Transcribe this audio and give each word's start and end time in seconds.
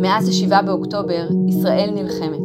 מאז 0.00 0.28
ה-7 0.28 0.62
באוקטובר, 0.62 1.28
ישראל 1.48 1.90
נלחמת. 1.94 2.40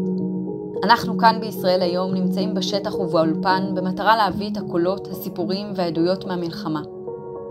אנחנו 0.84 1.18
כאן 1.18 1.38
בישראל 1.42 1.82
היום 1.82 2.14
נמצאים 2.14 2.54
בשטח 2.54 3.00
ובאולפן 3.00 3.64
במטרה 3.76 4.16
להביא 4.16 4.50
את 4.52 4.58
הקולות, 4.58 5.08
הסיפורים 5.08 5.68
והעדויות 5.76 6.26
מהמלחמה. 6.26 6.82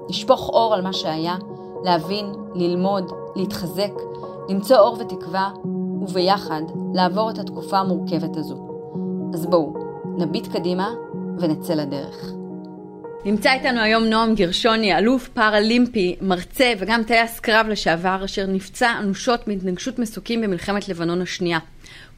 לשפוך 0.09 0.49
אור 0.49 0.75
על 0.75 0.83
מה 0.83 0.93
שהיה, 0.93 1.37
להבין, 1.85 2.27
ללמוד, 2.55 3.13
להתחזק, 3.37 3.93
למצוא 4.49 4.77
אור 4.77 4.97
ותקווה, 5.01 5.51
וביחד 6.03 6.63
לעבור 6.95 7.31
את 7.31 7.39
התקופה 7.39 7.79
המורכבת 7.79 8.37
הזו. 8.37 8.57
אז 9.35 9.47
בואו, 9.47 9.73
נביט 10.05 10.47
קדימה 10.47 10.95
ונצא 11.39 11.75
לדרך. 11.75 12.42
נמצא 13.25 13.53
איתנו 13.53 13.81
היום 13.81 14.05
נועם 14.05 14.35
גרשוני, 14.35 14.99
אלוף 14.99 15.29
פראלימפי, 15.29 16.17
מרצה 16.21 16.73
וגם 16.79 17.03
טייס 17.03 17.41
קרב 17.41 17.67
לשעבר, 17.69 18.25
אשר 18.25 18.47
נפצע 18.47 18.99
אנושות 18.99 19.49
מהתנגשות 19.49 19.99
מסוקים 19.99 20.41
במלחמת 20.41 20.89
לבנון 20.89 21.23
השנייה. 21.23 21.59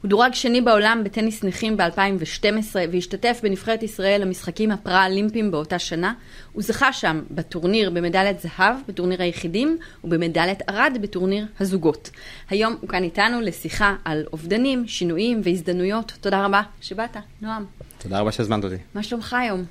הוא 0.01 0.09
דורג 0.09 0.33
שני 0.33 0.61
בעולם 0.61 1.01
בטניס 1.05 1.43
נכים 1.43 1.77
ב-2012 1.77 2.75
והשתתף 2.91 3.39
בנבחרת 3.43 3.83
ישראל 3.83 4.21
למשחקים 4.21 4.71
הפראלימפיים 4.71 5.51
באותה 5.51 5.79
שנה. 5.79 6.13
הוא 6.53 6.63
זכה 6.63 6.93
שם 6.93 7.21
בטורניר 7.31 7.89
במדליית 7.89 8.39
זהב, 8.39 8.75
בטורניר 8.87 9.21
היחידים, 9.21 9.77
ובמדליית 10.03 10.69
ארד 10.69 10.97
בטורניר 11.01 11.45
הזוגות. 11.59 12.09
היום 12.49 12.75
הוא 12.81 12.89
כאן 12.89 13.03
איתנו 13.03 13.41
לשיחה 13.41 13.95
על 14.05 14.23
אובדנים, 14.33 14.87
שינויים 14.87 15.41
והזדמנויות. 15.43 16.13
תודה 16.21 16.45
רבה 16.45 16.61
שבאת, 16.81 17.17
נועם. 17.41 17.65
תודה 17.97 18.19
רבה 18.19 18.31
שהזמנת 18.31 18.63
אותי. 18.63 18.77
מה 18.95 19.03
שלומך 19.03 19.33
היום? 19.33 19.65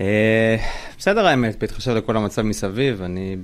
אה, 0.00 0.56
בסדר 0.98 1.26
האמת, 1.26 1.58
בהתחשב 1.58 1.90
לכל 1.90 2.16
המצב 2.16 2.42
מסביב, 2.42 3.02
אני 3.02 3.36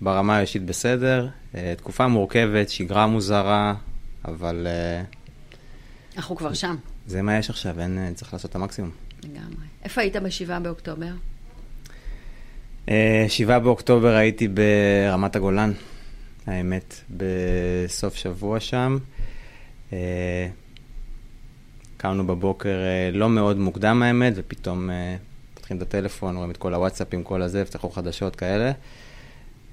ברמה 0.00 0.36
האישית 0.36 0.62
בסדר. 0.62 1.28
אה, 1.54 1.74
תקופה 1.76 2.08
מורכבת, 2.08 2.68
שגרה 2.70 3.06
מוזרה, 3.06 3.74
אבל... 4.24 4.66
אה, 4.66 5.02
אנחנו 6.16 6.36
כבר 6.36 6.54
שם. 6.54 6.76
זה 7.06 7.22
מה 7.22 7.38
יש 7.38 7.50
עכשיו, 7.50 7.80
אין, 7.80 8.12
צריך 8.14 8.32
לעשות 8.32 8.50
את 8.50 8.56
המקסימום. 8.56 8.90
לגמרי. 9.24 9.66
איפה 9.84 10.00
היית 10.00 10.16
בשבעה 10.16 10.60
באוקטובר? 10.60 11.10
שבעה 13.28 13.58
באוקטובר 13.58 14.14
הייתי 14.14 14.48
ברמת 14.48 15.36
הגולן, 15.36 15.72
האמת, 16.46 17.00
בסוף 17.10 18.14
שבוע 18.14 18.60
שם. 18.60 18.98
קמנו 21.96 22.26
בבוקר 22.26 22.78
לא 23.12 23.28
מאוד 23.28 23.58
מוקדם 23.58 24.02
האמת, 24.02 24.32
ופתאום 24.36 24.90
פותחים 25.68 25.76
את 25.76 25.82
הטלפון, 25.82 26.36
רואים 26.36 26.50
את 26.50 26.56
כל 26.56 26.74
הוואטסאפים, 26.74 27.22
כל 27.22 27.42
הזה, 27.42 27.64
פתחו 27.64 27.90
חדשות 27.90 28.36
כאלה. 28.36 28.72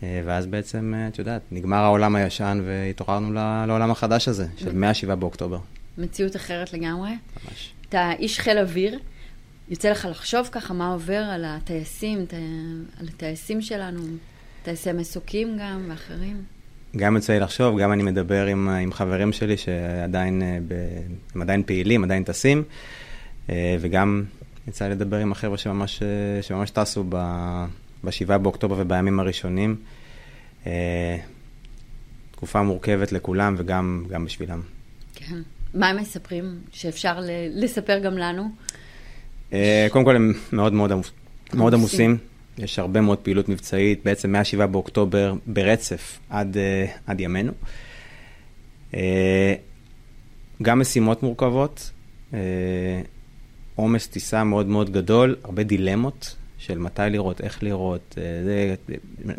אה, 0.04 0.22
ואז 0.26 0.46
בעצם, 0.46 0.94
אה, 0.96 1.08
את 1.08 1.20
יודעת, 1.20 1.42
נגמר 1.52 1.78
העולם 1.78 2.16
הישן 2.16 2.62
והתעוררנו 2.66 3.34
לעולם 3.68 3.92
החדש 3.92 4.28
הזה, 4.28 4.48
של 4.58 4.76
מ-7 4.76 5.16
באוקטובר. 5.16 5.60
מציאות 5.98 6.36
אחרת 6.36 6.74
לגמרי. 6.74 7.10
ממש. 7.10 7.74
אתה 7.90 8.12
איש 8.20 8.40
חיל 8.40 8.58
אוויר, 8.58 9.00
יוצא 9.70 9.92
לך 9.92 10.08
לחשוב 10.12 10.50
ככה 10.52 10.74
מה 10.74 10.94
עובר 10.94 11.24
על 11.24 11.46
הטייסים, 11.46 12.26
על 13.00 13.08
הטייסים 13.08 13.62
שלנו, 13.62 14.02
טייסי 14.64 14.92
מסוקים 14.92 15.58
גם 15.60 15.86
ואחרים? 15.90 16.44
גם 16.98 17.16
יוצא 17.16 17.34
לי 17.34 17.40
לחשוב, 17.40 17.80
גם 17.80 17.92
אני 17.92 18.04
מדבר 18.04 18.46
עם, 18.46 18.70
עם 18.70 18.92
חברים 18.92 19.34
שלי 19.34 19.58
שעדיין, 19.58 20.42
אה, 20.42 20.58
הם 21.36 21.42
עדיין 21.42 21.64
פעילים, 21.64 22.04
עדיין 22.04 22.24
טסים, 22.24 22.64
וגם 23.80 24.24
יצא 24.68 24.86
לי 24.86 24.92
לדבר 24.92 25.18
עם 25.18 25.32
החבר'ה 25.32 25.58
שממש, 25.58 26.04
שממש 26.42 26.70
טסו 26.70 27.04
ב-7 27.04 28.38
באוקטובר 28.38 28.76
ובימים 28.80 29.20
הראשונים. 29.20 29.76
אה, 30.68 31.18
תקופה 32.32 32.64
מורכבת 32.64 33.12
לכולם 33.12 33.56
וגם 33.58 34.26
בשבילם. 34.26 34.62
כן. 35.16 35.36
מה 35.74 35.90
הם 35.90 35.98
מספרים 35.98 36.60
שאפשר 36.72 37.20
לספר 37.54 38.00
גם 38.00 38.18
לנו? 38.18 38.50
אה, 39.54 39.88
קודם 39.92 40.06
כל 40.06 40.16
הם 40.16 40.34
מאוד 40.54 40.74
מאוד, 40.74 40.92
מאוד 41.54 41.74
עמוסים. 41.74 42.18
יש 42.58 42.80
הרבה 42.80 43.02
מאוד 43.02 43.18
פעילות 43.18 43.50
מבצעית, 43.50 44.04
בעצם 44.06 44.36
מ-7 44.36 44.66
באוקטובר 44.66 45.34
ברצף 45.48 46.20
עד, 46.30 46.58
אה, 46.58 46.86
עד 47.08 47.20
ימינו. 47.20 47.52
גם 50.62 50.80
משימות 50.80 51.24
מורכבות. 51.24 51.92
עומס 53.76 54.08
טיסה 54.08 54.44
מאוד 54.44 54.68
מאוד 54.68 54.90
גדול, 54.90 55.36
הרבה 55.44 55.64
דילמות 55.64 56.36
של 56.58 56.78
מתי 56.78 57.02
לראות, 57.10 57.42
איך 57.42 57.64
לראות, 57.64 58.16
אה, 58.18 58.24
זה, 58.44 58.76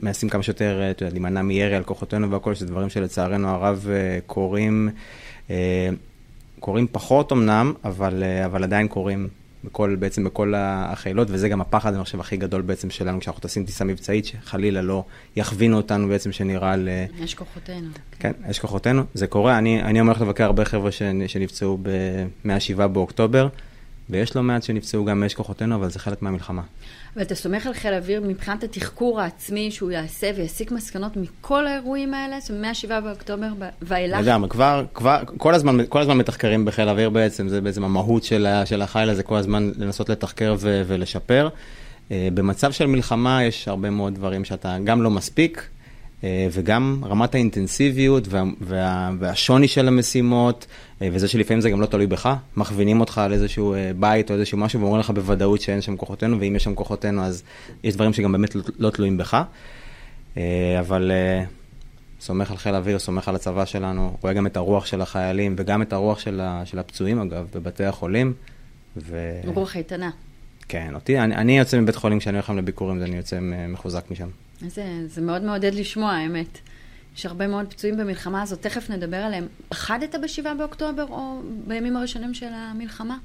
מנסים 0.03 0.29
כמה 0.29 0.43
שיותר, 0.43 0.81
אה, 0.83 0.91
אתה 0.91 1.03
יודע, 1.03 1.13
להימנע 1.13 1.43
מירי 1.43 1.77
על 1.77 1.85
כוחותינו 1.85 2.31
והכל, 2.31 2.55
שזה 2.55 2.67
דברים 2.67 2.89
שלצערנו 2.89 3.49
הרב 3.49 3.87
אה, 3.91 4.19
קורים, 4.27 4.89
קורים 6.61 6.87
פחות 6.93 7.33
אמנם, 7.33 7.73
אבל, 7.85 8.23
אבל 8.45 8.65
עדיין 8.65 8.89
קורים 8.89 9.29
בכל, 9.65 9.97
בעצם 9.99 10.25
בכל 10.25 10.53
החילות, 10.57 11.29
וזה 11.31 11.49
גם 11.49 11.61
הפחד, 11.61 11.95
אני 11.95 12.05
חושב, 12.05 12.21
הכי 12.21 12.37
גדול 12.37 12.63
בעצם 12.63 12.91
שלנו, 12.91 13.21
כשאנחנו 13.21 13.41
טסים 13.41 13.65
טיסה 13.65 13.85
מבצעית, 13.85 14.25
שחלילה 14.25 14.83
לא 14.83 15.05
יכווינו 15.37 15.77
אותנו 15.77 16.09
בעצם 16.09 16.33
שנראה 16.33 16.77
ל... 16.77 16.89
יש 17.19 17.35
כוחותינו. 17.35 17.89
כן, 18.19 18.33
יש 18.49 18.59
כוחותינו, 18.59 19.03
זה 19.15 19.27
קורה. 19.27 19.59
אני, 19.59 19.83
אני 19.83 20.01
אומר 20.01 20.13
לך 20.13 20.21
לבקר 20.21 20.45
הרבה 20.45 20.65
חבר'ה 20.65 20.91
שנפצעו 21.27 21.79
ב-107 21.83 22.87
באוקטובר. 22.87 23.49
ויש 24.11 24.37
לא 24.37 24.43
מעט 24.43 24.63
שנפצעו 24.63 25.05
גם 25.05 25.21
מאש 25.21 25.35
כוחותינו, 25.35 25.75
אבל 25.75 25.91
זה 25.91 25.99
חלק 25.99 26.23
מהמלחמה. 26.23 26.63
ואתה 27.17 27.35
סומך 27.35 27.67
על 27.67 27.73
חיל 27.73 27.95
האוויר 27.95 28.21
מבחינת 28.21 28.65
התחקור 28.65 29.21
העצמי 29.21 29.71
שהוא 29.71 29.91
יעשה 29.91 30.31
ויסיק 30.37 30.73
מסקנות 30.73 31.17
מכל 31.17 31.67
האירועים 31.67 32.15
האלה? 32.15 32.41
זאת 32.41 32.51
אומרת, 32.51 32.77
מ-7 32.85 33.01
באוקטובר 33.01 33.49
ואילך? 33.83 34.21
לגמרי, 34.21 34.49
כבר, 34.49 34.85
כבר, 34.95 35.23
כל 35.37 35.55
הזמן, 35.55 35.77
כל 35.89 36.01
הזמן 36.01 36.19
מתחקרים 36.19 36.65
בחיל 36.65 36.89
האוויר 36.89 37.11
בעצם, 37.11 37.49
זה 37.49 37.61
בעצם 37.61 37.85
המהות 37.85 38.25
של, 38.25 38.47
של 38.65 38.83
החיל 38.83 39.11
הזה, 39.11 39.23
כל 39.23 39.37
הזמן 39.37 39.73
לנסות 39.79 40.09
לתחקר 40.09 40.55
ו, 40.59 40.83
ולשפר. 40.87 41.49
אה, 42.11 42.29
במצב 42.35 42.73
של 42.73 42.87
מלחמה 42.87 43.45
יש 43.45 43.69
הרבה 43.69 43.91
מאוד 43.91 44.15
דברים 44.15 44.45
שאתה 44.45 44.77
גם 44.85 45.03
לא 45.03 45.11
מספיק, 45.11 45.69
וגם 46.25 47.03
רמת 47.05 47.35
האינטנסיביות 47.35 48.29
וה, 48.29 48.43
וה, 48.61 49.11
והשוני 49.19 49.69
של 49.69 49.89
המשימות, 49.89 50.67
אה, 51.03 51.09
וזה 51.13 51.29
שלפעמים 51.29 51.61
זה 51.61 51.71
גם 51.71 51.81
לא 51.81 51.87
תלוי 51.87 52.07
בך, 52.07 52.35
מכווינים 52.57 53.01
אותך 53.01 53.19
על 53.19 53.33
איזשהו 53.33 53.75
אה, 53.75 53.91
בית 53.99 54.31
או 54.31 54.35
איזשהו 54.35 54.59
משהו 54.59 54.81
ואומרים 54.81 55.01
לך 55.01 55.11
בוודאות 55.11 55.61
שאין 55.61 55.81
שם 55.81 55.97
כוחותינו, 55.97 56.41
ואם 56.41 56.57
יש 56.57 56.65
שם 56.65 56.75
כוחותינו 56.75 57.25
אז 57.25 57.43
יש 57.85 57.95
דברים 57.95 58.13
שגם 58.13 58.33
באמת 58.33 58.55
לא, 58.55 58.63
לא 58.79 58.91
תלויים 58.91 59.17
בך. 59.17 59.43
אבל 60.81 61.13
סומך 62.21 62.51
על 62.51 62.57
חיל 62.57 62.75
האוויר, 62.75 62.99
סומך 62.99 63.29
על 63.29 63.35
הצבא 63.35 63.65
שלנו, 63.65 64.17
רואה 64.23 64.33
גם 64.33 64.47
את 64.47 64.57
הרוח 64.57 64.87
של 64.87 65.01
החיילים 65.01 65.55
וגם 65.59 65.83
את 65.83 65.93
הרוח 65.93 66.19
של, 66.19 66.41
ה, 66.41 66.63
של 66.65 66.79
הפצועים 66.79 67.21
אגב, 67.21 67.47
בבתי 67.55 67.85
החולים. 67.85 68.33
ו... 68.97 69.41
רוח 69.45 69.77
איתנה. 69.77 70.11
כן, 70.69 70.95
אותי, 70.95 71.19
אני, 71.19 71.35
אני 71.37 71.59
יוצא 71.59 71.81
מבית 71.81 71.97
חולים 71.97 72.19
כשאני 72.19 72.37
הולך 72.37 72.51
לביקורים, 72.51 73.03
אני 73.03 73.17
יוצא 73.17 73.39
מחוזק 73.69 74.11
משם. 74.11 74.29
זה, 74.61 74.85
זה 75.07 75.21
מאוד 75.21 75.43
מעודד 75.43 75.75
לשמוע, 75.75 76.13
האמת. 76.13 76.59
יש 77.17 77.27
הרבה 77.27 77.47
מאוד 77.47 77.67
פצועים 77.71 77.97
במלחמה 77.97 78.43
הזאת, 78.43 78.63
תכף 78.63 78.91
נדבר 78.91 79.17
עליהם. 79.17 79.47
פחדת 79.69 80.15
ב-7 80.15 80.55
באוקטובר 80.59 81.07
או 81.11 81.41
בימים 81.67 81.97
הראשונים 81.97 82.35
של 82.35 82.49
המלחמה? 82.53 83.17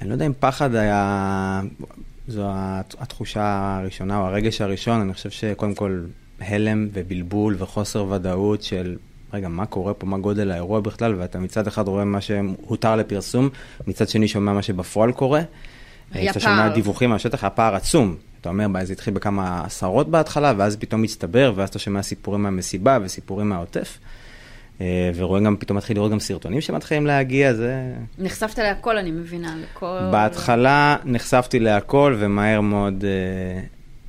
אני 0.00 0.08
לא 0.08 0.14
יודע 0.14 0.26
אם 0.26 0.32
פחד 0.40 0.74
היה, 0.74 1.60
זו 2.28 2.48
התחושה 2.98 3.78
הראשונה 3.80 4.18
או 4.18 4.26
הרגש 4.26 4.60
הראשון, 4.60 5.00
אני 5.00 5.14
חושב 5.14 5.30
שקודם 5.30 5.74
כל 5.74 6.04
הלם 6.40 6.88
ובלבול 6.92 7.56
וחוסר 7.58 8.04
ודאות 8.10 8.62
של, 8.62 8.96
רגע, 9.32 9.48
מה 9.48 9.66
קורה 9.66 9.94
פה, 9.94 10.06
מה 10.06 10.18
גודל 10.18 10.50
האירוע 10.50 10.80
בכלל, 10.80 11.14
ואתה 11.14 11.38
מצד 11.38 11.66
אחד 11.66 11.88
רואה 11.88 12.04
מה 12.04 12.20
שהותר 12.20 12.96
לפרסום, 12.96 13.48
מצד 13.86 14.08
שני 14.08 14.28
שומע 14.28 14.52
מה 14.52 14.62
שבפועל 14.62 15.12
קורה. 15.12 15.40
היה 16.12 16.22
פער. 16.22 16.30
אתה 16.30 16.40
שומע 16.40 16.68
דיווחים 16.68 17.10
מהשטח, 17.10 17.44
הפער 17.44 17.74
עצום. 17.74 18.16
אתה 18.40 18.48
אומר, 18.48 18.66
זה 18.84 18.92
התחיל 18.92 19.14
בכמה 19.14 19.62
עשרות 19.64 20.08
בהתחלה, 20.08 20.52
ואז 20.56 20.76
פתאום 20.76 21.02
מצטבר, 21.02 21.52
ואז 21.56 21.68
אתה 21.68 21.78
שומע 21.78 22.02
סיפורים 22.02 22.42
מהמסיבה 22.42 22.98
וסיפורים 23.02 23.48
מהעוטף. 23.48 23.98
אה, 24.80 25.10
ורואה 25.14 25.40
גם, 25.40 25.56
פתאום 25.56 25.76
מתחיל 25.76 25.96
לראות 25.96 26.12
גם 26.12 26.20
סרטונים 26.20 26.60
שמתחילים 26.60 27.06
להגיע, 27.06 27.54
זה... 27.54 27.92
נחשפת 28.18 28.58
להכל, 28.58 28.98
אני 28.98 29.10
מבינה, 29.10 29.54
לכל... 29.62 29.98
בהתחלה 30.12 30.96
נחשפתי 31.04 31.58
להכל, 31.58 32.16
ומהר 32.18 32.60
מאוד 32.60 33.04
אה, 33.04 33.60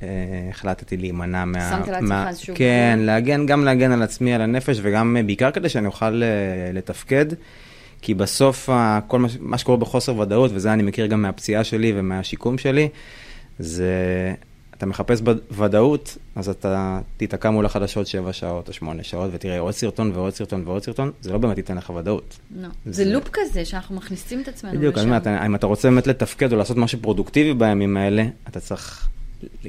אה, 0.02 0.48
החלטתי 0.50 0.96
להימנע 0.96 1.44
מה... 1.44 1.70
שמת 1.70 1.88
לעצמך 1.88 2.08
מה... 2.08 2.28
איזשהו... 2.28 2.54
כן, 2.56 2.98
להגן, 3.02 3.46
גם 3.46 3.64
להגן 3.64 3.92
על 3.92 4.02
עצמי, 4.02 4.34
על 4.34 4.40
הנפש, 4.40 4.78
וגם 4.82 5.16
אה, 5.16 5.22
בעיקר 5.22 5.50
כדי 5.50 5.68
שאני 5.68 5.86
אוכל 5.86 6.22
אה, 6.22 6.28
לתפקד. 6.72 7.26
כי 8.04 8.14
בסוף, 8.14 8.68
כל 9.06 9.18
מה, 9.18 9.28
מה 9.40 9.58
שקורה 9.58 9.78
בחוסר 9.78 10.18
ודאות, 10.18 10.50
וזה 10.54 10.72
אני 10.72 10.82
מכיר 10.82 11.06
גם 11.06 11.22
מהפציעה 11.22 11.64
שלי 11.64 11.92
ומהשיקום 11.96 12.58
שלי, 12.58 12.88
זה, 13.58 13.94
אתה 14.76 14.86
מחפש 14.86 15.20
ודאות, 15.50 16.16
אז 16.36 16.48
אתה 16.48 17.00
תיתקע 17.16 17.50
מול 17.50 17.66
החדשות 17.66 18.06
7 18.06 18.32
שעות 18.32 18.68
או 18.68 18.72
8 18.72 19.02
שעות, 19.02 19.30
ותראה 19.32 19.58
עוד 19.58 19.74
סרטון 19.74 20.12
ועוד 20.14 20.34
סרטון 20.34 20.62
ועוד 20.66 20.82
סרטון, 20.82 21.10
זה 21.20 21.32
לא 21.32 21.38
באמת 21.38 21.56
ייתן 21.58 21.76
לך 21.76 21.90
ודאות. 21.90 22.38
לא. 22.56 22.68
זה, 22.86 22.92
זה 22.92 23.12
לופ 23.12 23.28
כזה 23.32 23.64
שאנחנו 23.64 23.96
מכניסים 23.96 24.40
את 24.40 24.48
עצמנו 24.48 24.78
בדיוק, 24.78 24.96
לשם. 24.96 25.10
בדיוק, 25.10 25.26
אם 25.46 25.54
אתה 25.54 25.66
רוצה 25.66 25.90
באמת 25.90 26.06
לתפקד 26.06 26.52
או 26.52 26.58
לעשות 26.58 26.76
משהו 26.76 26.98
פרודוקטיבי 27.02 27.54
בימים 27.54 27.96
האלה, 27.96 28.24
אתה 28.48 28.60
צריך 28.60 29.08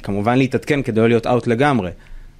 כמובן 0.03 0.38
להתעדכן 0.38 0.81
כדי 0.81 1.01
לא 1.01 1.07
להיות 1.07 1.27
אאוט 1.27 1.47
לגמרי. 1.47 1.91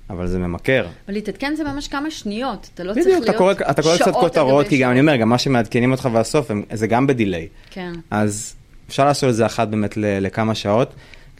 אבל 0.10 0.28
זה 0.28 0.40
ממכר. 0.40 0.86
אבל 1.06 1.13
להתעדכן 1.13 1.56
זה 1.56 1.63
ממש 1.63 1.88
כמה 1.88 2.12
שניות, 2.12 2.69
אתה 2.74 2.84
לא 2.84 2.94
צריך 2.94 3.06
בדיוק, 3.06 3.19
להיות 3.19 3.30
אתה 3.30 3.38
קורא, 3.38 3.54
אתה 3.72 3.81
קורא 3.81 3.98
קצת 3.98 4.12
כותרות, 4.12 4.68
כי 4.68 4.78
גם 4.78 4.92
אני 4.92 5.00
אומר, 5.00 5.16
גם 5.16 5.30
מה 5.30 5.38
שמעדכנים 5.38 5.92
אותך 5.92 6.06
בסוף, 6.06 6.51
זה 6.74 6.88
גם 6.88 7.07
בדיליי. 7.07 7.48
כן, 7.69 7.92
אז 8.12 8.56
אפשר 8.90 9.06
לעשות 9.06 9.30
את 9.30 9.36
זה 9.36 9.45
אחת 9.45 9.68
באמת 9.68 9.98
לכמה 9.98 10.56
שעות, 10.56 10.94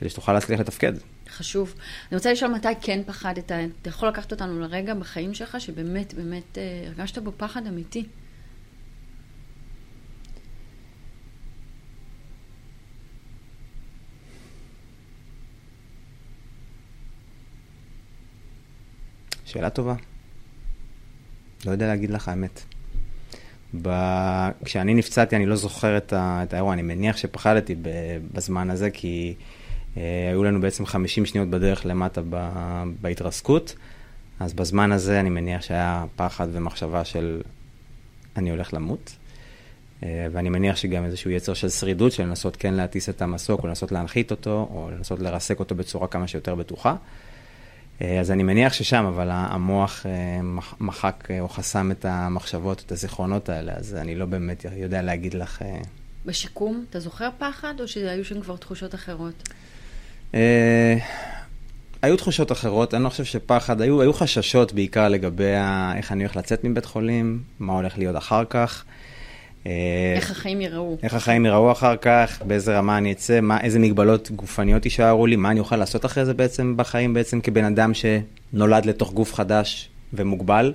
כדי 0.04 0.10
שתוכל 0.10 0.34
להצליח 0.34 0.60
לתפקד. 0.60 0.94
חשוב. 1.30 1.74
אני 2.10 2.18
רוצה 2.18 2.32
לשאול 2.32 2.52
מתי 2.52 2.68
כן 2.82 3.02
פחדת, 3.06 3.52
אתה 3.82 3.90
יכול 3.90 4.10
לקחת 4.10 4.32
אותנו 4.32 4.60
לרגע 4.60 4.94
בחיים 4.94 5.34
שלך 5.34 5.62
שבאמת, 5.62 6.14
באמת 6.14 6.58
אה, 6.58 6.84
הרגשת 6.88 7.18
בו 7.18 7.32
פחד 7.38 7.68
אמיתי. 7.68 8.06
שאלה 19.46 19.70
טובה. 19.70 19.96
לא 21.66 21.72
יודע 21.72 21.88
להגיד 21.88 22.10
לך 22.10 22.28
האמת. 22.28 22.64
ב... 23.82 23.90
כשאני 24.66 24.94
נפצעתי, 24.94 25.36
אני 25.36 25.46
לא 25.46 25.56
זוכר 25.56 25.98
את, 25.98 26.14
ה... 26.14 26.44
את 26.44 26.54
האירוע, 26.54 26.74
אני 26.74 26.82
מניח 26.82 27.18
שפחדתי. 27.18 27.76
בזמן 28.34 28.70
הזה, 28.70 28.92
כי 28.92 29.36
היו 29.96 30.44
לנו 30.44 30.62
בעצם 30.62 30.86
50 30.86 31.26
שניות 31.26 31.50
בדרך 31.50 31.86
למטה. 31.86 32.22
בהתרסקות, 33.02 33.76
אז 34.40 34.54
בזמן 34.54 34.92
הזה 34.92 35.20
אני 35.20 35.30
מניח 35.30 35.62
שהיה 35.62 36.06
פחד 36.16 36.48
ומחשבה 36.52 37.06
של 37.06 37.42
אני 38.38 38.50
הולך 38.50 38.74
למות, 38.74 39.16
אה, 40.04 40.28
ואני 40.32 40.50
מניח 40.50 40.76
שגם 40.76 41.06
איזשהו 41.06 41.32
יצר 41.32 41.54
של 41.54 41.70
שרידות, 41.70 42.12
של 42.12 42.24
לנסות 42.24 42.56
כן 42.56 42.74
להטיס 42.74 43.10
את 43.10 43.22
המסוק, 43.22 43.64
או 43.64 43.68
לנסות 43.68 43.92
להנחית 43.92 44.32
אותו, 44.32 44.68
או 44.72 44.90
לנסות 44.98 45.20
לרסק 45.20 45.60
אותו 45.60 45.76
בצורה 45.76 46.08
כמה 46.08 46.28
שיותר 46.28 46.56
בטוחה. 46.56 46.96
אה, 48.02 48.20
אז 48.20 48.32
אני 48.32 48.44
מניח 48.44 48.74
ששם, 48.74 49.06
אבל 49.06 49.28
המוח 49.32 50.06
אה, 50.06 50.42
מח- 50.42 50.76
מחק 50.80 51.28
אה, 51.32 51.40
או 51.40 51.50
חסם 51.50 51.92
את 51.92 52.06
המחשבות, 52.06 52.84
את 52.86 52.92
הזיכרונות 52.92 53.50
האלה, 53.50 53.74
אז 53.76 53.96
אני 53.96 54.16
לא 54.16 54.26
באמת 54.26 54.66
יודע 54.76 55.02
להגיד 55.02 55.34
לך... 55.34 55.62
אה, 55.62 55.78
בשיקום, 56.26 56.86
אתה 56.90 57.00
זוכר 57.00 57.30
פחד, 57.38 57.74
או 57.80 57.88
שהיו 57.88 58.26
שם 58.26 58.42
כבר 58.42 58.56
תחושות 58.58 58.96
אחרות? 58.96 59.50
אה, 60.34 60.98
היו 62.02 62.18
תחושות 62.18 62.52
אחרות, 62.52 62.94
אני 62.94 63.04
לא 63.04 63.10
חושב 63.10 63.24
שפחד, 63.24 63.82
היו, 63.82 64.02
היו 64.02 64.14
חששות 64.14 64.74
בעיקר 64.74 65.10
לגבי 65.10 65.56
ה, 65.56 65.94
איך 65.98 66.12
אני 66.12 66.24
הולך 66.24 66.36
לצאת 66.36 66.64
מבית 66.64 66.86
חולים, 66.86 67.44
מה 67.60 67.74
הולך 67.74 67.98
להיות 67.98 68.18
אחר 68.18 68.44
כך. 68.50 68.84
אה, 69.66 69.72
איך 70.16 70.32
החיים 70.32 70.62
יראו? 70.62 70.98
איך 71.04 71.14
החיים 71.14 71.46
ייראו 71.46 71.72
אחר 71.72 71.96
כך, 71.96 72.42
באיזה 72.48 72.78
רמה 72.78 72.98
אני 72.98 73.12
אצא, 73.12 73.42
מה, 73.42 73.62
איזה 73.62 73.80
מגבלות 73.80 74.32
גופניות 74.32 74.86
יישארו 74.86 75.28
לי, 75.28 75.36
מה 75.36 75.52
אני 75.52 75.60
אוכל 75.60 75.76
לעשות 75.76 76.06
אחרי 76.06 76.26
זה 76.26 76.34
בעצם 76.34 76.74
בחיים, 76.78 77.14
בעצם 77.14 77.42
כבן 77.42 77.64
אדם 77.64 77.92
שנולד 77.94 78.86
לתוך 78.86 79.14
גוף 79.14 79.34
חדש 79.34 79.90
ומוגבל. 80.14 80.74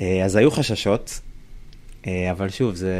אה, 0.00 0.24
אז 0.24 0.36
היו 0.36 0.50
חששות, 0.50 1.20
אבל 2.30 2.48
שוב, 2.48 2.74
זה, 2.74 2.92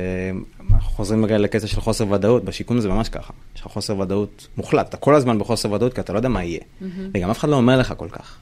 אנחנו 0.61 0.91
חוזרים 0.91 1.25
רגע 1.25 1.39
לקטע 1.39 1.67
של 1.67 1.81
חוסר 1.81 2.11
ודאות, 2.11 2.45
בשיקום 2.45 2.81
זה 2.81 2.89
ממש 2.89 3.09
ככה, 3.09 3.33
יש 3.57 3.61
לך 3.61 3.67
חוסר 3.67 3.99
ודאות 3.99 4.49
מוחלט, 4.57 4.89
אתה 4.89 4.97
כל 4.97 5.15
הזמן 5.15 5.39
בחוסר 5.39 5.73
ודאות 5.73 5.95
כי 5.95 6.01
אתה 6.01 6.13
לא 6.13 6.19
יודע 6.19 6.29
מה 6.29 6.45
יהיה, 6.45 6.61
וגם 7.15 7.31
אף 7.31 7.39
אחד 7.39 7.49
לא 7.49 7.57
אומר 7.57 7.79
לך 7.79 7.95
כל 7.97 8.09
כך. 8.09 8.39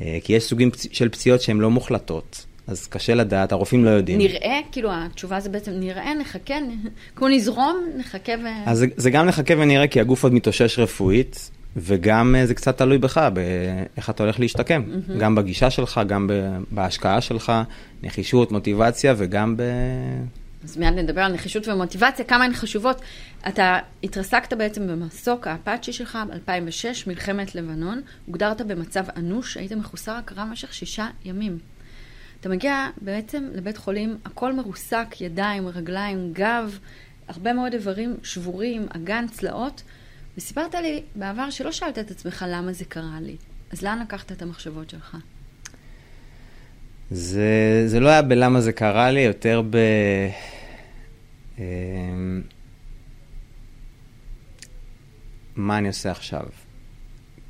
אה, 0.00 0.18
כי 0.24 0.32
יש 0.32 0.44
סוגים 0.44 0.70
של 0.92 1.08
פציעות 1.08 1.40
שהן 1.40 1.58
לא 1.58 1.70
מוחלטות, 1.70 2.46
אז 2.66 2.86
קשה 2.86 3.14
לדעת, 3.14 3.52
הרופאים 3.52 3.84
לא 3.84 3.90
יודעים. 3.90 4.18
נראה, 4.18 4.60
כאילו 4.72 4.90
התשובה 4.92 5.40
זה 5.40 5.48
בעצם 5.48 5.72
נראה, 5.72 6.14
נחכה, 6.14 6.54
כמו 7.16 7.28
נזרום, 7.28 7.76
נחכה 7.96 8.32
ו... 8.44 8.46
אז 8.66 8.78
זה, 8.78 8.86
זה 8.96 9.10
גם 9.10 9.26
נחכה 9.26 9.54
ונראה 9.58 9.86
כי 9.86 10.00
הגוף 10.00 10.22
עוד 10.22 10.34
מתאושש 10.34 10.78
רפואית, 10.78 11.50
וגם 11.76 12.34
אה, 12.38 12.46
זה 12.46 12.54
קצת 12.54 12.78
תלוי 12.78 12.98
בך, 12.98 13.28
באיך 13.34 14.10
אתה 14.10 14.22
הולך 14.22 14.40
להשתקם. 14.40 14.82
Mm-hmm. 14.86 15.12
גם 15.18 15.34
בגישה 15.34 15.70
שלך, 15.70 16.00
גם 16.06 16.30
בהשקעה 16.70 17.20
שלך, 17.20 17.52
נחישות, 18.02 18.52
מוטיבציה, 18.52 19.14
וגם 19.16 19.56
ב... 19.56 19.62
אז 20.64 20.76
מיד 20.76 20.94
נדבר 20.94 21.20
על 21.20 21.32
נחישות 21.32 21.68
ומוטיבציה, 21.68 22.24
כמה 22.24 22.44
הן 22.44 22.52
חשובות. 22.52 23.00
אתה 23.48 23.78
התרסקת 24.02 24.52
בעצם 24.52 24.86
במסוק 24.86 25.46
האפאצ'י 25.46 25.92
שלך 25.92 26.18
ב-2006, 26.28 26.86
מלחמת 27.06 27.54
לבנון, 27.54 28.00
הוגדרת 28.26 28.60
במצב 28.60 29.04
אנוש, 29.16 29.56
היית 29.56 29.72
מחוסר 29.72 30.12
הכרה 30.12 30.44
במשך 30.44 30.74
שישה 30.74 31.08
ימים. 31.24 31.58
אתה 32.40 32.48
מגיע 32.48 32.88
בעצם 33.00 33.44
לבית 33.54 33.76
חולים, 33.76 34.16
הכל 34.24 34.52
מרוסק, 34.52 35.20
ידיים, 35.20 35.68
רגליים, 35.68 36.32
גב, 36.32 36.78
הרבה 37.28 37.52
מאוד 37.52 37.72
איברים 37.72 38.16
שבורים, 38.22 38.86
אגן, 38.96 39.26
צלעות, 39.28 39.82
וסיפרת 40.38 40.74
לי 40.74 41.02
בעבר 41.14 41.50
שלא 41.50 41.72
שאלת 41.72 41.98
את 41.98 42.10
עצמך 42.10 42.44
למה 42.48 42.72
זה 42.72 42.84
קרה 42.84 43.18
לי. 43.20 43.36
אז 43.70 43.82
לאן 43.82 43.98
לקחת 44.02 44.32
את 44.32 44.42
המחשבות 44.42 44.90
שלך? 44.90 45.16
זה, 47.10 47.82
זה 47.86 48.00
לא 48.00 48.08
היה 48.08 48.22
בלמה 48.22 48.60
זה 48.60 48.72
קרה 48.72 49.10
לי, 49.10 49.20
יותר 49.20 49.62
ב... 49.70 49.76
אמ, 51.58 52.42
מה 55.56 55.78
אני 55.78 55.88
עושה 55.88 56.10
עכשיו? 56.10 56.46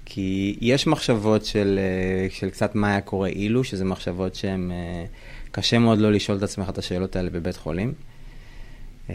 כי 0.05 0.59
יש 0.61 0.87
מחשבות 0.87 1.45
של, 1.45 1.79
אה, 1.79 2.31
של 2.31 2.51
קצת 2.51 2.75
מה 2.75 2.91
היה 2.91 3.01
קורה 3.01 3.29
אילו, 3.29 3.65
שזה 3.65 3.85
מחשבות 3.85 4.35
שהן... 4.35 4.71
אה, 4.71 5.05
קשה 5.55 5.79
מאוד 5.79 5.99
לא 5.99 6.13
לשאול 6.13 6.39
את 6.39 6.43
עצמך 6.43 6.69
את 6.69 6.79
השאלות 6.79 7.17
האלה 7.17 7.31
בבית 7.31 7.57
חולים. 7.57 7.93
אמ, 9.11 9.15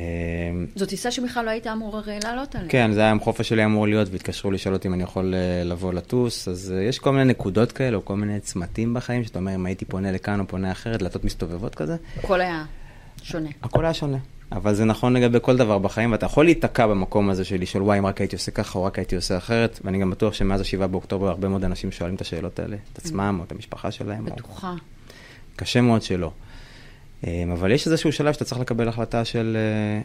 זו 0.76 0.86
טיסה 0.86 1.12
שבכלל 1.12 1.46
לא 1.46 1.50
היית 1.50 1.68
אמור 1.68 1.98
הרי 1.98 2.20
לעלות 2.24 2.56
עליה. 2.56 2.70
כן, 2.70 2.92
זה 2.92 3.00
היה 3.00 3.10
יום 3.10 3.20
חופש 3.20 3.50
שלי 3.50 3.66
אמור 3.66 3.88
להיות, 3.88 4.08
והתקשרו 4.12 4.52
לשאול 4.52 4.76
אותי 4.76 4.88
אם 4.88 4.94
אני 4.94 5.04
יכול 5.04 5.34
אה, 5.34 5.64
לבוא 5.64 5.94
לטוס, 5.94 6.48
אז 6.48 6.74
אה, 6.78 6.84
יש 6.84 7.00
כל 7.00 7.12
מיני 7.12 7.26
נקודות 7.26 7.72
כאלה, 7.72 7.98
או 7.98 8.06
כל 8.06 8.16
מיני 8.16 8.40
צמתים 8.40 8.94
בחיים, 8.94 9.24
שאתה 9.24 9.40
אומר, 9.40 9.56
אם 9.56 9.66
הייתי 9.66 9.86
פונה 9.86 10.12
לכאן 10.12 10.40
או 10.40 10.48
פונה 10.48 10.72
אחרת, 10.72 11.00
דלתות 11.00 11.26
מסתובבות 11.26 11.76
כזה, 11.76 11.96
הכל 12.18 12.42
היה 12.42 12.66
שונה. 13.24 13.50
הכל 13.64 13.86
היה 13.86 13.94
שונה. 13.94 14.18
אבל 14.52 14.74
זה 14.74 14.86
נכון 14.86 15.14
לגבי 15.14 15.38
כל 15.42 15.58
דבר 15.58 15.78
בחיים, 15.78 16.12
ואתה 16.12 16.26
יכול 16.26 16.46
להיתקע 16.46 16.88
במקום 16.88 17.30
הזה 17.30 17.46
של 17.46 17.62
לשאול, 17.62 17.84
וואי, 17.84 18.00
אם 18.00 18.06
רק 18.06 18.22
הייתי 18.22 18.36
עושה 18.36 18.52
ככה, 18.52 18.80
או 18.80 18.84
רק 18.84 19.00
הייתי 19.00 19.16
עושה 19.16 19.38
אחרת, 19.38 19.80
ואני 19.84 20.00
גם 20.00 20.10
בטוח 20.10 20.34
שמאז 20.34 20.62
ה-7 20.62 20.88
באוקטובר 20.88 21.28
הרבה 21.28 21.48
מאוד 21.48 21.64
אנשים 21.64 21.92
שואלים 21.92 22.16
את 22.16 22.22
השאלות 22.22 22.60
האלה, 22.60 22.78
את 22.94 22.98
עצמם, 22.98 23.38
או 23.40 23.44
את 23.44 23.52
המשפחה 23.52 23.92
שלהם, 23.92 24.28
או... 24.28 24.36
בטוחה. 24.36 24.74
קשה 25.56 25.82
מאוד 25.82 26.02
שלא. 26.02 26.32
אמ, 27.28 27.52
אבל 27.52 27.72
יש 27.72 27.88
איזשהו 27.88 28.12
שלב 28.12 28.34
שאתה 28.34 28.46
צריך 28.46 28.62
לקבל 28.62 28.88
החלטה 28.88 29.26
של, 29.26 29.58
אה, 29.60 30.02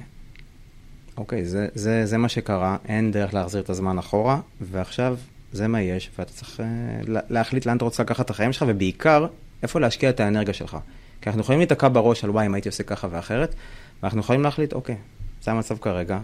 אוקיי, 1.17 1.45
זה, 1.45 1.69
זה, 1.75 2.07
זה 2.07 2.19
מה 2.19 2.29
שקרה, 2.29 2.77
אין 2.89 3.13
דרך 3.13 3.35
להחזיר 3.35 3.61
את 3.61 3.71
הזמן 3.71 3.99
אחורה, 3.99 4.41
ועכשיו 4.61 5.17
זה 5.53 5.69
מה 5.69 5.83
יש, 5.83 6.11
ואתה 6.19 6.33
צריך 6.33 6.61
אה, 6.61 6.67
לה- 7.07 7.21
להחליט 7.31 7.67
לאן 7.67 7.77
אתה 7.77 7.85
רוצה 7.85 8.03
לקחת 8.03 8.25
את 8.25 8.31
החיים 8.31 8.53
שלך, 8.53 8.65
ובעיקר, 8.69 9.27
איפה 9.63 9.81
להשקיע 9.81 10.11
את 10.11 10.21
האנרגיה 10.21 10.55
שלך. 10.55 10.77
כי 11.21 11.29
אנחנו 11.29 11.41
יכולים 11.41 11.59
להיתקע 11.61 11.89
בראש 11.89 12.25
על 12.25 12.31
וואי, 12.31 12.47
אם 12.47 12.55
הייתי 12.55 12.69
עושה 12.69 12.83
ככה 12.83 13.09
ואחרת, 13.11 13.55
ואנחנו 14.03 14.21
יכולים 14.21 14.43
להחליט, 14.43 14.73
אוקיי, 14.73 14.97
זה 15.43 15.51
המצב 15.51 15.79
כרגע, 15.79 16.19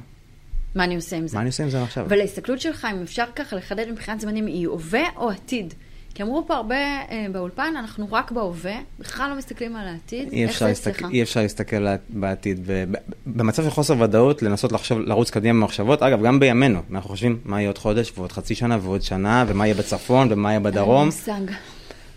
מה 0.74 0.84
אני 0.84 0.96
עושה 0.96 1.16
עם 1.16 1.28
זה? 1.28 1.36
מה 1.36 1.40
אני 1.40 1.48
עושה 1.48 1.62
עם 1.62 1.70
זה 1.70 1.82
עכשיו? 1.82 2.06
אבל 2.06 2.20
ההסתכלות 2.20 2.60
שלך, 2.60 2.86
אם 2.92 3.02
אפשר 3.02 3.24
ככה 3.36 3.56
לחדד 3.56 3.86
מבחינת 3.90 4.20
זמנים, 4.20 4.46
היא 4.46 4.66
הווה 4.68 5.02
או 5.16 5.30
עתיד? 5.30 5.74
כי 6.14 6.22
אמרו 6.22 6.44
פה 6.46 6.54
הרבה 6.54 6.74
אה, 6.76 7.26
באולפן, 7.32 7.72
אנחנו 7.78 8.06
רק 8.12 8.30
בהווה, 8.30 8.76
בכלל 8.98 9.30
לא 9.30 9.36
מסתכלים 9.36 9.76
על 9.76 9.88
העתיד. 9.88 10.32
אי 10.32 10.44
אפשר, 10.44 10.66
להסתכל? 10.66 11.08
אי 11.10 11.22
אפשר 11.22 11.40
להסתכל 11.42 11.86
בעתיד. 12.08 12.60
ב- 12.66 12.84
ב- 12.90 12.96
במצב 13.26 13.62
של 13.62 13.70
חוסר 13.70 14.00
ודאות, 14.00 14.42
לנסות 14.42 14.72
לחשוב, 14.72 14.98
לרוץ 14.98 15.30
קדימה 15.30 15.60
במחשבות, 15.60 16.02
אגב, 16.02 16.22
גם 16.22 16.40
בימינו, 16.40 16.80
אנחנו 16.90 17.10
חושבים 17.10 17.38
מה 17.44 17.60
יהיה 17.60 17.68
עוד 17.68 17.78
חודש 17.78 18.12
ועוד 18.16 18.32
חצי 18.32 18.54
שנה 18.54 18.78
ועוד 18.82 19.02
שנה, 19.02 19.44
ומה 19.48 19.66
יהיה 19.66 19.74
בצפון 19.74 20.28
ומה 20.30 20.48
יהיה 20.48 20.60
בדרום, 20.60 21.06
מושג. 21.06 21.40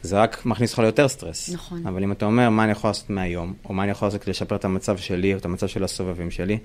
זה 0.03 0.19
רק 0.19 0.45
מכניס 0.45 0.71
אותך 0.71 0.79
ליותר 0.79 1.07
סטרס. 1.07 1.50
נכון. 1.53 1.88
אבל 1.88 2.03
אם 2.03 2.12
אתה 2.12 2.25
אומר, 2.25 2.50
מה 2.50 2.63
אני 2.63 2.71
יכול 2.71 2.89
לעשות 2.89 3.09
מהיום, 3.09 3.53
או 3.65 3.73
מה 3.73 3.83
אני 3.83 3.91
יכול 3.91 4.07
לעשות 4.07 4.21
כדי 4.21 4.31
לשפר 4.31 4.55
את 4.55 4.65
המצב 4.65 4.97
שלי, 4.97 5.33
או 5.33 5.38
את 5.38 5.45
המצב 5.45 5.67
של 5.67 5.83
הסובבים 5.83 6.31
שלי, 6.31 6.57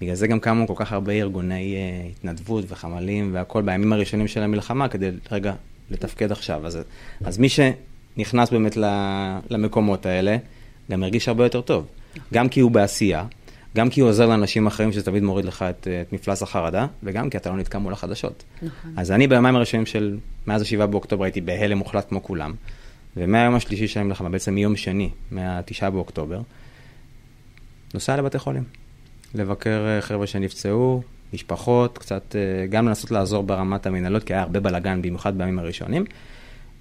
בגלל 0.00 0.14
זה 0.14 0.26
גם 0.26 0.40
קמו 0.40 0.66
כל 0.66 0.74
כך 0.76 0.92
הרבה 0.92 1.12
ארגוני 1.12 1.74
אה, 1.74 2.08
התנדבות 2.10 2.64
וחמ"לים 2.68 3.30
והכל 3.34 3.62
בימים 3.62 3.92
הראשונים 3.92 4.28
של 4.28 4.42
המלחמה, 4.42 4.88
כדי 4.88 5.10
רגע 5.32 5.52
לתפקד 5.90 6.32
עכשיו. 6.32 6.66
אז, 6.66 6.78
אז 7.24 7.38
מי 7.38 7.48
שנכנס 7.48 8.50
באמת 8.50 8.76
למקומות 9.50 10.06
האלה, 10.06 10.36
גם 10.90 11.02
הרגיש 11.02 11.28
הרבה 11.28 11.44
יותר 11.44 11.60
טוב. 11.60 11.86
גם 12.34 12.48
כי 12.48 12.60
הוא 12.60 12.70
בעשייה, 12.70 13.24
גם 13.76 13.90
כי 13.90 14.00
הוא 14.00 14.08
עוזר 14.08 14.26
לאנשים 14.26 14.66
אחרים, 14.66 14.92
שזה 14.92 15.04
תמיד 15.04 15.22
מוריד 15.22 15.44
לך 15.44 15.62
את, 15.62 15.88
את 16.00 16.12
מפלס 16.12 16.42
החרדה, 16.42 16.86
וגם 17.02 17.30
כי 17.30 17.36
אתה 17.36 17.50
לא 17.50 17.56
נתקע 17.56 17.78
מול 17.78 17.92
החדשות. 17.92 18.44
נכון. 18.62 18.92
אז 18.96 19.10
אני 19.10 19.26
ביומיים 19.26 19.56
הראשונים 19.56 19.86
של, 19.86 20.18
מאז 20.46 20.62
ה-7 20.62 20.86
באוקטובר 20.86 21.24
הייתי 21.24 21.40
בהלם 21.40 21.78
מוחלט 21.78 22.08
כמו 22.08 22.22
כולם, 22.22 22.54
ומהיום 23.16 23.54
השלישי 23.54 23.88
של 23.88 24.00
המלחמה, 24.00 24.28
בעצם 24.28 24.54
מיום 24.54 24.76
שני, 24.76 25.10
מה-9 25.30 25.90
באוקטובר, 25.90 26.40
נוסע 27.94 28.16
לבתי 28.16 28.38
חולים. 28.38 28.64
לבקר 29.34 29.86
אה, 29.86 30.00
חבר'ה 30.00 30.26
שנפצעו, 30.26 31.02
משפחות, 31.34 31.98
קצת, 31.98 32.36
אה, 32.36 32.66
גם 32.66 32.88
לנסות 32.88 33.10
לעזור 33.10 33.42
ברמת 33.42 33.86
המנהלות, 33.86 34.24
כי 34.24 34.32
היה 34.32 34.42
הרבה 34.42 34.60
בלאגן, 34.60 35.02
במיוחד 35.02 35.38
בימים 35.38 35.58
הראשונים, 35.58 36.04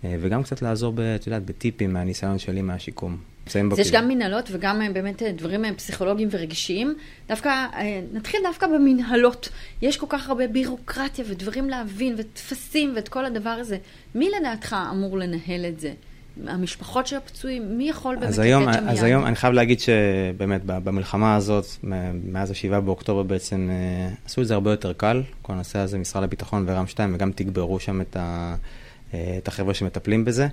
אה, 0.04 0.16
וגם 0.22 0.44
קצת 0.44 0.62
לעזור, 0.62 0.94
ב, 0.96 1.00
את 1.00 1.28
יודעת, 1.28 1.46
בטיפים 1.46 1.94
מהניסיון 1.94 2.40
שלי 2.40 2.62
מהשיקום. 2.62 3.18
אז 3.72 3.80
יש 3.80 3.92
גם 3.92 4.08
מנהלות 4.08 4.50
וגם 4.52 4.82
אה, 4.82 4.90
באמת 4.90 5.22
דברים 5.24 5.66
פסיכולוגיים 5.76 6.30
ורגשיים. 6.32 6.96
דווקא, 7.28 7.66
נתחיל 8.14 8.40
דווקא 8.44 8.68
במנהלות. 8.68 9.50
יש 9.82 9.98
כל 9.98 10.06
כך 10.10 10.30
הרבה 10.30 10.48
בירוקרטיה 10.48 11.26
ודברים 11.28 11.70
להבין 11.70 12.16
וטפסים 12.18 12.94
ואת 12.96 13.10
כל 13.10 13.26
הדבר 13.26 13.50
הזה. 13.50 13.78
מי 14.16 14.30
לדעתך 14.40 14.76
אמור 14.92 15.18
לנהל 15.18 15.66
את 15.66 15.80
זה? 15.80 15.94
המשפחות 16.48 17.08
של 17.08 17.16
הפצועים, 17.16 17.78
מי 17.78 17.90
יכול 17.90 18.16
באמת 18.16 18.30
לתת 18.30 18.36
שם 18.36 18.62
יד? 18.62 18.88
אז 18.88 19.04
היום 19.04 19.26
אני 19.26 19.36
חייב 19.36 19.54
להגיד 19.54 19.80
שבאמת 19.80 20.62
במלחמה 20.66 21.36
הזאת, 21.36 21.66
מאז 22.32 22.52
ה-7 22.52 22.80
באוקטובר 22.80 23.24
בעצם, 23.24 23.70
אה, 23.72 24.10
עשו 24.26 24.42
את 24.42 24.48
זה 24.48 24.54
הרבה 24.54 24.72
יותר 24.72 24.94
קל, 24.94 25.24
כל 25.42 25.54
הנושא 25.54 25.80
הזה, 25.80 25.98
משרד 25.98 26.24
הביטחון 26.24 26.66
ורם 26.68 26.88
2, 26.88 27.16
וגם 27.16 27.32
תגברו 27.32 27.80
שם 27.80 28.02
את, 28.02 28.18
ה, 28.20 28.56
אה, 29.14 29.36
את 29.38 29.48
החבר'ה 29.48 29.74
שמטפלים 29.74 30.26
בזה. 30.26 30.48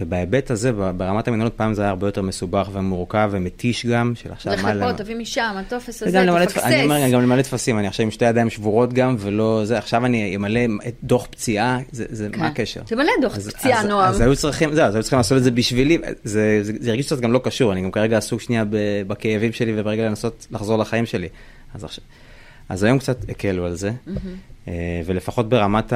ובהיבט 0.00 0.50
הזה, 0.50 0.72
ברמת 0.72 1.28
המנהלות, 1.28 1.54
פעם 1.54 1.74
זה 1.74 1.82
היה 1.82 1.90
הרבה 1.90 2.08
יותר 2.08 2.22
מסובך 2.22 2.68
ומורכב 2.72 3.28
ומתיש 3.32 3.86
גם, 3.86 4.12
של 4.14 4.32
עכשיו 4.32 4.54
מה... 4.62 4.74
לפה, 4.74 4.92
תביא 4.92 5.16
משם, 5.16 5.54
הטופס 5.56 6.02
הזה, 6.02 6.24
תפקסס. 6.46 6.64
אני 6.64 6.84
אומר, 6.84 7.08
גם 7.12 7.22
למלא 7.22 7.42
טפסים, 7.42 7.78
אני 7.78 7.86
עכשיו 7.86 8.04
עם 8.04 8.10
שתי 8.10 8.24
ידיים 8.24 8.50
שבורות 8.50 8.92
גם, 8.92 9.16
ולא 9.18 9.62
זה, 9.64 9.78
עכשיו 9.78 10.06
אני 10.06 10.36
אמלא 10.36 10.60
דוח 11.04 11.26
פציעה, 11.26 11.78
זה, 11.92 12.28
כן. 12.32 12.40
מה 12.40 12.46
הקשר? 12.46 12.80
תמלא 12.80 13.12
דוח 13.20 13.38
פציעה, 13.38 13.82
נועם. 13.82 14.08
אז 14.08 14.20
היו 14.20 14.36
צריכים, 14.36 14.74
זהו, 14.74 14.84
אז 14.84 14.94
היו 14.94 15.02
צריכים 15.02 15.16
לעשות 15.16 15.38
את 15.38 15.44
זה 15.44 15.50
בשבילי, 15.50 15.98
זה, 16.24 16.62
הרגיש 16.88 17.06
קצת 17.06 17.20
גם 17.20 17.32
לא 17.32 17.40
קשור, 17.44 17.72
אני 17.72 17.82
גם 17.82 17.90
כרגע 17.90 18.18
עסוק 18.18 18.40
שנייה 18.40 18.64
בכאבים 19.06 19.52
שלי, 19.52 19.80
וברגע 19.80 20.06
לנסות 20.08 20.46
לחזור 20.50 20.78
לחיים 20.78 21.06
שלי. 21.06 21.28
אז, 21.74 21.84
עכשיו, 21.84 22.04
אז 22.68 22.82
היום 22.82 22.98
קצת 22.98 23.30
הקלו 23.30 23.66
על 23.66 23.74
זה, 23.74 23.90
mm-hmm. 23.90 24.70
ולפחות 25.06 25.48
ברמת 25.48 25.92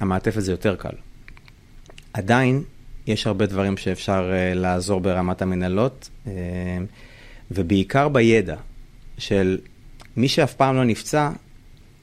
המעטפת 0.00 0.40
זה 0.40 0.52
יותר 0.52 0.76
קל. 0.76 0.88
עדיין, 2.12 2.62
יש 3.08 3.26
הרבה 3.26 3.46
דברים 3.46 3.76
שאפשר 3.76 4.30
uh, 4.30 4.58
לעזור 4.58 5.00
ברמת 5.00 5.42
המנהלות, 5.42 6.08
uh, 6.24 6.28
ובעיקר 7.50 8.08
בידע 8.08 8.56
של 9.18 9.58
מי 10.16 10.28
שאף 10.28 10.54
פעם 10.54 10.76
לא 10.76 10.84
נפצע, 10.84 11.30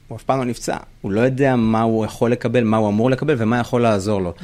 הוא 0.08 0.16
אף 0.16 0.22
פעם 0.22 0.38
לא 0.38 0.44
נפצע, 0.44 0.76
הוא 1.00 1.12
לא 1.12 1.20
יודע 1.20 1.56
מה 1.56 1.82
הוא 1.82 2.04
יכול 2.04 2.32
לקבל, 2.32 2.64
מה 2.64 2.76
הוא 2.76 2.88
אמור 2.88 3.10
לקבל 3.10 3.34
ומה 3.38 3.58
יכול 3.58 3.82
לעזור 3.82 4.20
לו. 4.20 4.34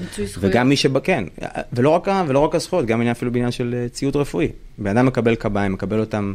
וגם 0.41 0.69
מי 0.69 0.77
שבכן, 0.77 1.25
ולא 1.73 1.91
רק, 1.91 2.09
ולא 2.27 2.39
רק 2.39 2.55
הזכויות, 2.55 2.87
גם 2.87 3.03
אפילו 3.03 3.33
בעניין 3.33 3.51
של 3.51 3.75
אה, 3.75 3.89
ציוד 3.89 4.17
רפואי. 4.17 4.49
בן 4.79 4.97
אדם 4.97 5.07
מקבל 5.07 5.35
קביים, 5.35 5.73
מקבל 5.73 6.01
אותם 6.01 6.35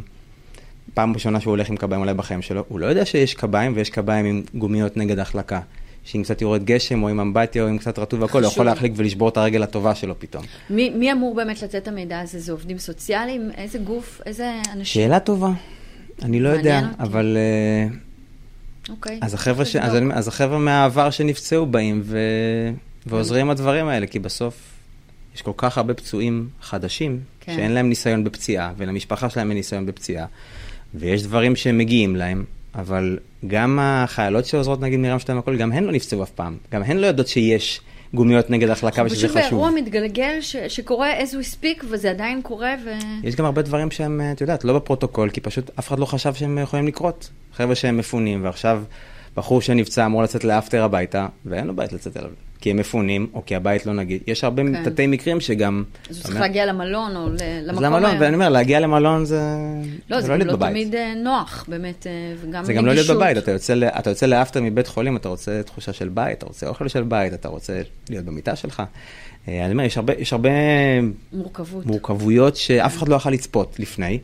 פעם 0.94 1.14
ראשונה 1.14 1.40
שהוא 1.40 1.50
הולך 1.50 1.70
עם 1.70 1.76
קביים 1.76 2.00
אולי 2.00 2.14
בחיים 2.14 2.42
שלו, 2.42 2.64
הוא 2.68 2.80
לא 2.80 2.86
יודע 2.86 3.04
שיש 3.04 3.34
קביים 3.34 3.72
ויש 3.74 3.90
קביים 3.90 4.26
עם 4.26 4.42
גומיות 4.54 4.96
נגד 4.96 5.18
החלקה. 5.18 5.60
שאם 6.10 6.22
קצת 6.22 6.42
יורד 6.42 6.64
גשם, 6.64 7.02
או 7.02 7.08
עם 7.08 7.20
אמבטיה, 7.20 7.62
או 7.62 7.68
עם 7.68 7.78
קצת 7.78 7.98
רטוב 7.98 8.22
והכל, 8.22 8.44
הוא 8.44 8.52
יכול 8.52 8.66
להחליק 8.66 8.92
ולשבור 8.96 9.28
את 9.28 9.36
הרגל 9.36 9.62
הטובה 9.62 9.94
שלו 9.94 10.14
פתאום. 10.18 10.44
מי, 10.70 10.90
מי 10.90 11.12
אמור 11.12 11.34
באמת 11.34 11.62
לתת 11.62 11.74
את 11.74 11.88
המידע 11.88 12.20
הזה? 12.20 12.38
זה 12.38 12.52
עובדים 12.52 12.78
סוציאליים? 12.78 13.50
איזה 13.56 13.78
גוף? 13.78 14.20
איזה 14.26 14.52
אנשים? 14.72 14.84
שאלה 14.84 15.20
טובה. 15.20 15.50
אני 16.22 16.40
לא 16.40 16.48
יודע, 16.48 16.78
אותי. 16.78 17.02
אבל... 17.02 17.36
אה, 17.36 17.96
אוקיי. 18.88 19.18
אז 19.22 19.34
החבר'ה, 19.34 19.64
ש... 19.64 19.76
אז, 19.76 19.96
אני... 19.96 20.14
אז 20.14 20.28
החבר'ה 20.28 20.58
מהעבר 20.58 21.10
שנפצעו 21.10 21.66
באים 21.66 22.02
ו... 22.04 22.18
ועוזרים 23.06 23.46
עם 23.46 23.50
הדברים 23.50 23.88
האלה, 23.88 24.06
כי 24.06 24.18
בסוף 24.18 24.54
יש 25.34 25.42
כל 25.42 25.52
כך 25.56 25.78
הרבה 25.78 25.94
פצועים 25.94 26.48
חדשים, 26.60 27.20
כן. 27.40 27.56
שאין 27.56 27.72
להם 27.72 27.88
ניסיון 27.88 28.24
בפציעה, 28.24 28.72
ולמשפחה 28.76 29.30
שלהם 29.30 29.48
אין 29.48 29.56
ניסיון 29.56 29.86
בפציעה, 29.86 30.26
ויש 30.94 31.22
דברים 31.22 31.56
שמגיעים 31.56 32.16
להם, 32.16 32.44
אבל 32.74 33.18
גם 33.46 33.78
החיילות 33.82 34.46
שעוזרות 34.46 34.80
נגיד 34.80 35.00
מרם 35.00 35.18
שתיים 35.18 35.38
הכל, 35.38 35.56
גם 35.56 35.72
הן 35.72 35.84
לא 35.84 35.92
נפצעו 35.92 36.22
אף 36.22 36.30
פעם. 36.30 36.56
גם 36.72 36.82
הן 36.82 36.96
לא 36.96 37.06
יודעות 37.06 37.28
שיש 37.28 37.80
גומיות 38.14 38.50
נגד 38.50 38.68
החלקה 38.68 39.02
ושזה 39.06 39.28
חשוב. 39.28 39.40
פשוט 39.40 39.50
באירוע 39.52 39.70
מתגלגל 39.70 40.40
ש- 40.40 40.56
שקורה 40.56 41.20
as 41.20 41.26
we 41.26 41.54
speak 41.54 41.84
וזה 41.90 42.10
עדיין 42.10 42.42
קורה 42.42 42.74
ו... 42.84 42.90
יש 43.22 43.34
גם 43.34 43.44
הרבה 43.44 43.62
דברים 43.62 43.90
שהם, 43.90 44.20
את 44.32 44.40
יודעת, 44.40 44.64
לא 44.64 44.72
בפרוטוקול, 44.72 45.30
כי 45.30 45.40
פשוט 45.40 45.70
אף 45.78 45.88
אחד 45.88 45.98
לא 45.98 46.04
חשב 46.06 46.34
שהם 46.34 46.58
יכולים 46.58 46.86
לקרות. 46.86 47.30
חבר'ה 47.54 47.74
שהם 47.74 47.96
מפונים 47.96 48.44
ועכשיו 48.44 48.82
בחור 49.36 49.60
שנפצע 49.60 50.06
אמור 50.06 50.22
לצאת 50.22 50.44
לאפטר 50.44 50.82
הביתה, 50.82 51.26
ואין 51.46 51.66
לו 51.66 51.76
בית 51.76 51.92
לצאת 51.92 52.16
אליו. 52.16 52.30
כי 52.60 52.70
הם 52.70 52.76
מפונים, 52.76 53.26
או 53.34 53.42
כי 53.46 53.56
הבית 53.56 53.86
לא 53.86 53.92
נגיד. 53.92 54.22
יש 54.26 54.44
הרבה 54.44 54.62
כן. 54.62 54.84
תתי 54.84 55.06
מקרים 55.06 55.40
שגם... 55.40 55.84
אז 56.10 56.16
הוא 56.16 56.22
צריך 56.22 56.40
להגיע 56.40 56.66
למלון 56.66 57.16
או 57.16 57.28
למקום... 57.62 57.84
למלון, 57.84 58.10
ואני 58.20 58.34
אומר, 58.34 58.48
להגיע 58.48 58.80
למלון 58.80 59.24
זה... 59.24 59.40
לא, 60.10 60.20
זה, 60.20 60.28
לא 60.28 60.44
גם 60.44 60.46
לא 60.46 60.56
תמיד 60.56 60.94
אה, 60.94 61.14
נוח, 61.16 61.64
באמת, 61.68 62.06
אה, 62.06 62.12
וגם. 62.40 62.64
זה 62.64 62.72
גם 62.72 62.86
לא 62.86 62.94
להיות 62.94 63.06
בבית, 63.06 63.38
אתה 63.38 63.50
יוצא, 63.50 63.74
אתה 63.98 64.10
יוצא 64.10 64.26
לאפטר 64.26 64.60
מבית 64.62 64.86
חולים, 64.86 65.16
אתה 65.16 65.28
רוצה 65.28 65.62
תחושה 65.62 65.92
של 65.92 66.08
בית, 66.08 66.38
אתה 66.38 66.46
רוצה 66.46 66.68
אוכל 66.68 66.88
של 66.88 67.02
בית, 67.02 67.34
אתה 67.34 67.48
רוצה 67.48 67.80
להיות 68.10 68.24
במיטה 68.24 68.56
שלך. 68.56 68.82
אה, 69.48 69.64
אני 69.64 69.72
אומר, 69.72 69.84
יש 69.84 69.96
הרבה, 69.96 70.12
יש 70.18 70.32
הרבה... 70.32 70.50
מורכבות. 71.32 71.86
מורכבויות 71.86 72.56
שאף 72.56 72.98
אחד 72.98 73.08
לא 73.08 73.16
יכול 73.16 73.32
לצפות 73.32 73.76
לפני. 73.78 74.18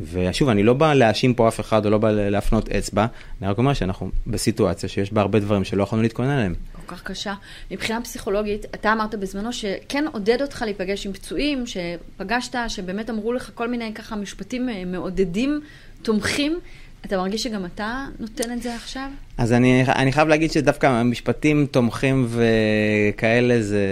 ושוב, 0.00 0.48
אני 0.48 0.62
לא 0.62 0.74
בא 0.74 0.94
להאשים 0.94 1.34
פה 1.34 1.48
אף 1.48 1.60
אחד 1.60 1.86
או 1.86 1.90
לא 1.90 1.98
בא 1.98 2.10
להפנות 2.10 2.68
אצבע, 2.68 3.06
אני 3.42 3.50
רק 3.50 3.58
אומר 3.58 3.72
שאנחנו 3.72 4.10
בסיטואציה 4.26 4.88
שיש 4.88 5.12
בה 5.12 5.20
הרבה 5.20 5.40
דברים 5.40 5.64
שלא 5.64 5.82
יכולנו 5.82 6.02
להתכונן 6.02 6.30
עליהם. 6.30 6.54
כל 6.72 6.96
כך 6.96 7.02
קשה. 7.02 7.34
מבחינה 7.70 8.00
פסיכולוגית, 8.00 8.64
אתה 8.64 8.92
אמרת 8.92 9.14
בזמנו 9.14 9.52
שכן 9.52 10.04
עודד 10.12 10.42
אותך 10.42 10.62
להיפגש 10.62 11.06
עם 11.06 11.12
פצועים, 11.12 11.64
שפגשת, 11.66 12.54
שבאמת 12.68 13.10
אמרו 13.10 13.32
לך 13.32 13.50
כל 13.54 13.68
מיני 13.68 13.94
ככה 13.94 14.16
משפטים 14.16 14.68
אה, 14.68 14.84
מעודדים, 14.84 15.60
תומכים. 16.02 16.58
אתה 17.06 17.16
מרגיש 17.16 17.42
שגם 17.42 17.64
אתה 17.64 18.06
נותן 18.18 18.52
את 18.52 18.62
זה 18.62 18.74
עכשיו? 18.74 19.08
אז 19.38 19.52
אני, 19.52 19.84
אני 19.86 20.12
חייב 20.12 20.28
להגיד 20.28 20.52
שדווקא 20.52 21.02
משפטים 21.02 21.66
תומכים 21.70 22.28
וכאלה, 22.28 23.62
זה, 23.62 23.84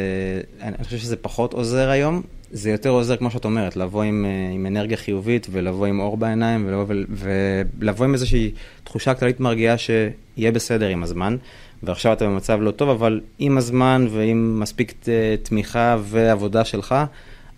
אני 0.60 0.84
חושב 0.84 0.98
שזה 0.98 1.16
פחות 1.16 1.52
עוזר 1.52 1.90
היום. 1.90 2.22
זה 2.50 2.70
יותר 2.70 2.90
עוזר, 2.90 3.16
כמו 3.16 3.30
שאת 3.30 3.44
אומרת, 3.44 3.76
לבוא 3.76 4.02
עם, 4.02 4.24
אה, 4.24 4.54
עם 4.54 4.66
אנרגיה 4.66 4.96
חיובית 4.96 5.46
ולבוא 5.50 5.86
עם 5.86 6.00
אור 6.00 6.16
בעיניים 6.16 6.66
ולבוא, 6.66 6.94
ולבוא 7.08 8.04
עם 8.04 8.14
איזושהי 8.14 8.50
תחושה 8.84 9.14
כללית 9.14 9.40
מרגיעה 9.40 9.78
שיהיה 9.78 10.52
בסדר 10.52 10.88
עם 10.88 11.02
הזמן. 11.02 11.36
ועכשיו 11.82 12.12
אתה 12.12 12.24
במצב 12.24 12.58
לא 12.60 12.70
טוב, 12.70 12.88
אבל 12.88 13.20
עם 13.38 13.58
הזמן 13.58 14.06
ועם 14.10 14.60
מספיק 14.60 14.94
אה, 15.08 15.34
תמיכה 15.42 15.96
ועבודה 16.02 16.64
שלך, 16.64 16.94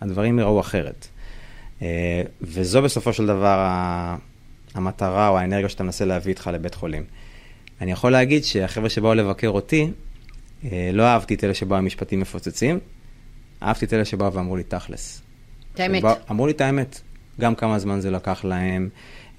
הדברים 0.00 0.38
יראו 0.38 0.60
אחרת. 0.60 1.06
אה, 1.82 2.22
וזו 2.42 2.82
בסופו 2.82 3.12
של 3.12 3.26
דבר 3.26 3.68
המטרה 4.74 5.28
או 5.28 5.38
האנרגיה 5.38 5.68
שאתה 5.68 5.84
מנסה 5.84 6.04
להביא 6.04 6.32
איתך 6.32 6.50
לבית 6.52 6.74
חולים. 6.74 7.04
אני 7.80 7.92
יכול 7.92 8.12
להגיד 8.12 8.44
שהחבר'ה 8.44 8.88
שבאו 8.88 9.14
לבקר 9.14 9.48
אותי, 9.48 9.90
לא 10.92 11.02
אהבתי 11.02 11.34
את 11.34 11.44
אלה 11.44 11.54
שבאו 11.54 11.78
עם 11.78 11.86
משפטים 11.86 12.20
מפוצצים, 12.20 12.78
אהבתי 13.62 13.84
את 13.84 13.92
אלה 13.92 14.04
שבאו 14.04 14.32
ואמרו 14.32 14.56
לי 14.56 14.62
תכלס. 14.62 15.22
את 15.74 15.80
האמת. 15.80 16.02
אמרו 16.30 16.46
לי 16.46 16.52
את 16.52 16.60
האמת, 16.60 17.00
גם 17.40 17.54
כמה 17.54 17.78
זמן 17.78 18.00
זה 18.00 18.10
לקח 18.10 18.44
להם, 18.44 18.88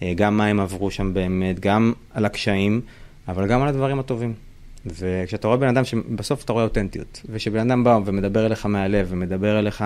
אה, 0.02 0.14
גם 0.16 0.38
מה 0.38 0.46
הם 0.46 0.60
עברו 0.60 0.92
שם 0.92 1.14
באמת, 1.14 1.60
גם 1.60 1.94
על 2.14 2.26
הקשיים, 2.26 2.82
אבל 3.28 3.48
גם 3.48 3.62
על 3.62 3.68
הדברים 3.68 4.00
הטובים. 4.00 4.34
וכשאתה 4.86 5.48
רואה 5.48 5.58
בן 5.58 5.68
אדם 5.68 5.86
שבסוף 5.86 6.44
אתה 6.44 6.54
רואה 6.54 6.64
אותנטיות, 6.64 7.22
וכשבן 7.30 7.72
אדם 7.72 7.84
בא 7.84 8.00
ומדבר 8.06 8.46
אליך 8.46 8.66
מהלב 8.66 9.08
ומדבר 9.10 9.60
אליך 9.60 9.82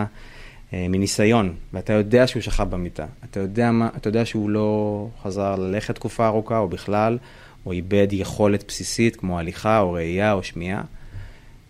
אה, 0.74 0.88
מניסיון, 0.90 1.54
ואתה 1.74 1.94
יודע 1.94 2.28
שהוא 2.28 2.42
שכב 2.42 2.70
במיטה, 2.70 3.06
אתה 3.30 3.40
יודע, 3.40 3.72
מה, 3.72 3.90
אתה 3.98 4.08
יודע 4.08 4.26
שהוא 4.26 4.50
לא 4.50 5.08
חזר 5.24 5.56
ללכת 5.56 5.96
תקופה 5.96 6.28
ארוכה 6.28 6.58
או 6.58 6.68
בכלל, 6.68 7.18
או 7.66 7.72
איבד 7.72 8.08
יכולת 8.12 8.64
בסיסית 8.68 9.16
כמו 9.16 9.40
הליכה 9.40 9.80
או 9.80 9.92
ראייה 9.92 10.34
או 10.34 10.44
שמיעה, 10.44 10.82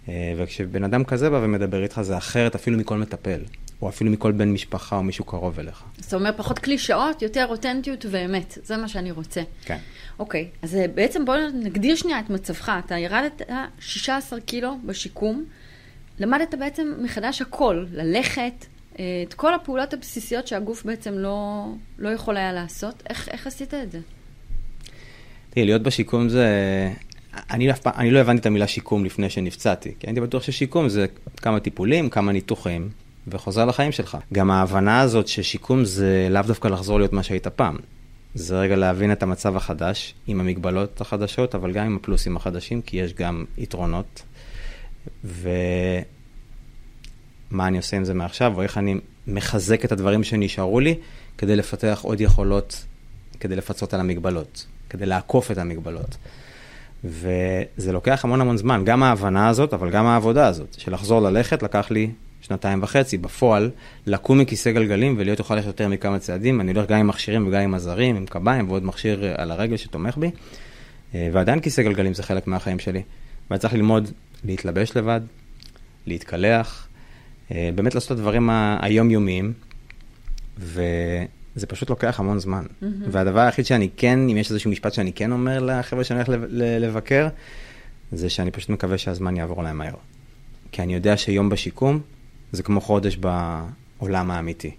וכשבן 0.07 0.83
אדם 0.83 1.03
כזה 1.03 1.29
בא 1.29 1.39
ומדבר 1.43 1.83
איתך, 1.83 2.01
זה 2.01 2.17
אחרת 2.17 2.55
אפילו 2.55 2.77
מכל 2.77 2.97
מטפל, 2.97 3.39
או 3.81 3.89
אפילו 3.89 4.11
מכל 4.11 4.31
בן 4.31 4.51
משפחה 4.51 4.95
או 4.97 5.03
מישהו 5.03 5.25
קרוב 5.25 5.59
אליך. 5.59 5.83
זאת 5.97 6.13
אומרת, 6.13 6.37
פחות 6.37 6.59
קלישאות, 6.59 7.21
יותר 7.21 7.45
אותנטיות 7.49 8.05
ואמת. 8.09 8.57
זה 8.63 8.77
מה 8.77 8.87
שאני 8.87 9.11
רוצה. 9.11 9.41
כן. 9.65 9.77
אוקיי, 10.19 10.47
אז 10.61 10.75
אה, 10.75 10.87
בעצם 10.87 11.25
בואו 11.25 11.37
נגדיר 11.53 11.95
שנייה 11.95 12.19
את 12.19 12.29
מצבך. 12.29 12.71
אתה 12.85 12.97
ירדת 12.97 13.41
16 13.79 14.39
קילו 14.39 14.77
בשיקום, 14.85 15.45
למדת 16.19 16.55
בעצם 16.59 16.93
מחדש 17.01 17.41
הכל, 17.41 17.85
ללכת, 17.91 18.65
אה, 18.99 19.05
את 19.27 19.33
כל 19.33 19.53
הפעולות 19.53 19.93
הבסיסיות 19.93 20.47
שהגוף 20.47 20.83
בעצם 20.83 21.13
לא, 21.13 21.65
לא 21.97 22.09
יכול 22.09 22.37
היה 22.37 22.53
לעשות. 22.53 23.03
איך, 23.09 23.29
איך 23.29 23.47
עשית 23.47 23.73
את 23.73 23.91
זה? 23.91 23.99
תראי, 25.49 25.65
להיות 25.65 25.83
בשיקום 25.83 26.29
זה 26.29 26.47
אני, 27.51 27.73
פעם, 27.73 27.93
אני 27.97 28.11
לא 28.11 28.19
הבנתי 28.19 28.41
את 28.41 28.45
המילה 28.45 28.67
שיקום 28.67 29.05
לפני 29.05 29.29
שנפצעתי, 29.29 29.93
כי 29.99 30.07
הייתי 30.07 30.21
בטוח 30.21 30.43
ששיקום 30.43 30.89
זה 30.89 31.05
כמה 31.37 31.59
טיפולים, 31.59 32.09
כמה 32.09 32.31
ניתוחים, 32.31 32.89
וחוזר 33.27 33.65
לחיים 33.65 33.91
שלך. 33.91 34.17
גם 34.33 34.51
ההבנה 34.51 34.99
הזאת 34.99 35.27
ששיקום 35.27 35.85
זה 35.85 36.27
לאו 36.29 36.41
דווקא 36.41 36.67
לחזור 36.67 36.99
להיות 36.99 37.13
מה 37.13 37.23
שהיית 37.23 37.47
פעם. 37.47 37.77
זה 38.35 38.59
רגע 38.59 38.75
להבין 38.75 39.11
את 39.11 39.23
המצב 39.23 39.55
החדש, 39.55 40.13
עם 40.27 40.39
המגבלות 40.39 41.01
החדשות, 41.01 41.55
אבל 41.55 41.71
גם 41.71 41.85
עם 41.85 41.95
הפלוסים 41.95 42.37
החדשים, 42.37 42.81
כי 42.81 42.97
יש 42.97 43.13
גם 43.13 43.45
יתרונות. 43.57 44.23
ומה 45.23 45.37
אני 47.67 47.77
עושה 47.77 47.97
עם 47.97 48.05
זה 48.05 48.13
מעכשיו, 48.13 48.53
או 48.55 48.61
איך 48.61 48.77
אני 48.77 48.95
מחזק 49.27 49.85
את 49.85 49.91
הדברים 49.91 50.23
שנשארו 50.23 50.79
לי, 50.79 50.95
כדי 51.37 51.55
לפתח 51.55 51.99
עוד 52.03 52.21
יכולות, 52.21 52.85
כדי 53.39 53.55
לפצות 53.55 53.93
על 53.93 53.99
המגבלות, 53.99 54.65
כדי 54.89 55.05
לעקוף 55.05 55.51
את 55.51 55.57
המגבלות. 55.57 56.17
וזה 57.03 57.91
לוקח 57.91 58.25
המון 58.25 58.41
המון 58.41 58.57
זמן, 58.57 58.81
גם 58.85 59.03
ההבנה 59.03 59.47
הזאת, 59.47 59.73
אבל 59.73 59.89
גם 59.89 60.05
העבודה 60.05 60.47
הזאת, 60.47 60.75
של 60.77 60.93
לחזור 60.93 61.19
ללכת, 61.19 61.63
לקח 61.63 61.91
לי 61.91 62.11
שנתיים 62.41 62.83
וחצי. 62.83 63.17
בפועל, 63.17 63.69
לקום 64.05 64.39
מכיסא 64.39 64.71
גלגלים 64.71 65.15
ולהיות 65.17 65.39
יכול 65.39 65.55
ללכת 65.55 65.67
יותר 65.67 65.87
מכמה 65.87 66.19
צעדים, 66.19 66.61
אני 66.61 66.71
הולך 66.71 66.89
גם 66.89 66.99
עם 66.99 67.07
מכשירים 67.07 67.47
וגם 67.47 67.61
עם 67.61 67.73
עזרים, 67.73 68.15
עם 68.15 68.25
קביים 68.25 68.69
ועוד 68.69 68.83
מכשיר 68.83 69.33
על 69.37 69.51
הרגל 69.51 69.77
שתומך 69.77 70.17
בי, 70.17 70.31
אה, 71.15 71.29
ועדיין 71.33 71.59
כיסא 71.59 71.81
גלגלים 71.81 72.13
זה 72.13 72.23
חלק 72.23 72.47
מהחיים 72.47 72.79
שלי. 72.79 73.01
ואני 73.49 73.59
צריך 73.59 73.73
ללמוד 73.73 74.11
להתלבש 74.43 74.97
לבד, 74.97 75.21
להתקלח, 76.05 76.87
אה, 77.51 77.69
באמת 77.75 77.95
לעשות 77.95 78.11
את 78.11 78.17
הדברים 78.17 78.49
היומיומיים, 78.79 79.53
וזה 81.55 81.67
פשוט 81.67 81.89
לוקח 81.89 82.19
המון 82.19 82.39
זמן. 82.39 82.65
Mm-hmm. 82.65 82.85
והדבר 83.11 83.39
היחיד 83.39 83.65
שאני 83.65 83.89
כן, 83.97 84.19
אם 84.29 84.37
יש 84.37 84.49
איזשהו 84.49 84.71
משפט 84.71 84.93
שאני 84.93 85.13
כן 85.13 85.31
אומר 85.31 85.59
לחבר'ה 85.59 86.03
שאני 86.03 86.19
הולך 86.19 86.43
לבקר, 86.51 87.27
זה 88.11 88.29
שאני 88.29 88.51
פשוט 88.51 88.69
מקווה 88.69 88.97
שהזמן 88.97 89.37
יעבור 89.37 89.63
להם 89.63 89.77
מהר. 89.77 89.93
כי 90.71 90.81
אני 90.81 90.93
יודע 90.93 91.17
שיום 91.17 91.49
בשיקום 91.49 91.99
זה 92.51 92.63
כמו 92.63 92.81
חודש 92.81 93.17
בעולם 93.17 94.31
האמיתי. 94.31 94.71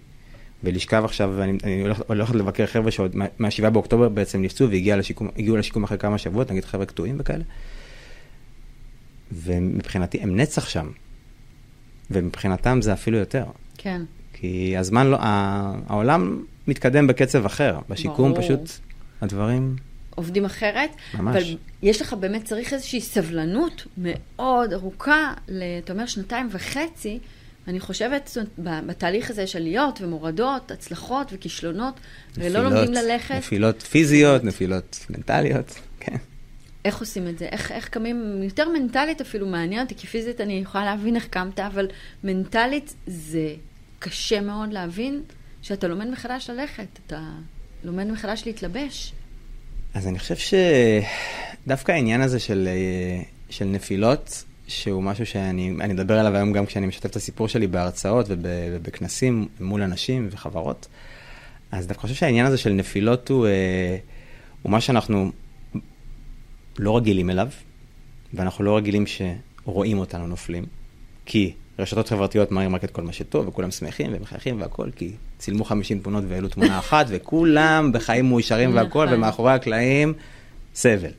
ולשכב 0.63 1.01
עכשיו, 1.05 1.33
ואני 1.35 1.81
הולך, 1.81 2.01
הולך 2.07 2.35
לבקר 2.35 2.65
חבר'ה 2.65 2.91
שעוד 2.91 3.15
מה-7 3.15 3.69
באוקטובר 3.69 4.09
בעצם 4.09 4.41
נפצעו 4.41 4.69
והגיעו 4.69 4.97
לשיקום, 4.97 5.27
לשיקום 5.37 5.83
אחרי 5.83 5.97
כמה 5.97 6.17
שבועות, 6.17 6.51
נגיד 6.51 6.65
חבר'ה 6.65 6.85
קטועים 6.85 7.15
וכאלה. 7.19 7.43
ומבחינתי 9.31 10.19
הם 10.21 10.35
נצח 10.35 10.69
שם, 10.69 10.89
ומבחינתם 12.11 12.81
זה 12.81 12.93
אפילו 12.93 13.17
יותר. 13.17 13.45
כן. 13.77 14.01
כי 14.33 14.77
הזמן 14.77 15.07
לא, 15.07 15.17
העולם 15.19 16.43
מתקדם 16.67 17.07
בקצב 17.07 17.45
אחר, 17.45 17.79
בשיקום 17.89 18.33
ברור. 18.33 18.43
פשוט 18.43 18.59
הדברים... 19.21 19.75
עובדים 20.15 20.45
אחרת. 20.45 20.89
ממש. 21.13 21.35
אבל 21.35 21.57
יש 21.81 22.01
לך 22.01 22.13
באמת, 22.13 22.45
צריך 22.45 22.73
איזושהי 22.73 23.01
סבלנות 23.01 23.87
מאוד 23.97 24.73
ארוכה, 24.73 25.33
אתה 25.83 25.93
אומר 25.93 26.05
שנתיים 26.05 26.47
וחצי, 26.51 27.19
אני 27.67 27.79
חושבת, 27.79 28.27
זאת 28.27 28.47
אומרת, 28.57 28.83
בתהליך 28.85 29.29
הזה 29.29 29.47
של 29.47 29.59
עליות 29.59 30.01
ומורדות, 30.01 30.71
הצלחות 30.71 31.27
וכישלונות, 31.33 31.99
נפילות, 32.31 32.55
ולא 32.55 32.69
לומדים 32.69 32.93
ללכת. 32.93 33.35
נפילות 33.35 33.81
פיזיות, 33.81 34.43
נפילות 34.43 35.05
מנטליות, 35.09 35.79
כן. 35.99 36.15
איך 36.85 36.99
עושים 36.99 37.27
את 37.27 37.39
זה? 37.39 37.45
איך, 37.45 37.71
איך 37.71 37.89
קמים, 37.89 38.43
יותר 38.43 38.69
מנטלית 38.69 39.21
אפילו 39.21 39.47
מעניין 39.47 39.81
אותי, 39.81 39.95
כי 39.95 40.07
פיזית 40.07 40.41
אני 40.41 40.53
יכולה 40.53 40.85
להבין 40.85 41.15
איך 41.15 41.27
קמת, 41.27 41.59
אבל 41.59 41.87
מנטלית 42.23 42.93
זה 43.07 43.53
קשה 43.99 44.41
מאוד 44.41 44.73
להבין 44.73 45.21
שאתה 45.67 45.87
לומד 45.87 46.07
מחדש 46.07 46.49
ללכת, 46.49 46.87
אתה 47.07 47.21
לומד 47.83 48.11
מחדש 48.11 48.43
להתלבש. 48.45 49.13
אז 49.93 50.07
אני 50.07 50.19
חושב 50.19 50.35
שדווקא 51.65 51.91
העניין 51.91 52.21
הזה 52.21 52.39
של, 52.39 52.67
אה, 52.71 53.23
של 53.49 53.65
נפילות, 53.65 54.43
שהוא 54.67 55.03
משהו 55.03 55.25
שאני 55.25 55.91
אדבר 55.91 56.19
עליו 56.19 56.35
היום 56.35 56.53
גם 56.53 56.65
כשאני 56.65 56.85
משתף 56.87 57.09
את 57.09 57.15
הסיפור 57.15 57.47
שלי 57.47 57.67
בהרצאות 57.67 58.25
ובכנסים 58.29 59.47
מול 59.59 59.81
אנשים 59.81 60.27
וחברות, 60.31 60.87
אז 61.71 61.87
דווקא 61.87 62.01
חושב 62.01 62.15
שהעניין 62.15 62.45
הזה 62.45 62.57
של 62.57 62.73
נפילות 62.73 63.29
הוא, 63.29 63.47
אה, 63.47 63.97
הוא 64.61 64.71
מה 64.71 64.81
שאנחנו 64.81 65.31
לא 66.79 66.97
רגילים 66.97 67.29
אליו, 67.29 67.49
ואנחנו 68.33 68.63
לא 68.63 68.77
רגילים 68.77 69.05
שרואים 69.07 69.97
אותנו 69.97 70.27
נופלים, 70.27 70.65
כי 71.25 71.53
רשתות 71.79 72.09
חברתיות 72.09 72.51
מראים 72.51 72.75
רק 72.75 72.83
את 72.83 72.91
כל 72.91 73.01
מה 73.01 73.13
שטוב, 73.13 73.47
וכולם 73.47 73.71
שמחים 73.71 74.11
ומחייכים 74.13 74.61
והכול, 74.61 74.91
כי 74.95 75.11
צילמו 75.37 75.63
50 75.63 75.99
תמונות 75.99 76.23
והעלו 76.27 76.47
תמונה 76.47 76.79
אחת, 76.79 77.05
וכולם 77.09 77.91
בחיים 77.93 78.29
מאושרים 78.29 78.75
והכול, 78.75 79.05
נכון. 79.05 79.17
ומאחורי 79.17 79.53
הקלעים, 79.53 80.13
סבל. 80.75 81.11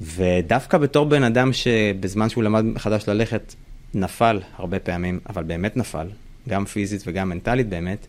ודווקא 0.00 0.78
בתור 0.78 1.06
בן 1.06 1.22
אדם 1.22 1.52
שבזמן 1.52 2.28
שהוא 2.28 2.44
למד 2.44 2.64
מחדש 2.64 3.08
ללכת, 3.08 3.54
נפל 3.94 4.40
הרבה 4.56 4.78
פעמים, 4.78 5.20
אבל 5.28 5.42
באמת 5.42 5.76
נפל, 5.76 6.06
גם 6.48 6.64
פיזית 6.64 7.02
וגם 7.06 7.28
מנטלית 7.28 7.68
באמת, 7.68 8.06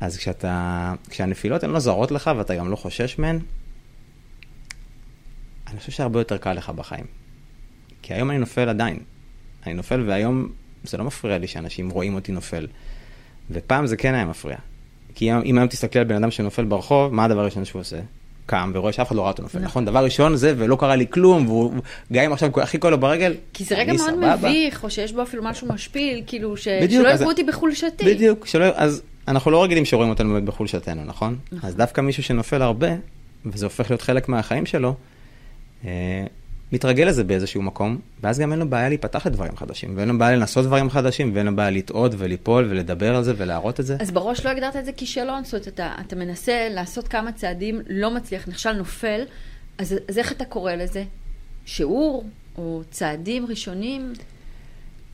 אז 0.00 0.16
כשאתה, 0.16 0.94
כשהנפילות 1.10 1.64
הן 1.64 1.70
לא 1.70 1.78
זרות 1.78 2.10
לך 2.10 2.30
ואתה 2.36 2.54
גם 2.54 2.70
לא 2.70 2.76
חושש 2.76 3.18
מהן, 3.18 3.38
אני 5.70 5.78
חושב 5.78 5.92
שהרבה 5.92 6.20
יותר 6.20 6.36
קל 6.36 6.52
לך 6.52 6.70
בחיים. 6.70 7.04
כי 8.02 8.14
היום 8.14 8.30
אני 8.30 8.38
נופל 8.38 8.68
עדיין. 8.68 8.98
אני 9.66 9.74
נופל 9.74 10.04
והיום 10.08 10.48
זה 10.84 10.96
לא 10.96 11.04
מפריע 11.04 11.38
לי 11.38 11.46
שאנשים 11.46 11.90
רואים 11.90 12.14
אותי 12.14 12.32
נופל. 12.32 12.66
ופעם 13.52 13.86
זה 13.86 13.96
כן 13.96 14.14
היה 14.14 14.24
מפריע. 14.24 14.56
כי 15.14 15.32
אם 15.32 15.58
היום 15.58 15.68
תסתכלי 15.68 16.00
על 16.00 16.06
בן 16.06 16.14
אדם 16.14 16.30
שנופל 16.30 16.64
ברחוב, 16.64 17.14
מה 17.14 17.24
הדבר 17.24 17.40
הראשון 17.40 17.64
שהוא 17.64 17.80
עושה? 17.80 17.96
קם 18.46 18.70
ורואה 18.74 18.92
שאף 18.92 19.08
אחד 19.08 19.16
לא 19.16 19.22
ראה 19.22 19.30
אותו 19.30 19.42
נופל, 19.42 19.58
נכון. 19.58 19.68
נכון? 19.68 19.84
דבר 19.84 20.04
ראשון 20.04 20.36
זה, 20.36 20.54
ולא 20.56 20.76
קרה 20.76 20.96
לי 20.96 21.06
כלום, 21.10 21.46
והוא, 21.46 21.72
גם 22.12 22.24
אם 22.24 22.32
עכשיו 22.32 22.50
הכי 22.60 22.80
כואב 22.80 22.90
לו 22.90 23.00
ברגל, 23.00 23.34
כי 23.52 23.64
זה 23.64 23.74
רגע 23.74 23.92
מאוד 23.92 24.14
מביך, 24.34 24.84
או 24.84 24.90
שיש 24.90 25.12
בו 25.12 25.22
אפילו 25.22 25.42
משהו 25.44 25.68
משפיל, 25.68 26.22
כאילו, 26.26 26.56
ש... 26.56 26.68
בדיוק, 26.68 27.02
שלא 27.02 27.14
יראו 27.14 27.30
אותי 27.30 27.42
בחולשתי. 27.42 28.04
בדיוק, 28.04 28.46
שלא, 28.46 28.64
אז 28.74 29.02
אנחנו 29.28 29.50
לא 29.50 29.64
רגילים 29.64 29.84
שרואים 29.84 30.10
אותנו 30.10 30.32
באמת 30.32 30.44
בחולשתנו, 30.44 31.04
נכון? 31.04 31.36
נכון? 31.52 31.68
אז 31.68 31.76
דווקא 31.76 32.00
מישהו 32.00 32.22
שנופל 32.22 32.62
הרבה, 32.62 32.88
וזה 33.46 33.66
הופך 33.66 33.90
להיות 33.90 34.02
חלק 34.02 34.28
מהחיים 34.28 34.66
שלו, 34.66 34.94
אה, 35.84 35.90
מתרגל 36.72 37.04
לזה 37.04 37.24
באיזשהו 37.24 37.62
מקום, 37.62 37.98
ואז 38.22 38.38
גם 38.38 38.52
אין 38.52 38.58
לו 38.58 38.68
בעיה 38.68 38.88
להיפתח 38.88 39.26
לדברים 39.26 39.56
חדשים, 39.56 39.96
ואין 39.96 40.08
לו 40.08 40.18
בעיה 40.18 40.36
לנסות 40.36 40.64
דברים 40.64 40.90
חדשים, 40.90 41.30
ואין 41.34 41.46
לו 41.46 41.56
בעיה 41.56 41.70
לטעות 41.70 42.12
וליפול 42.18 42.66
ולדבר 42.70 43.16
על 43.16 43.24
זה 43.24 43.32
ולהראות 43.36 43.80
את 43.80 43.86
זה. 43.86 43.96
אז 44.00 44.10
בראש 44.10 44.46
לא 44.46 44.50
הגדרת 44.50 44.76
את 44.76 44.84
זה 44.84 44.92
כישלון, 44.92 45.44
זאת 45.44 45.52
אומרת, 45.54 45.68
אתה, 45.68 45.92
אתה 46.06 46.16
מנסה 46.16 46.68
לעשות 46.70 47.08
כמה 47.08 47.32
צעדים, 47.32 47.80
לא 47.88 48.14
מצליח, 48.14 48.48
נכשל, 48.48 48.72
נופל, 48.72 49.22
אז, 49.78 49.94
אז 50.08 50.18
איך 50.18 50.32
אתה 50.32 50.44
קורא 50.44 50.72
לזה? 50.72 51.04
שיעור 51.64 52.24
או 52.58 52.82
צעדים 52.90 53.46
ראשונים? 53.46 54.12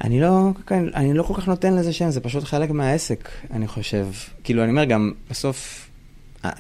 אני 0.04 0.20
לא, 0.20 0.50
אני 0.70 1.14
לא 1.14 1.22
כל 1.22 1.34
כך 1.34 1.48
נותן 1.48 1.74
לזה 1.74 1.92
שם, 1.92 2.10
זה 2.10 2.20
פשוט 2.20 2.44
חלק 2.44 2.70
מהעסק, 2.70 3.28
אני 3.50 3.68
חושב. 3.68 4.06
כאילו, 4.44 4.62
אני 4.62 4.70
אומר 4.70 4.84
גם, 4.84 5.12
בסוף, 5.30 5.87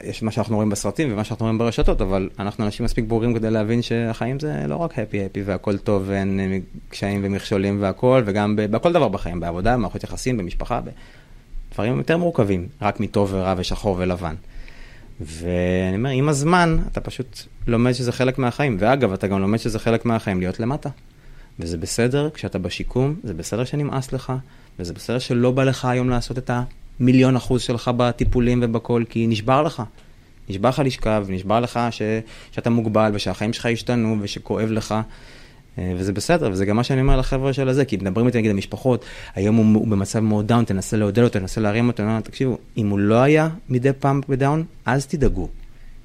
יש 0.04 0.22
מה 0.22 0.30
שאנחנו 0.30 0.56
רואים 0.56 0.70
בסרטים 0.70 1.12
ומה 1.12 1.24
שאנחנו 1.24 1.44
רואים 1.44 1.58
ברשתות, 1.58 2.00
אבל 2.00 2.30
אנחנו 2.38 2.64
אנשים 2.64 2.84
מספיק 2.84 3.04
ברורים 3.04 3.34
כדי 3.34 3.50
להבין 3.50 3.82
שהחיים 3.82 4.40
זה 4.40 4.64
לא 4.68 4.76
רק 4.76 4.98
הפי 4.98 5.24
הפי 5.24 5.42
והכל 5.42 5.78
טוב 5.78 6.02
ואין 6.06 6.40
אה, 6.40 6.58
קשיים 6.88 7.20
ומכשולים 7.24 7.82
והכל, 7.82 8.22
וגם 8.26 8.54
בכל 8.56 8.92
דבר 8.92 9.08
בחיים, 9.08 9.40
בעבודה, 9.40 9.74
במערכות 9.74 10.04
יחסים, 10.04 10.36
במשפחה, 10.36 10.80
דברים 11.74 11.98
יותר 11.98 12.16
מורכבים, 12.16 12.68
רק 12.82 13.00
מטוב 13.00 13.28
ורע 13.32 13.54
ושחור 13.56 13.96
ולבן. 13.98 14.34
ואני 15.20 15.96
אומר, 15.96 16.10
עם 16.10 16.28
הזמן 16.28 16.78
אתה 16.92 17.00
פשוט 17.00 17.42
לומד 17.66 17.92
שזה 17.92 18.12
חלק 18.12 18.38
מהחיים, 18.38 18.76
ואגב, 18.80 19.12
אתה 19.12 19.26
גם 19.26 19.40
לומד 19.40 19.58
שזה 19.58 19.78
חלק 19.78 20.04
מהחיים 20.04 20.40
להיות 20.40 20.60
למטה. 20.60 20.88
וזה 21.58 21.78
בסדר 21.78 22.30
כשאתה 22.34 22.58
בשיקום, 22.58 23.14
זה 23.24 23.34
בסדר 23.34 23.64
שנמאס 23.64 24.12
לך, 24.12 24.32
וזה 24.78 24.92
בסדר 24.92 25.18
שלא 25.18 25.50
בא 25.50 25.64
לך 25.64 25.84
היום 25.84 26.08
לעשות 26.08 26.38
את. 26.38 26.50
מיליון 27.00 27.36
אחוז 27.36 27.62
שלך 27.62 27.90
בטיפולים 27.96 28.60
ובכל, 28.62 29.02
כי 29.08 29.26
נשבר 29.26 29.62
לך. 29.62 29.82
נשבר 30.48 30.68
לך 30.68 30.82
לשכב, 30.84 31.26
נשבר 31.28 31.60
לך 31.60 31.80
ש, 31.90 32.02
שאתה 32.50 32.70
מוגבל 32.70 33.10
ושהחיים 33.14 33.52
שלך 33.52 33.66
השתנו 33.66 34.16
ושכואב 34.20 34.70
לך. 34.70 34.94
אה, 35.78 35.92
וזה 35.96 36.12
בסדר, 36.12 36.48
וזה 36.52 36.66
גם 36.66 36.76
מה 36.76 36.84
שאני 36.84 37.00
אומר 37.00 37.16
לחבר'ה 37.16 37.52
של 37.52 37.68
הזה, 37.68 37.84
כי 37.84 37.96
מדברים 37.96 38.26
איתי 38.26 38.38
נגיד 38.38 38.50
המשפחות, 38.50 39.04
היום 39.34 39.56
הוא, 39.56 39.74
הוא 39.74 39.88
במצב 39.88 40.20
מאוד 40.20 40.46
down, 40.46 40.64
תנסה 40.64 40.96
לעודד 40.96 41.22
אותו, 41.22 41.38
תנסה 41.38 41.60
להרים 41.60 41.88
אותו, 41.88 42.02
תקשיבו, 42.24 42.58
אם 42.76 42.88
הוא 42.88 42.98
לא 42.98 43.22
היה 43.22 43.48
מדי 43.68 43.92
פעם 43.98 44.20
ב 44.28 44.34
down, 44.34 44.64
אז 44.86 45.06
תדאגו. 45.06 45.48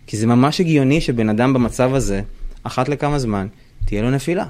כי 0.07 0.17
זה 0.17 0.27
ממש 0.27 0.61
הגיוני 0.61 1.01
שבן 1.01 1.29
אדם 1.29 1.53
במצב 1.53 1.93
הזה, 1.93 2.21
אחת 2.63 2.89
לכמה 2.89 3.19
זמן, 3.19 3.47
תהיה 3.85 4.01
לו 4.01 4.11
נפילה. 4.11 4.45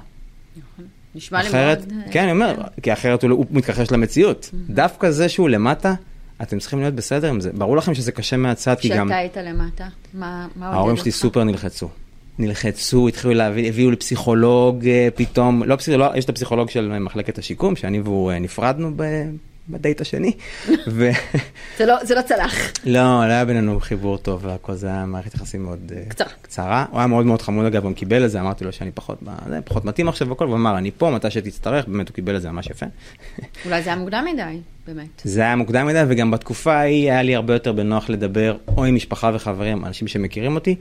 נכון. 0.58 0.86
נשמע 1.16 1.42
אחרת, 1.42 1.86
לי 1.88 1.96
מאוד... 1.96 2.12
כן, 2.12 2.24
אני 2.24 2.32
אומר, 2.32 2.56
כן. 2.56 2.82
כי 2.82 2.94
אחרת 2.94 3.24
הוא, 3.24 3.32
הוא 3.32 3.46
מתכחש 3.52 3.92
למציאות. 3.92 4.52
דווקא 4.70 5.12
זה 5.12 5.30
שהוא 5.30 5.50
למטה, 5.50 5.94
אתם 6.42 6.60
צריכים 6.60 6.80
להיות 6.80 6.94
בסדר 6.94 7.30
עם 7.30 7.42
זה. 7.42 7.52
ברור 7.54 7.78
לכם 7.78 7.94
שזה 7.94 8.12
קשה 8.12 8.38
מהצד, 8.38 8.76
כי 8.80 8.90
גם... 8.90 9.08
כשאתה 9.08 9.18
היית 9.18 9.38
למטה, 9.38 9.88
מה 10.14 10.46
עודד 10.46 10.56
אותך? 10.56 10.76
ההורים 10.76 10.98
שלי 10.98 11.12
סופר 11.12 11.44
נלחצו. 11.44 11.90
נלחצו, 12.40 13.08
התחילו 13.08 13.34
להביא, 13.34 13.70
הביאו 13.70 13.92
לפסיכולוג 13.92 14.88
אה, 14.88 15.08
פתאום, 15.16 15.64
לא 15.64 15.76
פסיכולוג, 15.76 16.12
יש 16.16 16.26
את 16.26 16.30
הפסיכולוג 16.30 16.70
של 16.70 17.00
מחלקת 17.00 17.38
השיקום, 17.38 17.76
שאני 17.76 18.00
והוא 18.00 18.32
אה, 18.32 18.40
נפרדנו 18.40 18.92
ב... 18.96 19.04
בדייט 19.70 20.02
השני. 20.02 20.32
ו... 20.88 21.10
זה, 21.78 21.86
לא, 21.86 22.06
זה 22.06 22.16
לא 22.16 22.22
צלח. 22.22 22.54
לא, 22.86 23.02
לא 23.28 23.32
היה 23.32 23.46
בינינו 23.46 23.80
חיבור 23.80 24.18
טוב 24.18 24.46
והכל, 24.46 24.74
זה 24.74 24.88
היה 24.88 25.06
מערכת 25.06 25.34
יחסים 25.34 25.64
מאוד 25.64 25.92
אה, 25.96 26.04
קצרה. 26.08 26.28
קצרה. 26.42 26.86
הוא 26.92 27.00
היה 27.00 27.08
מאוד 27.08 27.26
מאוד 27.26 27.42
חמוד 27.42 27.66
אגב, 27.66 27.84
גם 27.84 27.94
קיבל 27.94 28.26
את 28.26 28.32
זה, 28.32 28.42
אמרתי 28.42 28.66
לו 28.66 28.72
שאני 28.72 28.92
פחות, 28.92 29.20
זה, 29.50 29.62
פחות 29.62 29.86
מתאים 29.86 30.08
עכשיו 30.08 30.30
והכל, 30.30 30.46
והוא 30.46 30.56
אמר, 30.56 30.78
אני 30.78 30.92
פה, 30.92 31.10
מתי 31.10 31.32
שתצטרך, 31.32 31.88
באמת 31.88 32.10
הוא 32.10 32.16
קיבל 32.16 32.36
את 32.36 32.42
זה 32.42 32.52
ממש 32.52 32.68
יפה. 32.68 32.86
אולי 33.66 33.84
זה 33.84 33.90
היה 33.90 34.00
מוקדם 34.00 34.26
מדי, 34.34 34.60
באמת. 34.88 35.22
זה 35.24 35.42
היה 35.42 35.56
מוקדם 35.56 35.88
מדי, 35.88 36.04
וגם 36.08 36.32
בתקופה 36.32 36.74
ההיא 36.74 37.12
היה 37.12 37.24
לי 37.24 37.36
הרבה 37.36 37.54
יותר 37.54 37.72
בנוח 37.72 38.10
לדבר, 38.10 38.58
או 38.68 38.86
עם 38.86 38.96
משפחה 38.96 39.32
וחברים, 39.34 39.86
אנשים 39.86 40.08
שמכירים 40.08 40.56
אותי, 40.56 40.76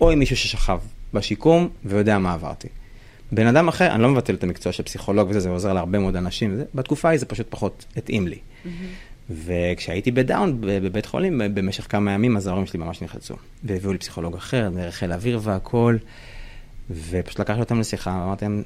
או 0.00 0.10
עם 0.10 0.18
מישהו 0.18 0.36
ששכב 0.36 0.78
בשיקום 1.14 1.68
ויודע 1.84 2.18
מה 2.18 2.32
עברתי. 2.32 2.68
בן 3.32 3.46
אדם 3.46 3.68
אחר, 3.68 3.94
אני 3.94 4.02
לא 4.02 4.08
מבטל 4.08 4.34
את 4.34 4.44
המקצוע 4.44 4.72
של 4.72 4.82
פסיכולוג 4.82 5.28
וזה, 5.30 5.40
זה 5.40 5.48
עוזר 5.48 5.72
להרבה 5.72 5.98
מאוד 5.98 6.16
אנשים, 6.16 6.56
זה, 6.56 6.64
בתקופה 6.74 7.08
ההיא 7.08 7.20
זה 7.20 7.26
פשוט 7.26 7.46
פחות 7.50 7.84
התאים 7.96 8.28
לי. 8.28 8.38
Mm-hmm. 8.38 8.68
וכשהייתי 9.30 10.10
בדאון 10.10 10.60
בבית 10.60 11.06
חולים 11.06 11.40
במשך 11.54 11.86
כמה 11.90 12.12
ימים, 12.12 12.36
אז 12.36 12.46
ההורים 12.46 12.66
שלי 12.66 12.80
ממש 12.80 13.02
נלחצו. 13.02 13.34
והביאו 13.64 13.92
לי 13.92 13.98
פסיכולוג 13.98 14.34
אחר, 14.34 14.70
דרך 14.74 14.94
חיל 14.94 15.12
אוויר 15.12 15.40
והכל. 15.42 15.96
ופשוט 16.90 17.40
לקחתי 17.40 17.60
אותם 17.60 17.80
לשיחה, 17.80 18.10
ואמרתי 18.10 18.44
להם 18.44 18.62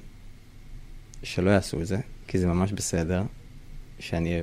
שלא 1.22 1.50
יעשו 1.50 1.80
את 1.80 1.86
זה, 1.86 1.98
כי 2.28 2.38
זה 2.38 2.46
ממש 2.46 2.72
בסדר, 2.72 3.22
שאני 3.98 4.40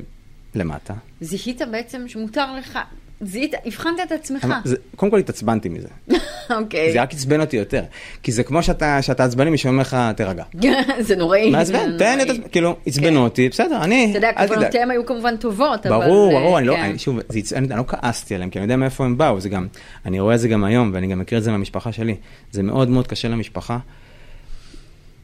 למטה. 0.55 0.93
זיהית 1.21 1.61
בעצם 1.71 2.07
שמותר 2.07 2.55
לך, 2.55 2.79
זיהית, 3.21 3.53
הבחנת 3.65 3.99
את 4.03 4.11
עצמך. 4.11 4.47
זה, 4.63 4.75
קודם 4.95 5.11
כל 5.11 5.19
התעצבנתי 5.19 5.69
מזה. 5.69 5.87
אוקיי. 6.59 6.91
זה 6.91 7.01
רק 7.01 7.13
עצבן 7.13 7.41
אותי 7.41 7.57
יותר. 7.57 7.83
כי 8.23 8.31
זה 8.31 8.43
כמו 8.43 8.63
שאתה, 8.63 9.01
שאתה 9.01 9.23
עצבני, 9.23 9.49
מישהו 9.49 9.69
אומר 9.69 9.81
לך, 9.81 9.97
תירגע. 10.15 10.43
זה 10.99 11.15
נוראי. 11.15 11.49
מעצבן, 11.49 11.91
תן 11.99 12.17
את 12.21 12.29
עצמך, 12.29 12.45
כאילו, 12.51 12.75
עצבנו 12.85 13.23
אותי, 13.23 13.49
בסדר, 13.49 13.83
אני, 13.83 14.07
אתה 14.09 14.17
יודע, 14.17 14.29
אל 14.29 14.33
תדאג. 14.33 14.47
כוונותיהם 14.47 14.91
היו 14.91 15.05
כמובן 15.05 15.37
טובות, 15.37 15.85
אבל... 15.85 16.05
ברור, 16.05 16.31
ברור, 16.31 16.57
אני 16.57 16.67
לא, 16.67 16.75
כן. 16.75 16.81
אני, 16.81 16.99
שוב, 16.99 17.19
זה, 17.29 17.57
אני, 17.57 17.67
אני 17.67 17.77
לא 17.77 17.83
כעסתי 17.87 18.35
עליהם, 18.35 18.49
כי 18.49 18.59
אני 18.59 18.65
יודע 18.65 18.75
מאיפה 18.75 19.05
הם 19.05 19.17
באו, 19.17 19.39
זה 19.39 19.49
גם, 19.49 19.67
אני 20.05 20.19
רואה 20.19 20.35
את 20.35 20.39
זה 20.39 20.47
גם 20.47 20.63
היום, 20.63 20.91
ואני 20.93 21.07
גם 21.07 21.19
מכיר 21.19 21.37
את 21.37 21.43
זה 21.43 21.51
מהמשפחה 21.51 21.91
שלי. 21.91 22.15
זה 22.51 22.63
מאוד 22.63 22.89
מאוד 22.89 23.07
קשה 23.07 23.27
למשפחה, 23.27 23.77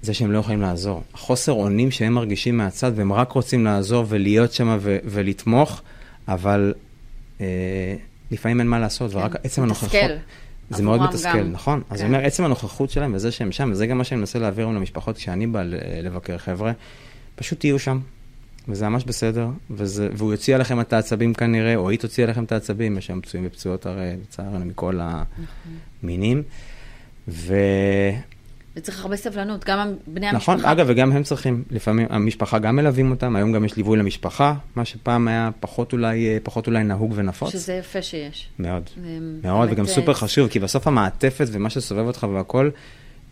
זה 0.02 0.14
שהם 0.14 0.32
לא 0.32 0.40
יכולים 0.40 0.62
לעזור. 0.62 1.04
החוסר 1.14 1.52
אונים 1.52 1.92
שהם 1.92 2.14
מרגישים 2.14 2.58
מהצד, 2.58 2.92
והם 2.96 3.14
רק 3.14 3.32
רוצים 3.32 3.66
לעזור 3.66 4.06
ולהיות 4.10 4.54
שם 4.54 4.78
ולתמוך, 4.82 5.82
אבל 6.28 6.74
אה, 6.76 6.83
לפעמים 8.32 8.60
אין 8.60 8.68
מה 8.68 8.80
לעשות, 8.80 9.14
ורק 9.14 9.36
עצם 9.44 9.64
הנוכחות... 9.64 9.92
כן. 9.92 10.18
זה 10.70 10.84
מאוד 10.84 11.02
מתסכל, 11.02 11.40
גם. 11.40 11.52
נכון. 11.52 11.82
אז 11.90 12.00
כן. 12.00 12.06
אני 12.06 12.16
אומר, 12.16 12.28
עצם 12.28 12.44
הנוכחות 12.44 12.90
שלהם 12.90 13.14
וזה 13.14 13.32
שהם 13.32 13.52
שם, 13.52 13.70
וזה 13.72 13.88
גם 13.88 13.98
מה 13.98 14.04
שאני 14.04 14.20
מנסה 14.20 14.40
להעביר 14.40 14.66
היום 14.66 14.76
למשפחות 14.76 15.18
כשאני 15.18 15.48
בא 15.48 15.64
לבקר 16.04 16.38
חבר'ה, 16.38 16.72
פשוט 17.36 17.60
תהיו 17.60 17.80
שם. 17.80 18.00
וזה 18.68 18.90
ממש 18.90 19.04
בסדר, 19.04 19.48
וזה, 19.70 20.10
והוא 20.14 20.32
יוציא 20.32 20.56
עליכם 20.56 20.82
את 20.82 20.94
העצבים 20.94 21.34
כנראה, 21.34 21.76
או 21.76 21.90
היא 21.90 22.00
תוציא 22.00 22.24
עליכם 22.24 22.44
את 22.44 22.52
העצבים, 22.52 22.98
יש 22.98 23.06
שם 23.06 23.22
פצועים 23.22 23.48
ופצועות 23.48 23.86
הרי, 23.86 24.12
לצערנו, 24.22 24.66
מכל 24.66 25.00
המינים. 26.04 26.44
ו... 27.28 27.56
וצריך 28.76 29.02
הרבה 29.02 29.16
סבלנות, 29.16 29.66
גם 29.66 29.94
בני 30.08 30.32
נכון, 30.32 30.54
המשפחה. 30.54 30.72
אגב, 30.72 30.86
וגם 30.90 31.12
הם 31.12 31.24
צריכים, 31.24 31.64
לפעמים 31.72 32.08
המשפחה 32.10 32.60
גם 32.60 32.76
מלווים 32.76 33.12
אותם, 33.12 33.36
היום 33.36 33.52
גם 33.52 33.66
יש 33.66 33.78
ליווי 33.78 33.98
למשפחה, 33.98 34.54
מה 34.76 34.86
שפעם 34.86 35.28
היה 35.28 35.50
פחות 35.60 35.94
אולי, 35.94 36.28
אה, 36.28 36.38
פחות 36.44 36.68
אולי 36.68 36.84
נהוג 36.84 37.14
ונפוץ. 37.16 37.52
שזה 37.52 37.74
יפה 37.74 38.02
שיש. 38.02 38.50
מאוד, 38.60 38.84
מאוד, 39.44 39.70
וגם 39.72 39.86
אה, 39.86 39.90
סופר 39.90 40.14
חשוב, 40.14 40.50
כי 40.50 40.60
בסוף 40.60 40.88
המעטפת 40.88 41.46
ומה 41.52 41.70
שסובב 41.70 42.06
אותך 42.06 42.28
והכל, 42.34 42.70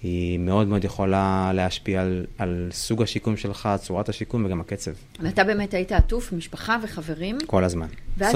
היא 0.04 0.40
מאוד 0.40 0.68
מאוד 0.68 0.84
יכולה 0.84 1.52
להשפיע 1.54 2.02
על, 2.02 2.26
על 2.38 2.70
סוג 2.72 3.02
השיקום 3.02 3.38
שלך, 3.38 3.70
צורת 3.82 4.10
השיקום 4.10 4.46
וגם 4.46 4.62
הקצב, 4.62 4.92
ואתה 5.20 5.44
באמת 5.44 5.74
היית 5.74 5.92
עטוף, 5.92 6.34
משפחה 6.34 6.78
וחברים. 6.84 7.38
כל 7.48 7.64
הזמן. 7.64 7.88
ואז 8.18 8.36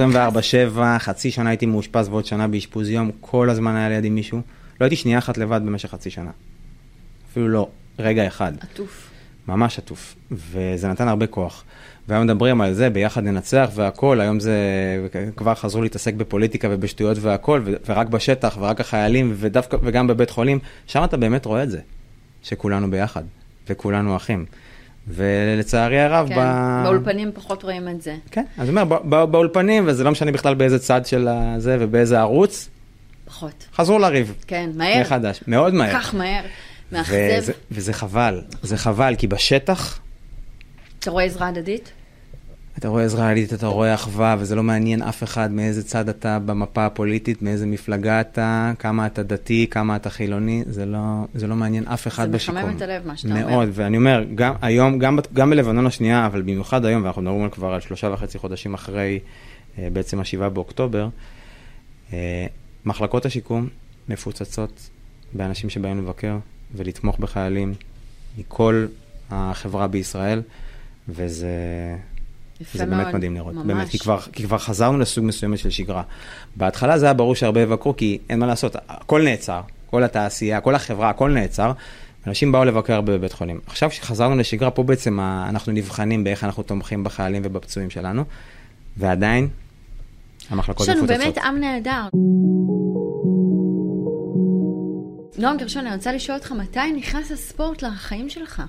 24-7, 0.75 0.79
חצי 0.99 1.31
שנה 1.31 1.49
הייתי 1.49 1.65
מאושפז 1.65 2.09
ועוד 2.09 2.25
שנה 2.25 2.47
באשפוז 2.47 2.89
יום, 2.89 3.11
כל 3.21 3.49
הזמן 3.49 3.75
היה 3.75 3.89
לידי 3.89 4.09
מישהו. 4.09 4.41
לא 4.81 4.85
הייתי 4.85 4.95
שנייה 4.95 5.17
אחת 5.17 5.37
לבד 5.37 5.61
במשך 5.65 5.89
חצי 5.89 6.09
שנה. 6.09 6.31
אפילו 7.35 7.47
לא, 7.49 7.67
רגע 7.99 8.27
אחד. 8.27 8.51
עטוף. 8.61 9.09
ממש 9.47 9.79
עטוף, 9.79 10.15
וזה 10.31 10.87
נתן 10.87 11.07
הרבה 11.07 11.27
כוח. 11.27 11.63
והיום 12.07 12.23
מדברים 12.23 12.61
על 12.61 12.73
זה, 12.73 12.89
ביחד 12.89 13.23
ננצח 13.23 13.69
והכל, 13.75 14.21
היום 14.21 14.39
זה, 14.39 14.57
כבר 15.35 15.55
חזרו 15.55 15.81
להתעסק 15.81 16.13
בפוליטיקה 16.13 16.67
ובשטויות 16.71 17.17
והכל, 17.21 17.61
ו- 17.65 17.73
ורק 17.87 18.07
בשטח, 18.07 18.57
ורק 18.59 18.81
החיילים, 18.81 19.33
ודווקא, 19.35 19.77
וגם 19.83 20.07
בבית 20.07 20.29
חולים, 20.29 20.59
שם 20.87 21.03
אתה 21.03 21.17
באמת 21.17 21.45
רואה 21.45 21.63
את 21.63 21.69
זה, 21.69 21.79
שכולנו 22.43 22.91
ביחד, 22.91 23.23
וכולנו 23.69 24.15
אחים. 24.15 24.45
ולצערי 25.07 25.99
הרב, 25.99 26.29
כן, 26.29 26.35
ב... 26.35 26.83
באולפנים 26.83 27.31
פחות 27.33 27.63
רואים 27.63 27.87
את 27.87 28.01
זה. 28.01 28.15
כן, 28.31 28.43
אז 28.57 28.69
אני 28.69 28.81
אומר, 28.81 28.83
ב- 28.97 29.15
ב- 29.15 29.23
באולפנים, 29.31 29.83
וזה 29.87 30.03
לא 30.03 30.11
משנה 30.11 30.31
בכלל 30.31 30.55
באיזה 30.55 30.79
צד 30.79 31.05
של 31.05 31.29
זה 31.57 31.77
ובאיזה 31.79 32.19
ערוץ, 32.19 32.69
פחות. 33.25 33.65
חזרו 33.75 33.99
לריב. 33.99 34.35
כן, 34.47 34.69
מהר. 34.75 35.01
מחדש, 35.01 35.39
מאוד 35.47 35.73
מהר. 35.73 35.93
כך 35.93 36.15
מהר. 36.15 36.43
מאכזב. 36.91 37.37
וזה, 37.37 37.53
וזה 37.71 37.93
חבל, 37.93 38.41
זה 38.61 38.77
חבל, 38.77 39.15
כי 39.17 39.27
בשטח, 39.27 39.99
אתה 40.99 41.11
רואה 41.11 41.23
עזרה 41.23 41.47
הדדית? 41.47 41.91
אתה 42.77 42.87
רואה 42.87 43.03
עזרה 43.03 43.29
הדדית, 43.29 43.53
אתה 43.53 43.67
רואה 43.67 43.93
אחווה, 43.93 44.35
וזה 44.39 44.55
לא 44.55 44.63
מעניין 44.63 45.01
אף 45.01 45.23
אחד 45.23 45.51
מאיזה 45.51 45.83
צד 45.83 46.09
אתה 46.09 46.39
במפה 46.39 46.85
הפוליטית, 46.85 47.41
מאיזה 47.41 47.65
מפלגה 47.65 48.21
אתה, 48.21 48.71
כמה 48.79 49.05
אתה 49.05 49.23
דתי, 49.23 49.67
כמה 49.71 49.95
אתה 49.95 50.09
חילוני, 50.09 50.63
זה 50.67 50.85
לא, 50.85 50.99
זה 51.35 51.47
לא 51.47 51.55
מעניין 51.55 51.87
אף 51.87 52.07
אחד 52.07 52.25
זה 52.25 52.31
בשיקום. 52.31 52.57
מחמם 52.57 52.77
את 52.77 52.81
הלב, 52.81 53.07
מה 53.07 53.17
שאתה 53.17 53.33
אומר. 53.33 53.47
מאוד, 53.47 53.69
ואני 53.73 53.97
אומר, 53.97 54.23
גם 54.35 54.53
היום, 54.61 54.99
גם, 54.99 55.19
גם 55.33 55.49
בלבנון 55.49 55.87
השנייה, 55.87 56.25
אבל 56.25 56.41
במיוחד 56.41 56.85
היום, 56.85 57.03
ואנחנו 57.03 57.21
מדברים 57.21 57.43
על 57.43 57.49
כבר 57.49 57.73
על 57.73 57.81
שלושה 57.81 58.07
וחצי 58.13 58.37
חודשים 58.37 58.73
אחרי 58.73 59.19
אה, 59.79 59.87
בעצם 59.93 60.19
השבעה 60.19 60.49
באוקטובר, 60.49 61.07
אה, 62.13 62.45
מחלקות 62.85 63.25
השיקום 63.25 63.67
מפוצצות 64.09 64.89
באנשים 65.33 65.69
שבאים 65.69 65.97
לבקר 65.97 66.37
ולתמוך 66.75 67.19
בחיילים 67.19 67.73
מכל 68.37 68.85
החברה 69.31 69.87
בישראל, 69.87 70.41
וזה... 71.09 71.49
יפה 72.61 72.77
זה 72.77 72.85
מאוד. 72.85 73.03
באמת 73.03 73.13
מדהים 73.13 73.35
לראות, 73.35 73.53
ממש. 73.53 73.65
באמת, 73.65 73.89
כי 73.89 73.99
כבר, 73.99 74.19
כי 74.19 74.43
כבר 74.43 74.57
חזרנו 74.57 74.97
לסוג 74.97 75.25
מסוים 75.25 75.57
של 75.57 75.69
שגרה. 75.69 76.03
בהתחלה 76.55 76.99
זה 76.99 77.05
היה 77.05 77.13
ברור 77.13 77.35
שהרבה 77.35 77.61
יבקרו, 77.61 77.95
כי 77.95 78.17
אין 78.29 78.39
מה 78.39 78.47
לעשות, 78.47 78.75
הכל 78.89 79.21
נעצר, 79.21 79.61
כל 79.89 80.03
התעשייה, 80.03 80.61
כל 80.61 80.75
החברה, 80.75 81.09
הכל 81.09 81.31
נעצר. 81.31 81.71
אנשים 82.27 82.51
באו 82.51 82.65
לבקר 82.65 83.01
בבית 83.01 83.33
חולים. 83.33 83.59
עכשיו 83.67 83.89
כשחזרנו 83.89 84.35
לשגרה, 84.35 84.71
פה 84.71 84.83
בעצם 84.83 85.19
אנחנו 85.19 85.71
נבחנים 85.71 86.23
באיך 86.23 86.43
אנחנו 86.43 86.63
תומכים 86.63 87.03
בחיילים 87.03 87.41
ובפצועים 87.45 87.89
שלנו, 87.89 88.23
ועדיין 88.97 89.47
המחלקות 90.49 90.87
יש 90.87 90.89
לנו 90.89 91.03
מפוצצות. 91.03 91.23
באמת 91.23 91.37
עם 91.37 91.59
נהדר. 91.59 92.07
נועם 95.37 95.57
גרשון, 95.57 95.87
אני 95.87 95.95
רוצה 95.95 96.13
לשאול 96.13 96.37
אותך, 96.37 96.51
מתי 96.51 96.91
נכנס 96.97 97.31
הספורט 97.31 97.81
לחיים 97.81 98.29
שלך? 98.29 98.61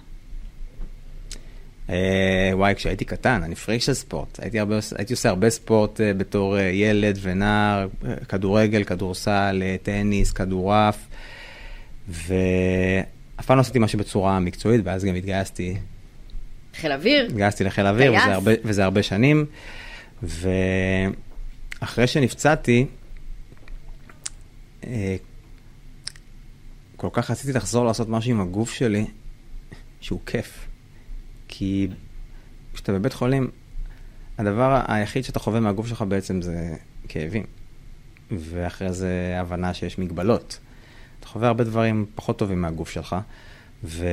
אה, 1.91 2.51
וואי, 2.53 2.75
כשהייתי 2.75 3.05
קטן, 3.05 3.43
אני 3.43 3.55
פריק 3.55 3.83
של 3.83 3.95
ספורט. 3.95 4.41
הייתי, 4.43 4.59
הרבה, 4.59 4.79
הייתי 4.97 5.13
עושה 5.13 5.29
הרבה 5.29 5.51
ספורט 5.51 6.01
אה, 6.01 6.15
בתור 6.15 6.59
אה, 6.59 6.63
ילד 6.63 7.19
ונער, 7.23 7.87
כדורגל, 8.29 8.85
כדורסל, 8.85 9.63
טניס, 9.83 10.33
כדורעף, 10.33 10.99
ואף 12.09 12.27
פעם 13.47 13.57
לא 13.57 13.61
עשיתי 13.61 13.79
משהו 13.79 13.99
בצורה 13.99 14.41
מקצועית, 14.41 14.81
ואז 14.85 15.05
גם 15.05 15.15
התגייסתי, 15.15 15.77
חיל 16.75 16.93
אוויר? 16.93 17.27
התגייסתי 17.27 17.65
לחיל 17.65 17.87
האוויר, 17.87 18.11
טייס. 18.11 18.23
וזה 18.23 18.35
הרבה, 18.35 18.53
וזה 18.65 18.85
הרבה 18.85 19.03
שנים, 19.03 19.47
ואחרי 21.83 22.07
שנפצעתי, 22.07 22.87
כל 26.97 27.09
כך 27.13 27.31
רציתי 27.31 27.53
לחזור 27.53 27.85
לעשות 27.85 28.09
משהו 28.09 28.31
עם 28.31 28.41
הגוף 28.41 28.73
שלי, 28.73 29.07
שהוא 30.01 30.21
כיף. 30.27 30.67
כי 31.49 31.89
כשאתה 32.75 32.93
בבית 32.93 33.13
חולים, 33.13 33.51
הדבר 34.39 34.83
היחיד 34.89 35.25
שאתה 35.25 35.39
חווה 35.39 35.61
מהגוף 35.61 35.87
שלך 35.87 36.03
בעצם 36.03 36.43
זה 36.43 36.77
כאבים. 37.09 37.45
ואחרי 38.31 38.93
זה 38.93 39.37
הבנה 39.41 39.75
שיש 39.75 39.99
מגבלות. 39.99 40.59
אתה 41.21 41.29
חווה 41.29 41.49
הרבה 41.49 41.65
דברים 41.65 42.07
פחות 42.15 42.39
טובים 42.39 42.61
מהגוף 42.61 42.91
שלך, 42.91 43.17
ו... 43.85 44.07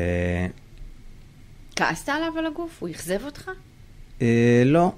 כעסת 1.75 2.09
עליו 2.09 2.37
על 2.37 2.45
הגוף? 2.45 2.77
הוא 2.79 2.89
אכזב 2.89 3.25
אותך? 3.25 3.51
אה, 4.21 4.63
לא, 4.65 4.91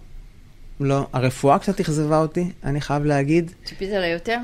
לא. 0.79 1.07
הרפואה 1.13 1.59
קצת 1.59 1.79
אכזבה 1.79 2.17
אותי, 2.17 2.51
אני 2.63 2.81
חייב 2.81 3.05
להגיד. 3.05 3.51
ציפית 3.63 3.89
יותר? 4.11 4.37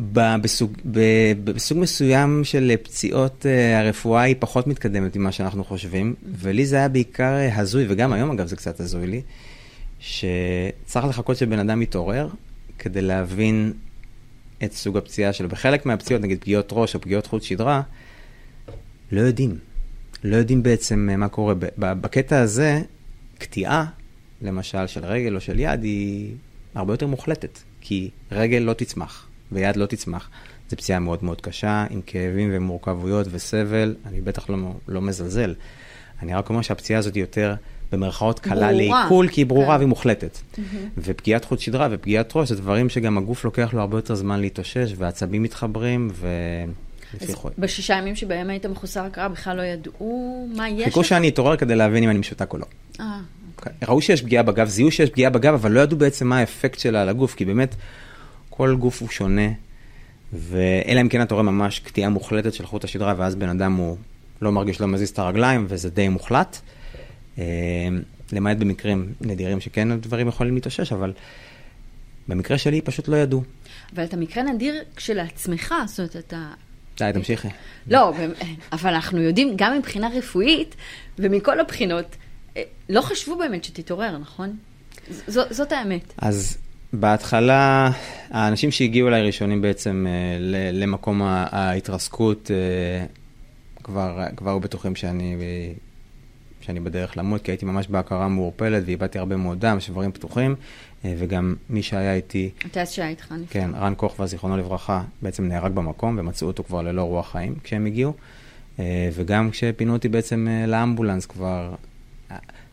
בסוג, 0.00 0.72
ב- 0.92 1.32
בסוג 1.44 1.78
מסוים 1.78 2.44
של 2.44 2.72
פציעות, 2.82 3.46
אה, 3.46 3.80
הרפואה 3.80 4.22
היא 4.22 4.36
פחות 4.38 4.66
מתקדמת 4.66 5.16
ממה 5.16 5.32
שאנחנו 5.32 5.64
חושבים, 5.64 6.14
ולי 6.38 6.66
זה 6.66 6.76
היה 6.76 6.88
בעיקר 6.88 7.32
אה, 7.32 7.58
הזוי, 7.58 7.86
וגם 7.88 8.12
היום 8.12 8.30
אגב 8.30 8.46
זה 8.46 8.56
קצת 8.56 8.80
הזוי 8.80 9.06
לי, 9.06 9.22
שצריך 10.00 11.06
לחכות 11.06 11.36
שבן 11.36 11.58
אדם 11.58 11.82
יתעורר 11.82 12.28
כדי 12.78 13.02
להבין 13.02 13.72
את 14.64 14.72
סוג 14.72 14.96
הפציעה 14.96 15.32
שלו. 15.32 15.48
בחלק 15.48 15.86
מהפציעות, 15.86 16.22
נגיד 16.22 16.40
פגיעות 16.40 16.68
ראש 16.72 16.94
או 16.94 17.00
פגיעות 17.00 17.26
חוט 17.26 17.42
שדרה, 17.42 17.82
לא 19.12 19.20
יודעים. 19.20 19.58
לא 20.24 20.36
יודעים 20.36 20.62
בעצם 20.62 21.08
אה, 21.12 21.16
מה 21.16 21.28
קורה. 21.28 21.54
בקטע 21.78 22.40
הזה, 22.40 22.82
קטיעה, 23.38 23.84
למשל, 24.42 24.86
של 24.86 25.04
רגל 25.04 25.34
או 25.34 25.40
של 25.40 25.58
יד, 25.58 25.82
היא 25.82 26.34
הרבה 26.74 26.92
יותר 26.92 27.06
מוחלטת, 27.06 27.58
כי 27.80 28.10
רגל 28.32 28.58
לא 28.58 28.72
תצמח 28.72 29.28
ויד 29.52 29.76
לא 29.76 29.86
תצמח. 29.86 30.30
זו 30.70 30.76
פציעה 30.76 30.98
מאוד 30.98 31.24
מאוד 31.24 31.40
קשה, 31.40 31.86
עם 31.90 32.00
כאבים 32.06 32.50
ומורכבויות 32.52 33.26
וסבל, 33.30 33.94
אני 34.06 34.20
בטח 34.20 34.50
לא, 34.50 34.56
לא 34.88 35.02
מזלזל. 35.02 35.54
אני 36.22 36.34
רק 36.34 36.48
אומר 36.48 36.62
שהפציעה 36.62 36.98
הזאת 36.98 37.14
היא 37.14 37.22
יותר, 37.22 37.54
במרכאות, 37.92 38.38
קלה. 38.38 38.72
לעיכול, 38.72 39.28
כי 39.28 39.40
היא 39.40 39.46
ברורה 39.46 39.74
כן. 39.74 39.76
והיא 39.76 39.88
מוחלטת. 39.88 40.38
ופגיעת 40.98 41.44
חוט 41.44 41.60
שדרה 41.60 41.88
ופגיעת 41.90 42.32
ראש, 42.36 42.48
זה 42.48 42.56
דברים 42.56 42.88
שגם 42.88 43.18
הגוף 43.18 43.44
לוקח 43.44 43.74
לו 43.74 43.80
הרבה 43.80 43.98
יותר 43.98 44.14
זמן 44.14 44.40
להתאושש, 44.40 44.94
והעצבים 44.96 45.42
מתחברים, 45.42 46.10
ו... 46.12 46.28
אז. 47.20 47.34
בשישה 47.58 47.94
ימים 47.94 48.16
שבהם 48.16 48.50
היית 48.50 48.66
מחוסר 48.66 49.04
הכרה 49.04 49.28
בכלל 49.28 49.56
לא 49.56 49.62
ידעו 49.62 50.48
מה 50.56 50.68
יש? 50.68 50.84
חיכו 50.84 51.04
שאני 51.04 51.28
אתעורר 51.28 51.56
כדי 51.56 51.74
להבין 51.74 52.02
אם 52.02 52.10
אני 52.10 52.18
משותק 52.18 52.52
או 52.52 52.58
לא. 52.58 52.66
אה, 53.00 53.20
ראו 53.88 54.02
שיש 54.02 54.22
פגיעה 54.22 54.42
בגב, 54.42 54.68
זיהו 54.68 54.90
שיש 54.90 55.10
פגיעה 55.10 55.30
בגב, 55.30 55.54
אבל 55.54 55.72
לא 55.72 55.80
ידעו 55.80 55.98
בעצם 55.98 56.26
מה 56.26 56.38
האפקט 56.38 56.78
שלה 56.78 57.02
על 57.02 57.08
הגוף, 57.08 57.34
כי 57.34 57.44
באמת 57.44 57.74
כל 58.56 58.76
גוף 58.76 59.00
הוא 59.00 59.08
שונה, 59.08 59.48
ואלא 60.32 61.00
אם 61.00 61.08
כן 61.08 61.22
אתה 61.22 61.34
רואה 61.34 61.42
ממש 61.42 61.78
קטיעה 61.78 62.10
מוחלטת 62.10 62.54
של 62.54 62.66
חוט 62.66 62.84
השדרה, 62.84 63.14
ואז 63.16 63.34
בן 63.34 63.48
אדם 63.48 63.76
הוא 63.76 63.96
לא 64.42 64.52
מרגיש, 64.52 64.80
לא 64.80 64.86
מזיז 64.88 65.08
את 65.10 65.18
הרגליים, 65.18 65.66
וזה 65.68 65.90
די 65.90 66.08
מוחלט. 66.08 66.60
אה, 67.38 67.44
למעט 68.32 68.56
במקרים 68.56 69.12
נדירים 69.20 69.60
שכן 69.60 69.90
הדברים 69.90 70.28
יכולים 70.28 70.54
להתאושש, 70.54 70.92
אבל 70.92 71.12
במקרה 72.28 72.58
שלי 72.58 72.80
פשוט 72.80 73.08
לא 73.08 73.16
ידעו. 73.16 73.42
אבל 73.94 74.04
אתה 74.04 74.16
מקרה 74.16 74.42
נדיר 74.42 74.74
כשלעצמך, 74.96 75.74
זאת 75.86 75.98
אומרת, 75.98 76.16
אתה... 76.16 76.50
די, 76.98 77.10
תמשיכי. 77.14 77.48
לא, 77.86 78.12
אבל 78.72 78.94
אנחנו 78.94 79.22
יודעים, 79.22 79.52
גם 79.56 79.78
מבחינה 79.78 80.08
רפואית 80.14 80.76
ומכל 81.18 81.60
הבחינות, 81.60 82.16
אה, 82.56 82.62
לא 82.88 83.00
חשבו 83.00 83.38
באמת 83.38 83.64
שתתעורר, 83.64 84.18
נכון? 84.18 84.56
ז, 85.10 85.38
זאת 85.50 85.72
האמת. 85.72 86.12
אז 86.18 86.58
בהתחלה, 86.92 87.90
האנשים 88.30 88.70
שהגיעו 88.70 89.08
אליי 89.08 89.22
ראשונים 89.22 89.62
בעצם 89.62 90.06
אה, 90.08 90.36
למקום 90.72 91.22
ההתרסקות, 91.24 92.50
אה, 92.50 93.06
כבר, 93.82 94.22
כבר 94.36 94.50
היו 94.50 94.60
בטוחים 94.60 94.96
שאני, 94.96 95.36
שאני 96.60 96.80
בדרך 96.80 97.16
למות, 97.16 97.42
כי 97.42 97.50
הייתי 97.50 97.64
ממש 97.64 97.88
בהכרה 97.88 98.28
מעורפלת 98.28 98.82
ואיבדתי 98.86 99.18
הרבה 99.18 99.36
מאוד 99.36 99.60
דם, 99.60 99.80
שברים 99.80 100.12
פתוחים, 100.12 100.54
אה, 101.04 101.14
וגם 101.18 101.54
מי 101.70 101.82
שהיה 101.82 102.14
איתי... 102.14 102.50
הטייס 102.64 102.90
שהיה 102.90 103.08
איתך. 103.08 103.34
כן, 103.50 103.70
רן 103.74 103.92
כוכבא, 103.96 104.26
זיכרונו 104.26 104.56
לברכה, 104.56 105.02
בעצם 105.22 105.48
נהרג 105.48 105.72
במקום, 105.72 106.18
ומצאו 106.18 106.46
אותו 106.46 106.64
כבר 106.64 106.82
ללא 106.82 107.02
רוח 107.02 107.32
חיים 107.32 107.54
כשהם 107.64 107.86
הגיעו, 107.86 108.14
וגם 109.12 109.50
כשפינו 109.50 109.92
אותי 109.92 110.08
בעצם 110.08 110.48
לאמבולנס 110.66 111.26
כבר... 111.26 111.74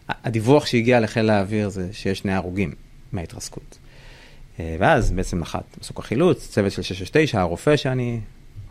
הדיווח 0.09 0.65
שהגיע 0.65 0.99
לחיל 0.99 1.29
האוויר 1.29 1.69
זה 1.69 1.89
שיש 1.91 2.19
שני 2.19 2.33
הרוגים 2.33 2.71
מההתרסקות. 3.11 3.77
אה, 4.59 4.75
ואז 4.79 5.11
בעצם 5.11 5.39
נחת 5.39 5.77
מסוק 5.81 5.99
החילוץ, 5.99 6.47
צוות 6.47 6.71
של 6.71 6.81
669, 6.81 7.39
הרופא 7.39 7.77
שאני 7.77 8.19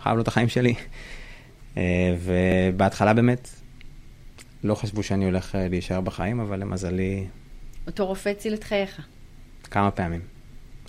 חייב 0.03 0.17
לו 0.17 0.23
את 0.23 0.29
החיים 0.29 0.49
שלי. 0.49 0.75
אה, 1.77 2.17
ובהתחלה 2.19 3.15
באמת 3.15 3.49
לא 4.65 4.75
חשבו 4.75 5.03
שאני 5.03 5.25
הולך 5.25 5.55
אה, 5.55 5.69
להישאר 5.69 6.01
בחיים, 6.01 6.41
אבל 6.41 6.61
למזלי... 6.61 7.27
אותו 7.87 8.07
רופא 8.07 8.29
הציל 8.29 8.55
את 8.55 8.65
חייך. 8.65 9.07
כמה 9.71 9.91
פעמים, 9.91 10.21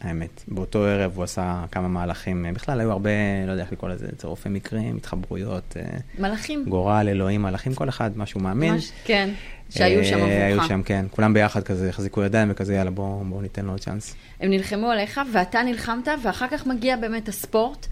האמת. 0.01 0.43
באותו 0.47 0.85
ערב 0.85 1.11
הוא 1.15 1.23
עשה 1.23 1.63
כמה 1.71 1.87
מהלכים, 1.87 2.45
בכלל 2.53 2.79
היו 2.79 2.91
הרבה, 2.91 3.09
לא 3.47 3.51
יודע 3.51 3.63
איך 3.63 3.71
לקרוא 3.71 3.89
לזה, 3.89 4.07
צירופי 4.17 4.49
מקרים, 4.49 4.97
התחברויות. 4.97 5.77
מלאכים. 6.19 6.65
גורל, 6.69 7.07
אלוהים, 7.09 7.41
מלאכים, 7.41 7.73
כל 7.73 7.89
אחד, 7.89 8.17
מה 8.17 8.25
שהוא 8.25 8.41
מאמין. 8.41 8.73
מש, 8.73 8.91
כן. 9.05 9.29
שהיו 9.69 10.05
שם 10.05 10.15
עבורך. 10.15 10.31
היו 10.31 10.63
שם, 10.63 10.83
כן. 10.83 11.05
כולם 11.11 11.33
ביחד 11.33 11.63
כזה, 11.63 11.89
החזיקו 11.89 12.23
ידיים 12.23 12.47
וכזה, 12.51 12.73
יאללה, 12.73 12.91
בואו 12.91 13.23
בוא 13.29 13.41
ניתן 13.41 13.65
לו 13.65 13.71
עוד 13.71 13.79
צ'אנס. 13.79 14.15
הם 14.39 14.49
נלחמו 14.49 14.91
עליך, 14.91 15.21
ואתה 15.33 15.61
נלחמת, 15.63 16.07
ואחר 16.23 16.47
כך 16.51 16.67
מגיע 16.67 16.95
באמת 16.97 17.27
הספורט, 17.27 17.87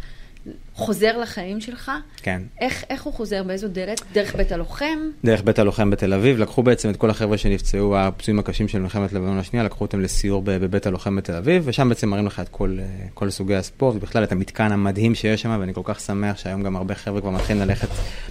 חוזר 0.73 1.17
לחיים 1.17 1.61
שלך. 1.61 1.91
כן. 2.17 2.41
איך, 2.61 2.83
איך 2.89 3.03
הוא 3.03 3.13
חוזר? 3.13 3.43
באיזו 3.43 3.67
דלת? 3.67 4.01
דרך 4.13 4.35
בית 4.35 4.51
הלוחם? 4.51 4.99
דרך 5.23 5.41
בית 5.43 5.59
הלוחם 5.59 5.89
בתל 5.89 6.13
אביב. 6.13 6.37
לקחו 6.37 6.63
בעצם 6.63 6.89
את 6.89 6.97
כל 6.97 7.09
החבר'ה 7.09 7.37
שנפצעו, 7.37 7.97
הפצועים 7.97 8.39
הקשים 8.39 8.67
של 8.67 8.79
מלחמת 8.79 9.13
לבנון 9.13 9.37
השנייה, 9.37 9.65
לקחו 9.65 9.85
אותם 9.85 10.01
לסיור 10.01 10.41
בבית 10.45 10.85
הלוחם 10.85 11.15
בתל 11.15 11.35
אביב, 11.35 11.63
ושם 11.65 11.89
בעצם 11.89 12.09
מראים 12.09 12.25
לך 12.25 12.39
את 12.39 12.49
כל, 12.49 12.77
כל 13.13 13.29
סוגי 13.29 13.55
הספורט, 13.55 13.95
ובכלל 13.95 14.23
את 14.23 14.31
המתקן 14.31 14.71
המדהים 14.71 15.15
שיש 15.15 15.41
שם, 15.41 15.57
ואני 15.59 15.73
כל 15.73 15.81
כך 15.83 15.99
שמח 15.99 16.37
שהיום 16.37 16.63
גם 16.63 16.75
הרבה 16.75 16.95
חבר'ה 16.95 17.21
כבר 17.21 17.29
מתחילים 17.29 17.61
ללכת 17.61 17.87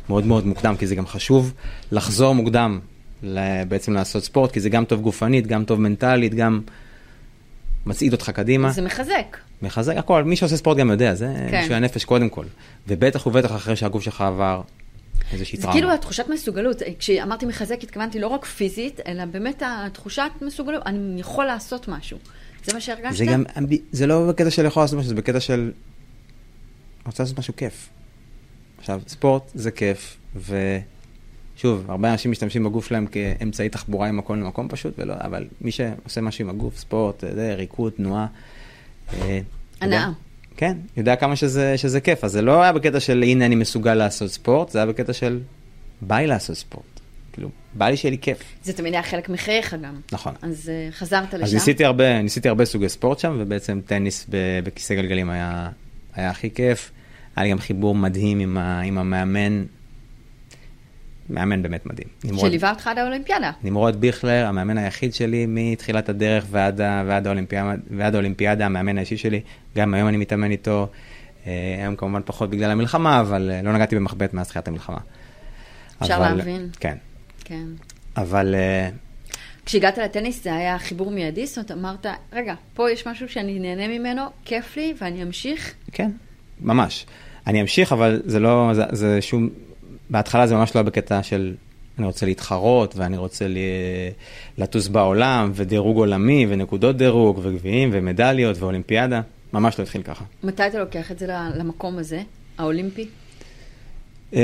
מאוד 0.08 0.26
מאוד 0.26 0.46
מוקדם, 0.46 0.76
כי 0.78 0.86
זה 0.86 0.94
גם 0.94 1.06
חשוב 1.06 1.52
לחזור 1.92 2.34
מוקדם 2.34 2.78
בעצם 3.68 3.92
לעשות 3.92 4.24
ספורט, 4.24 4.52
כי 4.52 4.60
זה 4.60 4.68
גם 4.68 4.84
טוב 4.84 5.00
גופנית, 5.00 5.46
גם 5.46 5.64
טוב 5.64 5.80
מנטלית, 5.80 6.34
גם 6.34 6.60
מצעיד 7.86 8.12
אותך 8.12 8.30
קדימה. 8.30 8.70
זה 8.70 8.82
מחזק. 8.82 9.36
מחזק 9.62 9.96
הכל, 9.96 10.24
מי 10.24 10.36
שעושה 10.36 10.56
ספורט 10.56 10.78
גם 10.78 10.90
יודע, 10.90 11.14
זה 11.14 11.34
כן. 11.50 11.60
בשביל 11.60 11.76
הנפש 11.76 12.04
קודם 12.04 12.28
כל. 12.28 12.44
ובטח 12.88 13.26
ובטח 13.26 13.56
אחרי 13.56 13.76
שהגוף 13.76 14.02
שלך 14.02 14.20
עבר 14.20 14.60
איזושהי 15.32 15.58
טראומה. 15.58 15.72
זה 15.72 15.78
כאילו 15.78 15.94
התחושת 15.94 16.28
מסוגלות, 16.28 16.82
כשאמרתי 16.98 17.46
מחזק 17.46 17.82
התכוונתי 17.82 18.20
לא 18.20 18.26
רק 18.26 18.44
פיזית, 18.44 19.00
אלא 19.06 19.24
באמת 19.24 19.62
התחושת 19.66 20.30
מסוגלות, 20.42 20.82
אני 20.86 21.20
יכול 21.20 21.44
לעשות 21.44 21.88
משהו. 21.88 22.18
זה 22.64 22.74
מה 22.74 22.80
שהרגשת? 22.80 23.16
זה 23.16 23.24
גם, 23.24 23.44
זה 23.92 24.06
לא 24.06 24.28
בקטע 24.28 24.50
של 24.50 24.64
יכול 24.64 24.82
לעשות 24.82 24.98
משהו, 24.98 25.08
זה 25.08 25.14
בקטע 25.14 25.40
של, 25.40 25.72
רוצה 27.06 27.22
לעשות 27.22 27.38
משהו 27.38 27.56
כיף. 27.56 27.88
עכשיו, 28.78 29.00
ספורט 29.08 29.42
זה 29.54 29.70
כיף, 29.70 30.16
ו... 30.36 30.78
שוב, 31.56 31.84
הרבה 31.88 32.12
אנשים 32.12 32.30
משתמשים 32.30 32.64
בגוף 32.64 32.86
שלהם 32.86 33.06
כאמצעי 33.06 33.68
תחבורה 33.68 34.12
ממקום 34.12 34.40
למקום 34.40 34.68
פשוט, 34.68 34.94
ולא, 34.98 35.14
אבל 35.18 35.46
מי 35.60 35.70
שעושה 35.70 36.20
משהו 36.20 36.44
עם 36.44 36.50
הגוף, 36.50 36.78
ספורט, 36.78 37.24
זה, 37.34 37.54
ריקוד, 37.54 37.92
תנועה. 37.92 38.26
אה, 39.14 39.40
הנאה. 39.80 40.08
כן, 40.56 40.76
יודע 40.96 41.16
כמה 41.16 41.36
שזה, 41.36 41.78
שזה 41.78 42.00
כיף. 42.00 42.24
אז 42.24 42.32
זה 42.32 42.42
לא 42.42 42.62
היה 42.62 42.72
בקטע 42.72 43.00
של 43.00 43.22
הנה 43.22 43.46
אני 43.46 43.54
מסוגל 43.54 43.94
לעשות 43.94 44.30
ספורט, 44.30 44.70
זה 44.70 44.78
היה 44.78 44.86
בקטע 44.86 45.12
של 45.12 45.40
בא 46.00 46.16
לי 46.16 46.26
לעשות 46.26 46.56
ספורט. 46.56 47.00
כאילו, 47.32 47.48
בא 47.74 47.88
לי 47.88 47.96
שיהיה 47.96 48.10
לי 48.10 48.18
כיף. 48.18 48.38
זה 48.62 48.72
תמיד 48.72 48.94
היה 48.94 49.02
חלק 49.02 49.28
מחייך 49.28 49.74
גם. 49.74 50.00
נכון. 50.12 50.34
אז 50.42 50.70
uh, 50.90 50.92
חזרת 50.94 51.34
לשם. 51.34 51.44
אז 51.44 51.54
ניסיתי 51.54 51.84
הרבה, 51.84 52.22
ניסיתי 52.22 52.48
הרבה 52.48 52.64
סוגי 52.64 52.88
ספורט 52.88 53.18
שם, 53.18 53.36
ובעצם 53.38 53.80
טניס 53.86 54.26
בכיסא 54.64 54.94
גלגלים 54.94 55.30
היה, 55.30 55.68
היה 56.14 56.30
הכי 56.30 56.50
כיף. 56.50 56.90
היה 57.36 57.44
לי 57.44 57.50
גם 57.50 57.58
חיבור 57.58 57.94
מדהים 57.94 58.40
עם, 58.40 58.58
ה, 58.58 58.80
עם 58.80 58.98
המאמן 58.98 59.64
מאמן 61.30 61.62
באמת 61.62 61.86
מדהים. 61.86 62.08
שליווה 62.36 62.70
אותך 62.70 62.86
עד 62.86 62.98
האולימפיאדה. 62.98 63.50
נמרוד 63.62 64.00
ביכלר, 64.00 64.46
המאמן 64.46 64.78
היחיד 64.78 65.14
שלי 65.14 65.46
מתחילת 65.48 66.08
הדרך 66.08 66.46
ועד, 66.50 66.80
ועד, 66.80 67.26
האולימפיאדה, 67.26 67.74
ועד 67.90 68.14
האולימפיאדה, 68.14 68.66
המאמן 68.66 68.98
האישי 68.98 69.16
שלי. 69.16 69.40
גם 69.76 69.94
היום 69.94 70.08
אני 70.08 70.16
מתאמן 70.16 70.50
איתו, 70.50 70.88
אה, 71.46 71.76
היום 71.78 71.96
כמובן 71.96 72.20
פחות 72.24 72.50
בגלל 72.50 72.70
המלחמה, 72.70 73.20
אבל 73.20 73.50
אה, 73.50 73.62
לא 73.62 73.72
נגעתי 73.72 73.96
במחבט 73.96 74.34
מאז 74.34 74.48
תחילת 74.48 74.68
המלחמה. 74.68 74.98
אפשר 76.02 76.16
אבל, 76.16 76.34
להבין. 76.34 76.68
כן. 76.80 76.96
כן. 77.44 77.64
אבל... 78.16 78.54
אה, 78.54 78.88
כשהגעת 79.66 79.98
לטניס 79.98 80.44
זה 80.44 80.54
היה 80.54 80.78
חיבור 80.78 81.10
מיידי? 81.10 81.46
זאת 81.46 81.70
אומרת, 81.70 81.72
אמרת, 82.04 82.06
רגע, 82.32 82.54
פה 82.74 82.90
יש 82.90 83.06
משהו 83.06 83.28
שאני 83.28 83.58
נהנה 83.58 83.88
ממנו, 83.98 84.22
כיף 84.44 84.76
לי, 84.76 84.94
ואני 84.98 85.22
אמשיך? 85.22 85.74
כן, 85.92 86.10
ממש. 86.60 87.06
אני 87.46 87.60
אמשיך, 87.60 87.92
אבל 87.92 88.22
זה 88.24 88.38
לא, 88.38 88.70
זה, 88.72 88.82
זה 88.92 89.22
שום, 89.22 89.48
בהתחלה 90.10 90.46
זה 90.46 90.54
ממש 90.54 90.74
לא 90.74 90.80
היה 90.80 90.82
בקטע 90.82 91.22
של 91.22 91.54
אני 91.98 92.06
רוצה 92.06 92.26
להתחרות 92.26 92.96
ואני 92.96 93.16
רוצה 93.16 93.48
לי, 93.48 93.60
לטוס 94.58 94.88
בעולם 94.88 95.50
ודירוג 95.54 95.96
עולמי 95.96 96.46
ונקודות 96.48 96.96
דירוג 96.96 97.40
וגביעים 97.42 97.90
ומדליות 97.92 98.58
ואולימפיאדה, 98.58 99.20
ממש 99.52 99.78
לא 99.78 99.84
התחיל 99.84 100.02
ככה. 100.02 100.24
מתי 100.44 100.66
אתה 100.66 100.78
לוקח 100.78 101.10
את 101.10 101.18
זה 101.18 101.26
למקום 101.54 101.98
הזה, 101.98 102.22
האולימפי? 102.58 103.08
Uh, 104.32 104.36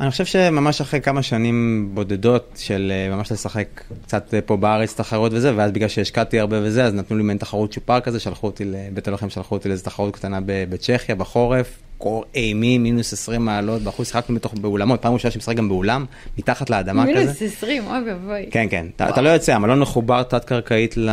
אני 0.00 0.10
חושב 0.10 0.24
שממש 0.24 0.80
אחרי 0.80 1.00
כמה 1.00 1.22
שנים 1.22 1.88
בודדות 1.94 2.52
של 2.56 2.92
uh, 2.92 3.14
ממש 3.14 3.32
לשחק 3.32 3.66
קצת 4.02 4.34
uh, 4.34 4.36
פה 4.46 4.56
בארץ 4.56 4.94
תחרות 4.94 5.32
וזה, 5.32 5.56
ואז 5.56 5.72
בגלל 5.72 5.88
שהשקעתי 5.88 6.40
הרבה 6.40 6.60
וזה, 6.62 6.84
אז 6.84 6.94
נתנו 6.94 7.16
לי 7.16 7.22
מעין 7.22 7.38
תחרות 7.38 7.72
צ'ופר 7.72 8.00
כזה, 8.00 8.20
שלחו 8.20 8.46
אותי 8.46 8.64
לבית 8.64 9.08
הלוחם, 9.08 9.30
שלחו 9.30 9.54
אותי 9.54 9.68
לאיזו 9.68 9.84
תחרות 9.84 10.14
קטנה 10.14 10.38
בצ'כיה 10.44 11.14
בחורף, 11.14 11.78
קור 11.98 12.24
אימי, 12.34 12.78
מינוס 12.78 13.12
20 13.12 13.44
מעלות, 13.44 13.82
בחוץ 13.82 14.06
שיחקנו 14.06 14.34
בתוך, 14.34 14.54
באולמות, 14.54 15.02
פעם 15.02 15.14
ראשונה 15.14 15.32
שמשחק 15.32 15.56
גם 15.56 15.68
באולם, 15.68 16.04
מתחת 16.38 16.70
לאדמה 16.70 17.04
מינוס 17.04 17.22
כזה. 17.22 17.40
מינוס 17.40 17.56
20, 17.56 17.86
אוי 17.86 18.10
ואבוי. 18.10 18.46
כן, 18.50 18.66
כן, 18.70 18.86
אתה, 18.96 19.08
אתה 19.08 19.20
לא 19.20 19.28
יוצא, 19.28 19.54
המלון 19.54 19.80
מחובר 19.80 20.22
תת-קרקעית 20.22 20.96
לא, 20.96 21.12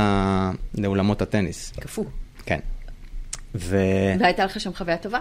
לאולמות 0.77 1.21
הטניס. 1.21 1.73
קפוא. 1.79 2.05
כן. 2.45 2.59
ו... 3.55 3.77
והייתה 4.19 4.45
לך 4.45 4.59
שם 4.59 4.73
חוויה 4.73 4.97
טובה? 4.97 5.19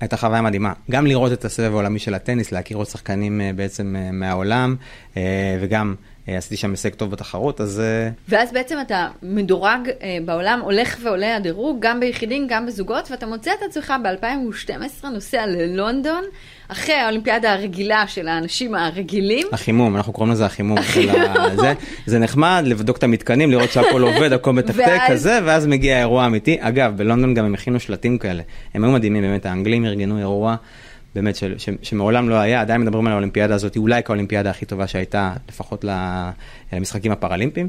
הייתה 0.00 0.16
חוויה 0.16 0.42
מדהימה. 0.42 0.72
גם 0.90 1.06
לראות 1.06 1.32
את 1.32 1.44
הסבב 1.44 1.72
העולמי 1.72 1.98
של 1.98 2.14
הטניס, 2.14 2.52
להכיר 2.52 2.76
עוד 2.76 2.86
שחקנים 2.86 3.40
אה, 3.40 3.50
בעצם 3.56 3.96
אה, 3.96 4.12
מהעולם, 4.12 4.76
אה, 5.16 5.58
וגם 5.60 5.94
עשיתי 6.26 6.56
שם 6.56 6.70
הישג 6.70 6.94
טוב 6.94 7.10
בתחרות, 7.10 7.60
אז... 7.60 7.82
ואז 8.28 8.52
בעצם 8.52 8.78
אתה 8.80 9.08
מדורג 9.22 9.88
בעולם, 10.24 10.60
הולך 10.62 10.96
ועולה 11.02 11.36
הדירוג, 11.36 11.76
גם 11.80 12.00
ביחידים, 12.00 12.46
גם 12.48 12.66
בזוגות, 12.66 13.10
ואתה 13.10 13.26
מוצא 13.26 13.50
את 13.58 13.62
עצמך 13.68 13.94
ב-2012 14.02 15.06
נוסע 15.08 15.46
ללונדון, 15.46 16.24
אחרי 16.68 16.94
האולימפיאדה 16.94 17.52
הרגילה 17.52 18.06
של 18.06 18.28
האנשים 18.28 18.74
הרגילים. 18.74 19.46
החימום, 19.52 19.96
אנחנו 19.96 20.12
קוראים 20.12 20.32
לזה 20.32 20.46
החימום. 20.46 20.78
החימום. 20.82 21.22
זה, 21.56 21.72
זה 22.06 22.18
נחמד, 22.18 22.62
לבדוק 22.66 22.96
את 22.96 23.02
המתקנים, 23.02 23.50
לראות 23.50 23.72
שהכל 23.72 24.02
עובד, 24.02 24.32
הכל 24.32 24.52
מתקתק 24.58 25.00
כזה, 25.08 25.38
ואז 25.44 25.66
מגיע 25.66 25.96
האירוע 25.96 26.24
האמיתי. 26.24 26.56
אגב, 26.60 26.96
בלונדון 26.96 27.34
גם 27.34 27.44
הם 27.44 27.54
הכינו 27.54 27.80
שלטים 27.80 28.18
כאלה. 28.18 28.42
הם 28.74 28.84
היו 28.84 28.92
מדהימים, 28.92 29.22
באמת, 29.22 29.46
האנגלים 29.46 29.84
ארגנו 29.84 30.18
אירוע. 30.18 30.56
באמת, 31.14 31.36
ש, 31.36 31.44
ש, 31.58 31.68
שמעולם 31.82 32.28
לא 32.28 32.34
היה, 32.34 32.60
עדיין 32.60 32.80
מדברים 32.80 33.06
על 33.06 33.12
האולימפיאדה 33.12 33.54
הזאת, 33.54 33.76
אולי 33.76 34.02
כאולימפיאדה 34.02 34.50
הכי 34.50 34.66
טובה 34.66 34.86
שהייתה, 34.86 35.32
לפחות 35.48 35.84
למשחקים 36.72 37.12
הפראלימפיים, 37.12 37.68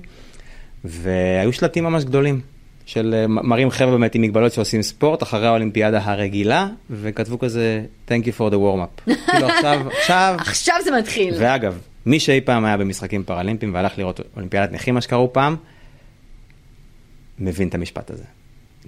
והיו 0.84 1.53
שלטים 1.53 1.84
ממש 1.84 2.03
גדולים. 2.03 2.41
של 2.86 3.15
אה, 3.17 3.27
מראים 3.27 3.69
חבר'ה 3.69 3.91
באמת 3.91 4.15
עם 4.15 4.21
מגבלות 4.21 4.53
שעושים 4.53 4.82
ספורט 4.82 5.23
אחרי 5.23 5.47
האולימפיאדה 5.47 5.99
הרגילה, 6.03 6.67
וכתבו 6.89 7.39
כזה, 7.39 7.84
Thank 8.08 8.23
you 8.23 8.39
for 8.39 8.51
the 8.51 8.56
warm-up. 8.56 9.12
כאילו 9.32 9.47
עכשיו, 9.47 9.88
עכשיו... 9.97 10.36
עכשיו 10.39 10.75
זה 10.84 10.91
מתחיל. 10.91 11.34
ואגב, 11.39 11.79
מי 12.06 12.19
שאי 12.19 12.41
פעם 12.41 12.65
היה 12.65 12.77
במשחקים 12.77 13.23
פראלימפיים 13.23 13.73
והלך 13.73 13.97
לראות 13.97 14.19
אולימפיאדת 14.36 14.71
נכים, 14.71 14.93
מה 14.93 15.01
שקראו 15.01 15.34
פעם, 15.34 15.56
מבין 17.39 17.67
את 17.67 17.75
המשפט 17.75 18.12
הזה. 18.12 18.23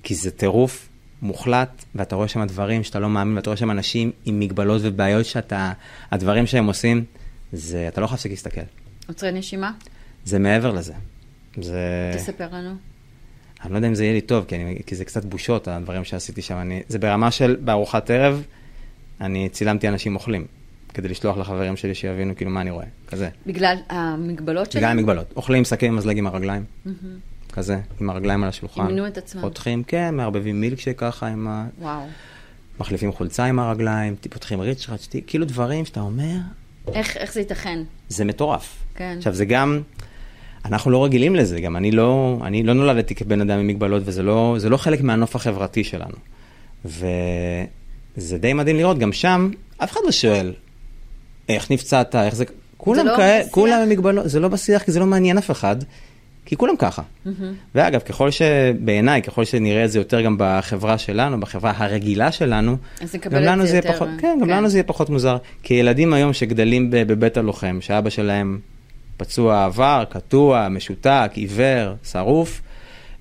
כי 0.04 0.16
זה 0.16 0.32
טירוף 0.32 0.90
מוחלט, 1.22 1.86
ואתה 1.96 2.16
רואה 2.16 2.28
שם 2.28 2.46
דברים 2.46 2.84
שאתה 2.84 3.00
לא 3.00 3.10
מאמין, 3.10 3.36
ואתה 3.36 3.50
רואה 3.50 3.58
שם 3.58 3.72
אנשים 3.72 4.12
עם 4.26 4.40
מגבלות 4.40 4.82
ובעיות 4.84 5.26
שאתה, 5.26 5.72
הדברים 6.12 6.46
שהם 6.46 6.66
עושים, 6.66 7.04
זה, 7.54 7.88
אתה 7.88 8.02
לא 8.02 8.06
יכול 8.06 8.16
להפסיק 8.16 8.32
להסתכל. 8.32 8.62
עוצרי 9.08 9.32
נשימה? 9.32 9.72
זה 10.26 10.40
מעבר 10.40 10.72
לזה. 10.72 10.94
זה... 11.62 12.12
תספר 12.16 12.48
לנו. 12.52 12.76
אני 13.64 13.72
לא 13.72 13.78
יודע 13.78 13.88
אם 13.88 13.96
זה 13.96 14.04
יהיה 14.04 14.14
לי 14.14 14.22
טוב, 14.22 14.46
כי, 14.48 14.56
אני, 14.56 14.80
כי 14.86 14.96
זה 14.96 15.06
קצת 15.06 15.26
בושות, 15.26 15.68
הדברים 15.68 16.04
שעשיתי 16.04 16.42
שם. 16.42 16.56
אני, 16.56 16.82
זה 16.88 17.00
ברמה 17.00 17.32
של, 17.32 17.58
בארוחת 17.60 18.10
ערב, 18.10 18.44
אני 19.22 19.50
צילמתי 19.50 19.88
אנשים 19.88 20.16
אוכלים, 20.16 20.46
כדי 20.94 21.08
לשלוח 21.08 21.38
לחברים 21.38 21.78
שלי 21.78 21.96
שיבינו 21.96 22.36
כאילו 22.36 22.52
מה 22.52 22.62
אני 22.62 22.70
רואה, 22.72 22.86
כזה. 23.08 23.30
בגלל 23.48 23.78
המגבלות 23.90 24.72
שלהם? 24.72 24.84
בגלל 24.84 24.92
המגבלות. 24.92 25.34
אוכלים 25.36 25.66
סכין 25.66 25.96
מזלג 25.96 26.18
עם 26.18 26.28
הרגליים, 26.28 26.64
כזה, 27.56 27.80
עם 28.02 28.10
הרגליים 28.10 28.44
על 28.44 28.50
השולחן. 28.50 28.88
אימנו 28.88 29.08
את 29.08 29.18
עצמם. 29.18 29.42
פותחים, 29.42 29.84
כן, 29.84 30.16
מערבבים 30.16 30.62
מילקשייק 30.62 31.00
ככה 31.00 31.28
עם 31.28 31.48
ה... 31.48 31.68
וואו. 31.80 32.02
מחליפים 32.80 33.12
חולצה 33.12 33.46
עם 33.46 33.60
הרגליים, 33.60 34.16
פותחים 34.30 34.62
ריצ'ראץ', 34.62 35.08
כאילו 35.28 35.46
דברים 35.46 35.86
שאתה 35.86 36.00
אומר, 36.00 36.36
איך, 36.94 37.18
איך 37.18 37.34
זה 37.34 37.40
ייתכן? 37.40 37.80
זה 38.10 38.26
מטורף. 38.26 38.84
כן. 38.96 39.16
עכשיו, 39.18 39.34
זה 39.34 39.46
גם, 39.46 39.82
אנחנו 40.66 40.92
לא 40.92 41.06
רגילים 41.06 41.36
לזה, 41.36 41.62
גם 41.62 41.76
אני 41.76 41.92
לא, 41.92 42.40
אני 42.44 42.64
לא 42.64 42.74
נולדתי 42.74 43.16
כבן 43.16 43.42
אדם 43.42 43.60
עם 43.60 43.68
מגבלות, 43.68 44.04
וזה 44.06 44.24
לא, 44.24 44.58
לא 44.70 44.78
חלק 44.78 45.02
מהנוף 45.02 45.36
החברתי 45.36 45.84
שלנו. 45.84 46.16
וזה 46.86 48.38
די 48.38 48.54
מדהים 48.54 48.76
לראות, 48.76 48.98
גם 48.98 49.14
שם, 49.14 49.52
אף 49.78 49.92
אחד 49.92 50.00
לא 50.06 50.12
שואל, 50.12 50.54
איך 51.50 51.72
נפצעת, 51.72 52.16
איך 52.16 52.36
זה, 52.36 52.46
כולם 52.78 53.06
לא 53.06 53.18
כאלה? 53.18 53.50
כולם 53.52 53.82
עם 53.82 53.90
מגבלות, 53.90 54.30
זה 54.30 54.40
לא 54.40 54.48
בשיח, 54.48 54.84
כי 54.84 54.92
זה 54.92 55.00
לא 55.00 55.06
מעניין 55.06 55.38
אף 55.38 55.52
אחד, 55.52 55.76
כי 56.46 56.56
כולם 56.56 56.76
ככה. 56.78 57.02
ואגב, 57.76 58.00
ככל 58.00 58.32
שבעיניי, 58.32 59.22
ככל 59.22 59.46
שנראה 59.46 59.86
את 59.86 59.92
זה 59.92 60.00
יותר 60.00 60.22
גם 60.22 60.36
בחברה 60.40 60.98
שלנו, 60.98 61.40
בחברה 61.40 61.74
הרגילה 61.78 62.32
שלנו, 62.32 62.78
גם 63.30 63.42
לנו 63.42 63.66
זה 63.66 63.70
יהיה 63.70 63.78
יותר, 63.78 63.94
פחות, 63.94 64.08
כן, 64.18 64.38
גם 64.42 64.48
כן. 64.48 64.54
לנו 64.54 64.70
זה 64.70 64.78
יהיה 64.78 64.84
פחות 64.84 65.10
מוזר. 65.10 65.38
כי 65.64 65.74
ילדים 65.74 66.14
היום 66.14 66.34
שגדלים 66.34 66.88
בבית 66.92 67.38
הלוחם, 67.38 67.78
שאבא 67.82 68.10
שלהם 68.10 68.60
פצוע 69.18 69.66
עבר, 69.66 70.04
קטוע, 70.10 70.70
משותק, 70.70 71.32
עיוור, 71.34 71.94
שרוף, 72.04 72.62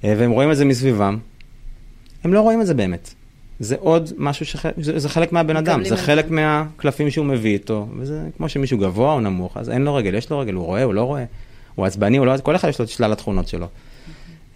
אה, 0.04 0.14
והם 0.18 0.30
רואים 0.30 0.50
את 0.50 0.56
זה 0.56 0.64
מסביבם, 0.64 1.18
הם 2.24 2.32
לא 2.32 2.40
רואים 2.40 2.60
את 2.60 2.66
זה 2.66 2.74
באמת. 2.74 3.14
זה 3.60 3.76
עוד 3.78 4.10
משהו 4.18 4.46
ש... 4.46 4.56
זה, 4.76 4.98
זה 4.98 5.08
חלק 5.08 5.32
מהבן 5.32 5.56
אדם, 5.56 5.84
זה 5.84 5.96
חלק. 5.96 6.30
מהקלפים 6.30 7.10
שהוא 7.10 7.26
מביא 7.26 7.52
איתו, 7.52 7.88
וזה 7.98 8.22
כמו 8.37 8.48
שמישהו 8.48 8.78
גבוה 8.78 9.12
או 9.12 9.20
נמוך, 9.20 9.56
אז 9.56 9.70
אין 9.70 9.82
לו 9.82 9.94
רגל, 9.94 10.14
יש 10.14 10.30
לו 10.30 10.38
רגל, 10.38 10.54
הוא 10.54 10.64
רואה, 10.64 10.82
הוא 10.82 10.94
לא 10.94 11.02
רואה, 11.02 11.24
הוא 11.74 11.87
עצבני, 11.87 12.16
הוא 12.16 12.26
לא... 12.26 12.37
כל 12.42 12.56
אחד 12.56 12.68
יש 12.68 12.78
לו 12.78 12.84
את 12.84 12.90
שלל 12.90 13.12
התכונות 13.12 13.48
שלו. 13.48 13.66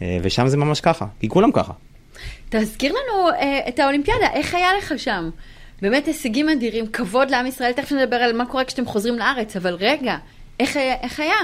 אה, 0.02 0.18
ושם 0.22 0.48
זה 0.48 0.57
ממש 0.57 0.81
ככה, 0.81 1.07
כי 1.20 1.28
כולם 1.28 1.52
ככה. 1.52 1.72
תזכיר 2.48 2.92
לנו 2.92 3.28
אה, 3.31 3.61
את 3.68 3.78
האולימפיאדה, 3.78 4.26
איך 4.33 4.54
היה 4.54 4.68
לך 4.78 4.94
שם? 4.96 5.31
באמת 5.83 6.07
הישגים 6.07 6.48
אדירים, 6.48 6.87
כבוד 6.87 7.31
לעם 7.31 7.46
ישראל, 7.46 7.72
תכף 7.72 7.92
נדבר 7.92 8.16
על 8.16 8.37
מה 8.37 8.46
קורה 8.46 8.64
כשאתם 8.64 8.87
חוזרים 8.87 9.14
לארץ, 9.18 9.57
אבל 9.57 9.74
רגע, 9.74 10.16
איך, 10.61 10.76
היה- 10.76 10.94
איך 11.02 11.20
היה? 11.20 11.35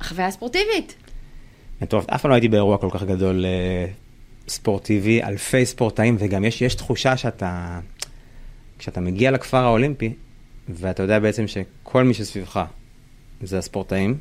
החוויה 0.00 0.26
הספורטיבית. 0.26 0.94
מטורף, 1.82 2.10
אף 2.10 2.22
פעם 2.22 2.30
לא 2.30 2.34
הייתי 2.34 2.48
באירוע 2.48 2.78
כל 2.78 2.88
כך 2.90 3.02
גדול 3.02 3.44
אה, 3.44 3.86
ספורטיבי, 4.48 5.22
אלפי 5.22 5.66
ספורטאים, 5.66 6.16
וגם 6.18 6.44
יש, 6.44 6.62
יש 6.62 6.74
תחושה 6.74 7.16
שאתה, 7.16 7.80
כשאתה 8.78 9.00
מגיע 9.00 9.30
לכפר 9.30 9.56
האולימפי, 9.64 10.12
ואתה 10.68 11.02
יודע 11.02 11.18
בעצם 11.18 11.44
שכל 11.48 12.04
מי 12.04 12.14
שסביבך 12.14 12.60
זה 13.42 13.58
הספורטאים 13.58 14.16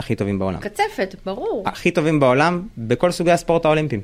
הכי 0.00 0.14
טובים 0.14 0.38
בעולם. 0.38 0.60
קצפת, 0.60 1.14
ברור. 1.24 1.62
הכי 1.66 1.90
טובים 1.90 2.20
בעולם 2.20 2.68
בכל 2.78 3.10
סוגי 3.10 3.30
הספורט 3.30 3.64
האולימפיים. 3.64 4.00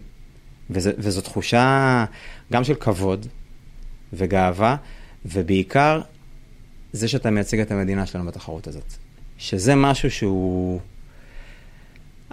וזה, 0.70 0.92
וזו 0.98 1.20
תחושה 1.20 2.04
גם 2.52 2.64
של 2.64 2.74
כבוד 2.74 3.26
וגאווה, 4.12 4.76
ובעיקר 5.24 6.00
זה 6.92 7.08
שאתה 7.08 7.30
מייצג 7.30 7.60
את 7.60 7.70
המדינה 7.70 8.06
שלנו 8.06 8.26
בתחרות 8.26 8.66
הזאת. 8.66 8.92
שזה 9.38 9.74
משהו 9.74 10.10
שהוא... 10.10 10.80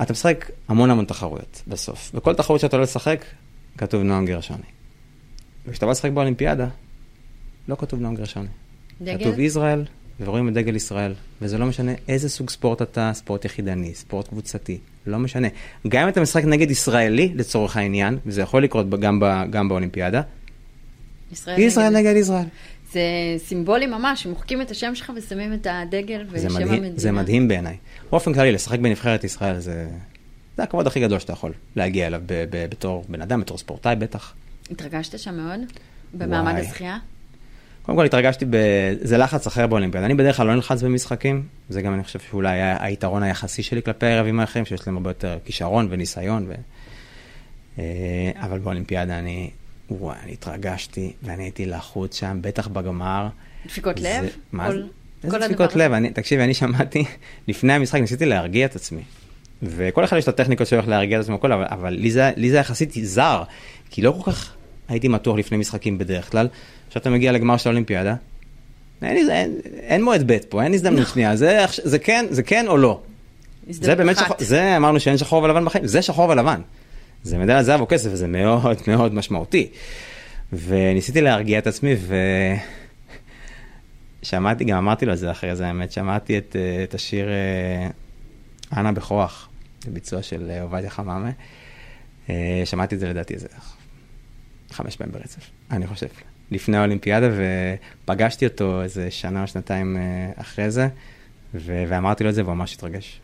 אתה 0.02 0.14
משחק 0.14 0.52
המון 0.68 0.90
המון 0.90 1.06
תחרויות 1.06 1.64
בסוף. 1.68 2.12
בכל 2.14 2.34
תחרות 2.34 2.60
שאתה 2.60 2.78
לא 2.78 2.84
לשחק, 2.84 3.26
כתוב 3.78 4.04
נועם 4.04 4.26
גרשוני. 4.26 4.64
וכשאתה 5.66 5.86
בא 5.86 5.92
לשחק 5.92 6.12
באולימפיאדה, 6.12 6.68
לא 7.68 7.76
כתוב 7.76 8.00
נועם 8.00 8.16
גרשוני. 8.16 8.48
דגל? 9.02 9.20
כתוב 9.20 9.40
ישראל, 9.40 9.86
ורואים 10.26 10.50
את 10.50 10.54
דגל 10.54 10.76
ישראל. 10.76 11.14
וזה 11.42 11.58
לא 11.58 11.66
משנה 11.66 11.92
איזה 12.08 12.30
סוג 12.30 12.50
ספורט 12.50 12.82
אתה, 12.82 13.12
ספורט 13.14 13.46
יחידני, 13.46 13.94
ספורט 13.96 14.28
קבוצתי, 14.28 14.78
לא 15.08 15.20
משנה. 15.20 15.48
גם 15.88 16.04
אם 16.04 16.10
אתה 16.10 16.22
משחק 16.22 16.44
נגד 16.46 16.72
ישראלי, 16.72 17.32
לצורך 17.36 17.78
העניין, 17.78 18.18
וזה 18.26 18.42
יכול 18.42 18.64
לקרות 18.64 18.90
גם, 18.90 19.20
ב, 19.20 19.26
גם 19.50 19.70
באולימפיאדה, 19.70 20.22
ישראל, 21.32 21.60
ישראל 21.60 21.90
נגד- 21.90 21.98
נגד 22.08 22.16
ישראל. 22.16 22.46
זה 22.92 23.02
סימבולי 23.38 23.88
ממש, 23.88 24.26
מוחקים 24.26 24.62
את 24.62 24.72
השם 24.72 24.96
שלך 24.96 25.12
ושמים 25.18 25.54
את 25.54 25.68
הדגל 25.70 26.26
ושם 26.32 26.48
מדהים, 26.56 26.68
המדינה. 26.68 26.94
זה 26.96 27.12
מדהים 27.12 27.48
בעיניי. 27.48 27.78
באופן 28.12 28.34
כללי, 28.34 28.52
לשחק 28.52 28.80
בנבחרת 28.80 29.24
ישראל 29.24 29.60
זה, 29.60 29.88
זה 30.58 30.64
הכבוד 30.64 30.88
הכי 30.88 31.00
גדול 31.00 31.20
שאתה 31.20 31.34
יכול 31.34 31.54
להגיע 31.76 32.08
אליו 32.08 32.22
ב, 32.26 32.34
ב, 32.50 32.66
בתור 32.70 33.06
בן 33.10 33.22
אדם, 33.22 33.42
בתור 33.42 33.58
ספורטאי 33.58 33.96
בטח. 33.96 34.34
התרגשת 34.72 35.20
שם 35.20 35.36
מאוד? 35.38 35.60
במעמד 36.14 36.52
וואי. 36.52 36.62
הזכייה? 36.68 36.98
קודם 37.84 37.98
כל 37.98 38.06
התרגשתי, 38.06 38.46
ב... 38.50 38.56
זה 39.02 39.18
לחץ 39.18 39.48
אחר 39.48 39.68
באולימפיאדה. 39.68 40.06
אני 40.06 40.14
בדרך 40.14 40.38
כלל 40.38 40.48
לא 40.48 40.56
נלחץ 40.56 40.82
במשחקים, 40.84 41.44
זה 41.70 41.82
גם 41.82 41.94
אני 41.94 42.04
חושב 42.04 42.20
שאולי 42.20 42.52
היה 42.52 42.78
היתרון 42.84 43.24
היחסי 43.24 43.64
שלי 43.64 43.82
כלפי 43.84 44.06
היריבים 44.06 44.40
האחרים, 44.40 44.66
שיש 44.66 44.88
להם 44.88 44.98
הרבה 44.98 45.10
יותר 45.10 45.38
כישרון 45.46 45.88
וניסיון. 45.90 46.46
ו... 46.48 46.54
אה, 47.80 47.84
אבל 48.36 48.60
באולימפיאדה 48.60 49.20
אני, 49.20 49.50
וואי, 49.90 50.18
אני 50.24 50.32
התרגשתי, 50.34 51.14
ואני 51.24 51.44
הייתי 51.44 51.66
לחוץ 51.66 52.20
שם, 52.20 52.38
בטח 52.42 52.68
בגמר. 52.68 53.28
דפיקות 53.66 53.98
זה- 53.98 54.20
לב? 54.24 54.30
מה 54.52 54.68
כל- 54.68 54.74
זה? 55.22 55.28
איזה 55.36 55.48
דפיקות? 55.48 55.76
לב? 55.76 55.92
אני, 55.92 56.10
תקשיבי, 56.10 56.44
אני 56.44 56.54
שמעתי, 56.54 57.04
לפני 57.48 57.74
המשחק 57.74 58.00
ניסיתי 58.02 58.26
להרגיע 58.26 58.66
את 58.66 58.76
עצמי. 58.76 59.02
וכל 59.64 60.04
אחד 60.04 60.18
יש 60.18 60.24
את 60.24 60.30
הטכניקות 60.30 60.68
שלו 60.68 60.80
איך 60.80 60.88
להרגיע 60.88 61.18
את 61.20 61.24
עצמו, 61.24 61.36
הכל, 61.36 61.52
אבל, 61.52 61.66
אבל 61.70 61.94
לי, 61.94 62.12
זה, 62.12 62.32
לי 62.36 62.50
זה 62.50 62.58
יחסית 62.58 62.92
זר, 63.04 63.44
כי 63.90 64.02
לא 64.02 64.20
כל 64.24 64.32
כך 64.32 64.54
הייתי 64.88 65.08
מתוח 65.08 65.38
לפני 65.38 65.58
משחקים 65.58 65.98
בדרך 65.98 66.32
כלל. 66.32 66.48
עכשיו 66.94 67.02
אתה 67.02 67.10
מגיע 67.10 67.32
לגמר 67.32 67.58
של 67.58 67.70
האולימפיאדה, 67.70 68.16
אין, 69.02 69.30
אין, 69.30 69.60
אין 69.66 70.04
מועד 70.04 70.32
ב' 70.32 70.38
פה, 70.50 70.64
אין 70.64 70.74
הזדמנות 70.74 71.08
שנייה, 71.14 71.36
זה, 71.36 71.64
עכש- 71.66 71.80
זה, 71.84 72.00
כן, 72.00 72.26
זה 72.30 72.44
כן 72.44 72.68
או 72.68 72.78
לא. 72.78 73.02
זה 73.70 73.96
באמת. 73.96 74.18
שחור, 74.18 74.36
זה 74.40 74.78
אמרנו 74.78 75.00
שאין 75.00 75.18
שחור 75.18 75.44
ולבן 75.44 75.66
בחיים, 75.66 75.88
זה 75.88 76.02
שחור 76.02 76.30
ולבן. 76.30 76.62
זה 77.24 77.38
מדליית 77.38 77.66
זהב 77.66 77.82
או 77.82 77.88
כסף, 77.88 78.10
וזה 78.12 78.28
מאוד 78.28 78.78
מאוד 78.88 79.14
משמעותי. 79.14 79.68
וניסיתי 80.54 81.22
להרגיע 81.22 81.60
את 81.60 81.68
עצמי, 81.68 81.96
ושמעתי, 84.22 84.64
גם 84.64 84.78
אמרתי 84.78 85.06
לו 85.06 85.14
את 85.14 85.18
זה 85.18 85.32
אחרי 85.32 85.56
זה, 85.56 85.68
האמת, 85.68 85.92
שמעתי 85.92 86.38
את, 86.38 86.56
אה, 86.56 86.84
את 86.84 86.94
השיר 86.94 87.28
אה, 87.30 87.88
אנה 88.80 88.92
בכוח, 88.92 89.50
בביצוע 89.88 90.22
של 90.22 90.52
אה, 90.52 90.62
עובדיה 90.62 90.90
חממה. 90.90 91.30
שמעתי 92.66 92.96
את 92.96 93.00
זה 93.00 93.10
לדעתי 93.10 93.34
איזה 93.34 93.48
חמש 94.72 94.96
פעמים 94.96 95.14
ברצף, 95.14 95.50
אני 95.72 95.88
חושב, 95.88 96.08
לפני 96.54 96.78
האולימפיאדה, 96.78 97.28
ופגשתי 98.04 98.46
אותו 98.46 98.82
איזה 98.82 99.12
שנה 99.12 99.42
או 99.42 99.48
שנתיים 99.48 99.98
אה, 99.98 100.42
אחרי 100.42 100.72
זה, 100.72 100.88
ו- 101.56 101.84
ואמרתי 101.88 102.24
לו 102.24 102.30
את 102.30 102.36
זה, 102.36 102.44
והוא 102.44 102.56
ממש 102.56 102.74
התרגש. 102.74 103.22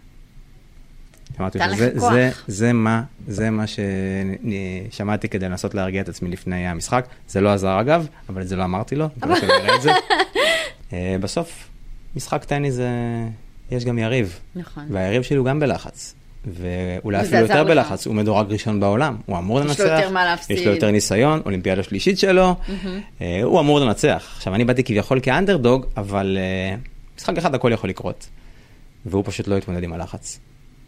אמרתי 1.40 1.60
לו, 1.60 1.76
זה. 1.78 1.92
זה, 1.96 2.32
זה 2.48 2.74
מה, 2.74 3.04
זה 3.28 3.50
מה 3.50 3.64
ששמעתי 3.68 5.30
כדי 5.30 5.50
לנסות 5.50 5.74
להרגיע 5.76 6.02
את 6.02 6.10
עצמי 6.10 6.30
לפני 6.30 6.68
המשחק. 6.68 7.06
זה 7.28 7.42
לא 7.42 7.54
עזר 7.54 7.82
אגב, 7.82 8.08
אבל 8.30 8.42
את 8.42 8.48
זה 8.48 8.56
לא 8.56 8.64
אמרתי 8.64 8.96
לו, 8.96 9.10
מקווה 9.18 9.36
שהוא 9.36 9.50
יראה 9.50 9.76
את 9.76 9.82
זה. 9.82 9.92
אה, 10.94 11.16
בסוף, 11.22 11.70
משחק 12.16 12.44
טניס 12.44 12.74
זה, 12.74 12.90
יש 13.72 13.86
גם 13.86 13.98
יריב, 13.98 14.40
נכון. 14.56 14.86
והיריב 14.90 15.22
שלי 15.22 15.38
הוא 15.38 15.46
גם 15.46 15.60
בלחץ. 15.60 16.16
ואולי 16.54 17.22
אפילו 17.22 17.42
יותר. 17.42 17.64
בלחץ, 17.64 18.08
הוא 18.08 18.16
מדורג 18.16 18.52
ראשון 18.52 18.80
בעולם, 18.80 19.18
הוא 19.26 19.38
אמור 19.38 19.60
יש 19.60 19.64
לו 19.66 19.70
לנצח, 19.70 19.84
יותר 19.84 20.10
מה 20.10 20.26
להפסיד. 20.26 20.58
יש 20.58 20.66
לו 20.66 20.72
יותר 20.74 20.92
ניסיון, 20.92 21.42
אולימפיאדה 21.46 21.84
שלישית 21.84 22.20
שלו, 22.20 22.56
אה, 23.22 23.40
הוא 23.44 23.60
אמור 23.60 23.80
לנצח. 23.80 24.34
עכשיו, 24.36 24.56
אני 24.56 24.66
באתי 24.66 24.84
כביכול 24.84 25.20
כאנדרדוג, 25.24 25.86
אבל 25.98 26.38
אה, 26.40 26.76
משחק 27.18 27.38
אחד 27.38 27.56
הכל 27.56 27.72
יכול 27.74 27.90
לקרות, 27.90 28.28
והוא 29.06 29.24
פשוט 29.26 29.48
לא 29.48 29.58
התמודד 29.58 29.84
עם 29.84 29.94
הלחץ. 29.94 30.40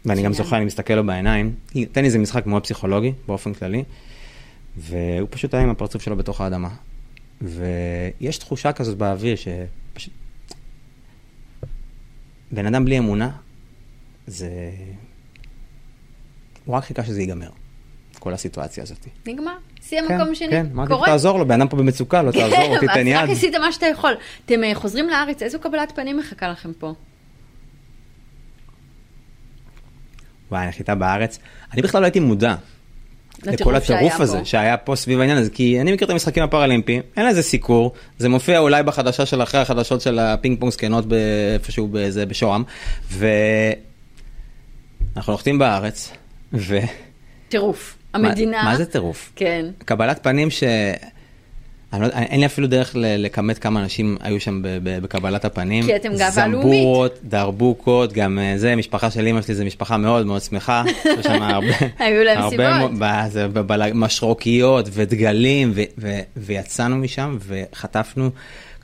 ואני 0.04 0.22
גם. 0.22 0.32
זוכר, 0.32 0.56
אני 0.56 0.64
מסתכל 0.64 0.94
לו 0.94 1.06
בעיניים, 1.06 1.54
טניס 1.92 2.12
זה 2.12 2.18
משחק 2.18 2.46
מאוד 2.46 2.62
פסיכולוגי, 2.62 3.12
באופן 3.26 3.52
כללי, 3.54 3.84
והוא 4.76 5.28
פשוט 5.30 5.54
היה 5.54 5.62
עם 5.62 5.70
הפרצוף 5.70 6.02
שלו 6.02 6.16
בתוך 6.16 6.40
האדמה. 6.40 6.68
ויש 7.42 8.38
תחושה 8.38 8.72
כזאת 8.72 8.98
באוויר 8.98 9.36
שפשוט... 9.36 10.12
בן 12.52 12.66
אדם 12.66 12.84
בלי 12.84 12.98
אמונה, 12.98 13.30
זה... 14.26 14.50
הוא 16.64 16.76
רק 16.76 16.84
חיכה 16.84 17.04
שזה 17.04 17.20
ייגמר, 17.20 17.48
כל 18.18 18.34
הסיטואציה 18.34 18.82
הזאת. 18.82 19.06
נגמר. 19.26 19.56
סיים 19.82 20.04
כן, 20.08 20.20
מקום 20.20 20.34
שני. 20.34 20.50
כן, 20.50 20.66
אמרתי 20.72 20.90
לו, 20.90 20.96
קורה. 20.96 21.08
תעזור 21.08 21.38
לו, 21.38 21.48
בן 21.48 21.60
אדם 21.60 21.68
פה 21.68 21.76
במצוקה, 21.76 22.22
לא 22.22 22.32
תעזור 22.32 22.74
לו, 22.74 22.80
תיתן 22.80 23.06
יד. 23.06 23.16
רק 23.16 23.30
עשית 23.30 23.54
מה 23.54 23.72
שאתה 23.72 23.86
יכול. 23.86 24.12
אתם 24.46 24.64
אה, 24.64 24.74
חוזרים 24.74 25.08
לארץ, 25.08 25.42
איזו 25.42 25.58
קבלת 25.58 25.92
פנים 25.94 26.18
מחכה 26.18 26.48
לכם 26.48 26.72
פה? 26.78 26.94
וואי, 30.50 30.64
הנחיתה 30.64 30.94
בארץ. 30.94 31.38
אני 31.72 31.82
בכלל 31.82 32.00
לא 32.00 32.06
הייתי 32.06 32.20
מודע 32.20 32.54
לכל 33.42 33.74
הטירוף 33.74 34.20
הזה 34.20 34.38
פה. 34.38 34.44
שהיה 34.44 34.76
פה 34.76 34.96
סביב 34.96 35.20
העניין 35.20 35.38
הזה, 35.38 35.50
כי 35.50 35.80
אני 35.80 35.92
מכיר 35.92 36.06
את 36.06 36.10
המשחקים 36.10 36.42
הפראלימפיים, 36.42 37.02
אין 37.16 37.26
לזה 37.26 37.42
סיקור, 37.42 37.92
זה 38.18 38.28
מופיע 38.28 38.58
אולי 38.58 38.82
בחדשה 38.82 39.26
של 39.26 39.42
אחרי 39.42 39.60
החדשות 39.60 40.00
של 40.00 40.18
הפינג 40.18 40.60
פונג 40.60 40.72
זקנות 40.72 41.04
איפשהו 41.54 41.88
בזה 41.92 42.26
בשוהם, 42.26 42.64
ואנחנו 43.10 43.82
נוחתים 45.32 45.58
בארץ, 45.58 46.12
ו... 46.54 46.78
טירוף. 47.48 47.96
המדינה... 48.14 48.62
מה, 48.62 48.70
מה 48.70 48.76
זה 48.76 48.86
טירוף? 48.86 49.32
כן. 49.36 49.66
קבלת 49.84 50.22
פנים 50.22 50.50
ש... 50.50 50.62
אני 51.92 52.02
לא, 52.02 52.06
אין 52.06 52.40
לי 52.40 52.46
אפילו 52.46 52.66
דרך 52.66 52.90
לכמת 52.96 53.58
כמה 53.58 53.80
אנשים 53.80 54.16
היו 54.20 54.40
שם 54.40 54.60
בקבלת 54.62 55.44
הפנים. 55.44 55.84
כי 55.84 55.96
אתם 55.96 56.16
גאווה 56.16 56.46
לאומית. 56.46 56.72
זמבורות, 56.72 57.18
דרבוקות, 57.24 58.12
גם 58.12 58.38
אה, 58.38 58.58
זה, 58.58 58.76
משפחה 58.76 59.10
של 59.10 59.26
אמא 59.26 59.42
שלי 59.42 59.54
זה 59.54 59.64
משפחה 59.64 59.96
מאוד 59.96 60.26
מאוד 60.26 60.42
שמחה. 60.42 60.82
יש 61.04 61.26
שם 61.26 61.42
הרבה, 61.52 61.66
היו 61.98 62.24
להם 62.24 62.50
סיבות. 62.50 63.94
משרוקיות 63.94 64.88
ודגלים, 64.92 65.72
ו, 65.74 65.82
ו, 65.98 66.18
ויצאנו 66.36 66.96
משם 66.96 67.38
וחטפנו 67.40 68.30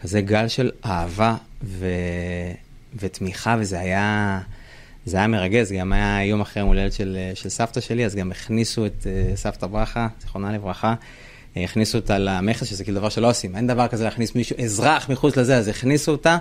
כזה 0.01 0.21
גל 0.21 0.49
של 0.49 0.71
אהבה 0.85 1.35
ו, 1.64 1.87
ותמיכה, 3.01 3.57
וזה 3.59 3.81
היה... 3.81 4.41
זה 5.09 5.17
היה 5.17 5.27
מרגז, 5.27 5.73
גם 5.73 5.93
היה 5.93 6.25
יום 6.25 6.41
אחרי 6.41 6.61
יום 6.61 6.69
הולדת 6.69 6.93
של, 6.93 7.19
של 7.35 7.49
סבתא 7.49 7.81
שלי, 7.81 8.05
אז 8.05 8.15
גם 8.15 8.31
הכניסו 8.31 8.87
את 8.87 9.03
uh, 9.03 9.37
סבתא 9.37 9.67
ברכה, 9.67 10.09
זיכרונה 10.21 10.53
לברכה, 10.53 10.95
אה, 11.57 11.65
הכניסו 11.65 11.99
אותה 11.99 12.19
למכס, 12.19 12.67
שזה 12.67 12.85
כאילו 12.85 12.99
דבר 12.99 13.09
שלא 13.09 13.31
עושים, 13.31 13.57
אין 13.57 13.67
דבר 13.67 13.89
כזה 13.89 14.05
להכניס 14.05 14.35
מישהו, 14.35 14.57
אזרח 14.65 15.11
מחוץ 15.11 15.37
לזה, 15.37 15.57
אז 15.57 15.69
הכניסו 15.69 16.13
אותה, 16.13 16.39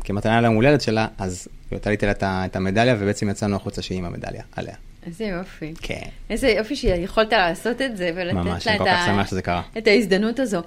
וכמתנה 0.00 0.40
ליום 0.40 0.54
הולדת 0.54 0.80
שלה, 0.80 1.06
אז 1.18 1.48
תליתי 1.80 2.06
לה 2.06 2.12
את 2.22 2.56
המדליה, 2.56 2.96
ובעצם 2.98 3.30
יצאנו 3.30 3.56
החוצה 3.56 3.82
שהיא 3.82 3.98
עם 3.98 4.04
המדליה 4.04 4.42
עליה. 4.52 4.74
איזה 5.06 5.24
יופי. 5.24 5.74
כן. 5.82 6.08
איזה 6.30 6.48
יופי 6.48 6.76
שיכולת 6.76 7.32
לעשות 7.32 7.82
את 7.82 7.96
זה, 7.96 8.10
ולתת 8.14 8.34
ממש, 8.34 8.66
לה 8.66 8.76
את, 8.76 8.80
ה... 9.48 9.62
את 9.78 9.86
ההזדמנות 9.86 10.38
הזו. 10.38 10.62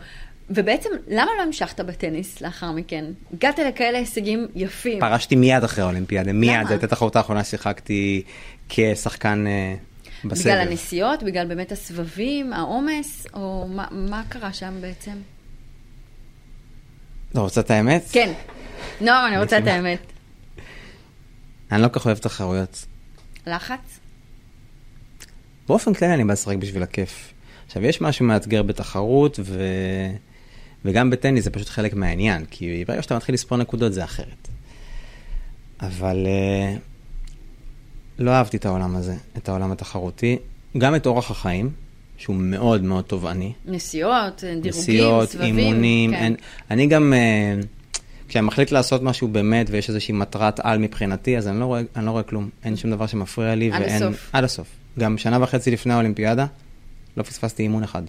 ובעצם, 0.49 0.89
למה 1.07 1.31
לא 1.37 1.43
המשכת 1.43 1.79
בטניס 1.79 2.41
לאחר 2.41 2.71
מכן? 2.71 3.05
הגעת 3.33 3.59
לכאלה 3.59 3.97
הישגים 3.97 4.47
יפים. 4.55 4.99
פרשתי 4.99 5.35
מיד 5.35 5.63
אחרי 5.63 5.83
האולימפיאדה, 5.83 6.33
מיד. 6.33 6.53
למה? 6.53 6.65
זו 6.65 6.71
הייתה 6.71 6.87
תחרות 6.87 7.15
האחרונה 7.15 7.43
ששיחקתי 7.43 8.23
כשחקן 8.69 9.45
uh, 9.45 10.27
בסבב. 10.27 10.43
בגלל 10.43 10.67
הנסיעות? 10.67 11.23
בגלל 11.23 11.47
באמת 11.47 11.71
הסבבים, 11.71 12.53
העומס? 12.53 13.27
או 13.33 13.67
מה, 13.69 13.87
מה 13.91 14.23
קרה 14.29 14.53
שם 14.53 14.73
בעצם? 14.81 15.11
לא 17.35 17.41
רוצה 17.41 17.61
את 17.61 17.71
האמת? 17.71 18.03
כן. 18.11 18.33
נועם, 19.01 19.27
אני 19.27 19.37
רוצה 19.37 19.57
את 19.57 19.67
האמת. 19.67 19.99
אני 21.71 21.81
לא 21.81 21.87
כל 21.87 21.99
כך 21.99 22.05
אוהב 22.05 22.17
תחרויות. 22.17 22.85
לחץ? 23.47 23.99
באופן 25.67 25.93
כללי 25.93 26.13
אני 26.13 26.23
בא 26.23 26.33
לשחק 26.33 26.55
בשביל 26.55 26.83
הכיף. 26.83 27.33
עכשיו, 27.65 27.85
יש 27.85 28.01
משהו 28.01 28.25
מאתגר 28.25 28.63
בתחרות, 28.63 29.39
ו... 29.43 29.61
וגם 30.86 31.09
בטניס 31.09 31.43
זה 31.43 31.49
פשוט 31.49 31.69
חלק 31.69 31.93
מהעניין, 31.93 32.45
כי 32.51 32.83
ברגע 32.88 33.01
שאתה 33.01 33.15
מתחיל 33.15 33.36
לספור 33.36 33.57
נקודות 33.57 33.93
זה 33.93 34.03
אחרת. 34.03 34.47
אבל 35.81 36.25
uh, 36.25 36.79
לא 38.19 38.31
אהבתי 38.31 38.57
את 38.57 38.65
העולם 38.65 38.95
הזה, 38.95 39.15
את 39.38 39.49
העולם 39.49 39.71
התחרותי, 39.71 40.38
גם 40.77 40.95
את 40.95 41.05
אורח 41.05 41.31
החיים, 41.31 41.69
שהוא 42.17 42.36
מאוד 42.36 42.83
מאוד 42.83 43.03
תובעני. 43.03 43.53
נסיעות, 43.65 44.43
דירוגים, 44.43 44.69
נסיעות, 44.69 45.29
סבבים. 45.29 45.57
אימונים, 45.57 46.11
כן. 46.11 46.17
אין, 46.17 46.36
אני 46.71 46.88
גם, 46.88 47.13
uh, 47.13 47.97
כשאני 48.27 48.45
מחליט 48.45 48.71
לעשות 48.71 49.03
משהו 49.03 49.27
באמת 49.27 49.67
ויש 49.69 49.89
איזושהי 49.89 50.13
מטרת 50.13 50.59
על 50.63 50.79
מבחינתי, 50.79 51.38
אז 51.38 51.47
אני 51.47 51.59
לא 51.59 51.65
רואה, 51.65 51.81
אני 51.95 52.05
לא 52.05 52.11
רואה 52.11 52.23
כלום. 52.23 52.49
אין 52.63 52.75
שום 52.75 52.91
דבר 52.91 53.07
שמפריע 53.07 53.55
לי. 53.55 53.71
עד 53.71 53.81
ואין, 53.81 54.03
הסוף. 54.03 54.29
עד 54.33 54.43
הסוף. 54.43 54.67
גם 54.99 55.17
שנה 55.17 55.43
וחצי 55.43 55.71
לפני 55.71 55.93
האולימפיאדה, 55.93 56.45
לא 57.17 57.23
פספסתי 57.23 57.63
אימון 57.63 57.83
אחד. 57.83 58.03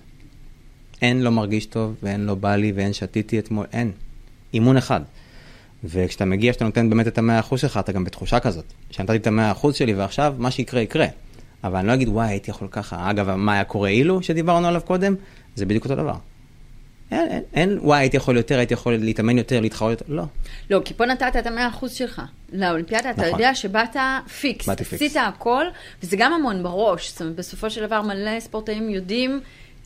אין 1.03 1.22
לא 1.22 1.30
מרגיש 1.30 1.66
טוב, 1.66 1.94
ואין 2.03 2.26
לא 2.26 2.34
בא 2.34 2.57
לי, 2.57 2.72
ואין 2.72 2.92
שתיתי 2.92 3.38
אתמול, 3.38 3.66
אין. 3.72 3.92
אימון 4.55 4.76
אחד. 4.76 5.01
וכשאתה 5.84 6.24
מגיע, 6.24 6.53
שאתה 6.53 6.64
נותן 6.64 6.90
באמת 6.90 7.07
את 7.07 7.18
המאה 7.18 7.40
אחוז 7.40 7.61
שלך, 7.61 7.76
אתה 7.76 7.92
גם 7.92 8.05
בתחושה 8.05 8.40
כזאת. 8.40 8.64
שנתתי 8.90 9.16
את 9.16 9.26
המאה 9.26 9.51
אחוז 9.51 9.74
שלי, 9.74 9.94
ועכשיו 9.94 10.34
מה 10.38 10.51
שיקרה 10.51 10.80
יקרה. 10.80 11.07
אבל 11.64 11.78
אני 11.78 11.86
לא 11.86 11.94
אגיד, 11.94 12.09
וואי, 12.09 12.28
הייתי 12.28 12.51
יכול 12.51 12.68
ככה. 12.70 13.11
אגב, 13.11 13.34
מה 13.34 13.53
היה 13.53 13.64
קורה 13.64 13.88
אילו, 13.88 14.22
שדיברנו 14.22 14.68
עליו 14.68 14.80
קודם? 14.84 15.14
זה 15.55 15.66
בדיוק 15.66 15.84
אותו 15.84 15.94
דבר. 15.94 16.14
אין, 17.11 17.28
אין, 17.30 17.42
אין, 17.55 17.78
וואי, 17.82 17.99
הייתי 17.99 18.16
יכול 18.16 18.36
יותר, 18.36 18.59
הייתי 18.59 18.74
יכול 18.74 18.94
להתאמן 18.94 19.38
יותר, 19.38 19.61
להתחרות 19.61 19.90
יותר, 19.90 20.05
לא. 20.09 20.22
לא, 20.70 20.80
כי 20.84 20.94
פה 20.94 21.07
נתת 21.07 21.36
את 21.38 21.47
המאה 21.47 21.68
אחוז 21.68 21.92
שלך. 21.92 22.22
לאולימפיאדה, 22.53 23.11
אתה 23.11 23.20
נכון. 23.20 23.32
יודע 23.32 23.55
שבאת 23.55 23.97
פיקס. 24.40 24.66
באתי 24.66 24.84
פיקס. 24.84 25.03
עשית 25.03 25.16
הכל, 25.28 25.64
וזה 26.03 26.16
גם 26.16 26.32
המון 26.32 26.62
בראש. 26.62 27.11
זאת 27.11 27.20
אומרת, 27.20 27.36
בסופו 27.36 27.70
של 27.70 27.86
דבר 27.86 28.03
מלא 28.03 28.40
ספורטאים 28.40 28.90
יודעים, 28.90 29.40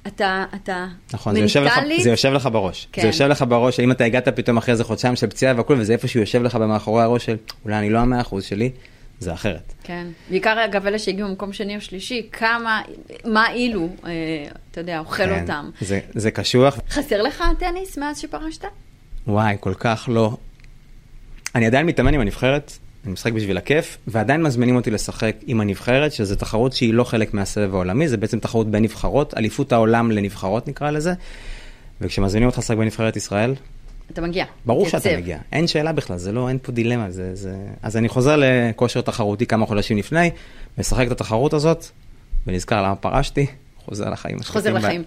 אתה, 0.06 0.44
אתה 0.54 0.86
נכון, 1.12 1.34
זה 1.34 1.40
יושב, 1.40 1.60
לך, 1.62 1.76
מנטלית, 1.78 2.02
זה 2.02 2.10
יושב 2.10 2.32
לך 2.32 2.48
בראש. 2.52 2.88
כן. 2.92 3.02
זה 3.02 3.08
יושב 3.08 3.26
לך 3.26 3.44
בראש, 3.48 3.80
אם 3.80 3.90
אתה 3.90 4.04
הגעת 4.04 4.28
פתאום 4.28 4.56
אחרי 4.56 4.72
איזה 4.72 4.84
חודשיים 4.84 5.16
של 5.16 5.26
פציעה 5.26 5.54
והכול, 5.56 5.80
וזה 5.80 5.92
איפשהו 5.92 6.20
יושב 6.20 6.42
לך 6.42 6.54
במאחורי 6.54 7.02
הראש 7.02 7.24
של, 7.24 7.36
אולי 7.64 7.78
אני 7.78 7.90
לא 7.90 7.98
המאה 7.98 8.20
אחוז 8.20 8.44
שלי, 8.44 8.70
זה 9.20 9.32
אחרת. 9.32 9.72
כן. 9.84 10.06
בעיקר 10.30 10.64
אגב 10.64 10.86
אלה 10.86 10.98
שהגיעו 10.98 11.28
ממקום 11.28 11.52
שני 11.52 11.76
או 11.76 11.80
שלישי, 11.80 12.28
כמה, 12.32 12.82
מה 13.24 13.52
אילו, 13.52 13.88
אה, 14.06 14.10
אתה 14.70 14.80
יודע, 14.80 14.98
אוכל 14.98 15.26
כן, 15.26 15.42
אותם. 15.42 15.70
זה, 15.80 16.00
זה 16.14 16.30
קשוח. 16.30 16.78
חסר 16.90 17.22
לך 17.22 17.44
טניס 17.58 17.98
מאז 17.98 18.18
שפרשת? 18.18 18.64
וואי, 19.26 19.56
כל 19.60 19.74
כך 19.74 20.08
לא. 20.12 20.36
אני 21.54 21.66
עדיין 21.66 21.86
מתאמן 21.86 22.14
עם 22.14 22.20
הנבחרת, 22.20 22.78
אני 23.04 23.12
משחק 23.12 23.32
בשביל 23.32 23.58
הכיף, 23.58 23.98
ועדיין 24.06 24.42
מזמינים 24.42 24.76
אותי 24.76 24.90
לשחק 24.90 25.36
עם 25.46 25.60
הנבחרת, 25.60 26.12
שזו 26.12 26.36
תחרות 26.36 26.72
שהיא 26.72 26.94
לא 26.94 27.04
חלק 27.04 27.34
מהסבב 27.34 27.74
העולמי, 27.74 28.08
זה 28.08 28.16
בעצם 28.16 28.38
תחרות 28.38 28.70
בין 28.70 28.82
נבחרות, 28.82 29.34
אליפות 29.36 29.72
העולם 29.72 30.10
לנבחרות 30.10 30.68
נקרא 30.68 30.90
לזה, 30.90 31.12
וכשמזמינים 32.00 32.48
אותך 32.48 32.58
לשחק 32.58 32.76
בנבחרת 32.76 33.16
ישראל, 33.16 33.54
אתה 34.12 34.20
מגיע. 34.20 34.44
ברור 34.66 34.90
תייצב. 34.90 34.98
שאתה 34.98 35.16
מגיע, 35.16 35.38
אין 35.52 35.66
שאלה 35.66 35.92
בכלל, 35.92 36.16
זה 36.16 36.32
לא, 36.32 36.48
אין 36.48 36.58
פה 36.62 36.72
דילמה, 36.72 37.10
זה, 37.10 37.34
זה... 37.34 37.56
אז 37.82 37.96
אני 37.96 38.08
חוזר 38.08 38.36
לכושר 38.38 39.00
תחרותי 39.00 39.46
כמה 39.46 39.66
חודשים 39.66 39.98
לפני, 39.98 40.30
משחק 40.78 41.06
את 41.06 41.12
התחרות 41.12 41.54
הזאת, 41.54 41.86
ונזכר 42.46 42.82
למה 42.82 42.96
פרשתי, 42.96 43.46
חוזר 43.84 44.10
לחיים. 44.10 44.38
חוזר 44.42 44.72
לחיים. 44.72 45.02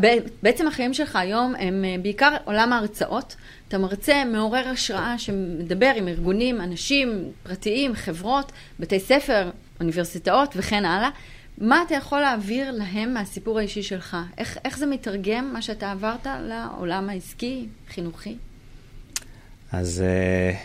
ב- 0.00 0.18
בעצם 0.42 0.66
החיים 0.66 0.94
שלך 0.94 1.16
היום 1.16 1.54
הם 1.58 1.84
אה, 1.84 1.96
בעיקר 2.02 2.36
עולם 2.44 2.72
ההרצאות. 2.72 3.36
אתה 3.68 3.78
מרצה 3.78 4.24
מעורר 4.24 4.68
השראה 4.68 5.18
שמדבר 5.18 5.92
עם 5.96 6.08
ארגונים, 6.08 6.60
אנשים 6.60 7.32
פרטיים, 7.42 7.94
חברות, 7.94 8.52
בתי 8.80 9.00
ספר, 9.00 9.50
אוניברסיטאות 9.80 10.52
וכן 10.56 10.84
הלאה. 10.84 11.10
מה 11.58 11.82
אתה 11.86 11.94
יכול 11.94 12.20
להעביר 12.20 12.70
להם 12.70 13.14
מהסיפור 13.14 13.58
האישי 13.58 13.82
שלך? 13.82 14.16
איך, 14.38 14.58
איך 14.64 14.78
זה 14.78 14.86
מתרגם, 14.86 15.50
מה 15.52 15.62
שאתה 15.62 15.90
עברת 15.90 16.26
לעולם 16.40 17.08
העסקי, 17.08 17.66
חינוכי? 17.88 18.36
אז 19.72 20.04
אה, 20.06 20.58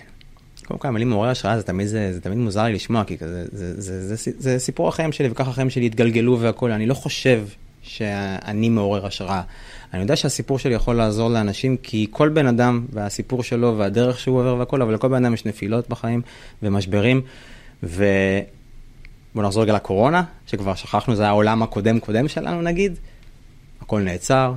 קודם 0.65 0.79
כל 0.79 0.87
המילים 0.87 1.09
מעורר 1.09 1.29
השראה 1.29 1.59
זה 1.59 1.63
זה, 1.85 2.13
זה 2.13 2.21
תמיד 2.21 2.37
מוזר 2.37 2.63
לי 2.63 2.73
לשמוע, 2.73 3.03
כי 3.03 3.17
כזה, 3.17 3.45
זה, 3.51 3.81
זה, 3.81 4.07
זה, 4.07 4.15
זה, 4.15 4.31
זה 4.37 4.59
סיפור 4.59 4.87
החיים 4.87 5.11
שלי 5.11 5.29
וככה 5.31 5.49
החיים 5.49 5.69
שלי 5.69 5.85
התגלגלו 5.85 6.39
והכול, 6.39 6.71
אני 6.71 6.85
לא 6.85 6.93
חושב 6.93 7.45
שאני 7.81 8.69
מעורר 8.69 9.05
השראה. 9.05 9.41
אני 9.93 10.01
יודע 10.01 10.15
שהסיפור 10.15 10.59
שלי 10.59 10.73
יכול 10.73 10.95
לעזור 10.95 11.29
לאנשים, 11.29 11.77
כי 11.77 12.07
כל 12.11 12.29
בן 12.29 12.47
אדם 12.47 12.85
והסיפור 12.93 13.43
שלו 13.43 13.77
והדרך 13.77 14.19
שהוא 14.19 14.39
עובר 14.39 14.55
והכול, 14.55 14.81
אבל 14.81 14.93
לכל 14.93 15.07
בן 15.07 15.25
אדם 15.25 15.33
יש 15.33 15.45
נפילות 15.45 15.89
בחיים 15.89 16.21
ומשברים. 16.63 17.21
ובואו 17.83 17.97
נחזור 19.35 19.63
רגע 19.63 19.73
לקורונה, 19.73 20.23
שכבר 20.47 20.75
שכחנו, 20.75 21.15
זה 21.15 21.27
העולם 21.27 21.63
הקודם 21.63 21.99
קודם 21.99 22.27
שלנו 22.27 22.61
נגיד. 22.61 22.95
הכל 23.81 24.01
נעצר, 24.01 24.53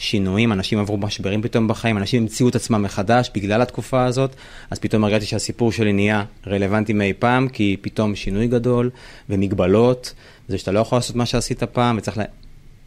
שינויים, 0.00 0.52
אנשים 0.52 0.78
עברו 0.78 0.96
משברים 0.96 1.42
פתאום 1.42 1.68
בחיים, 1.68 1.98
אנשים 1.98 2.22
המציאו 2.22 2.48
את 2.48 2.54
עצמם 2.54 2.82
מחדש 2.82 3.30
בגלל 3.34 3.62
התקופה 3.62 4.04
הזאת, 4.04 4.34
אז 4.70 4.78
פתאום 4.78 5.04
הרגשתי 5.04 5.26
שהסיפור 5.26 5.72
שלי 5.72 5.92
נהיה 5.92 6.24
רלוונטי 6.46 6.92
מאי 6.92 7.12
פעם, 7.18 7.48
כי 7.48 7.76
פתאום 7.80 8.14
שינוי 8.14 8.48
גדול 8.48 8.90
ומגבלות, 9.30 10.14
זה 10.48 10.58
שאתה 10.58 10.72
לא 10.72 10.80
יכול 10.80 10.98
לעשות 10.98 11.16
מה 11.16 11.26
שעשית 11.26 11.62
פעם, 11.62 11.98
וצריך 11.98 12.20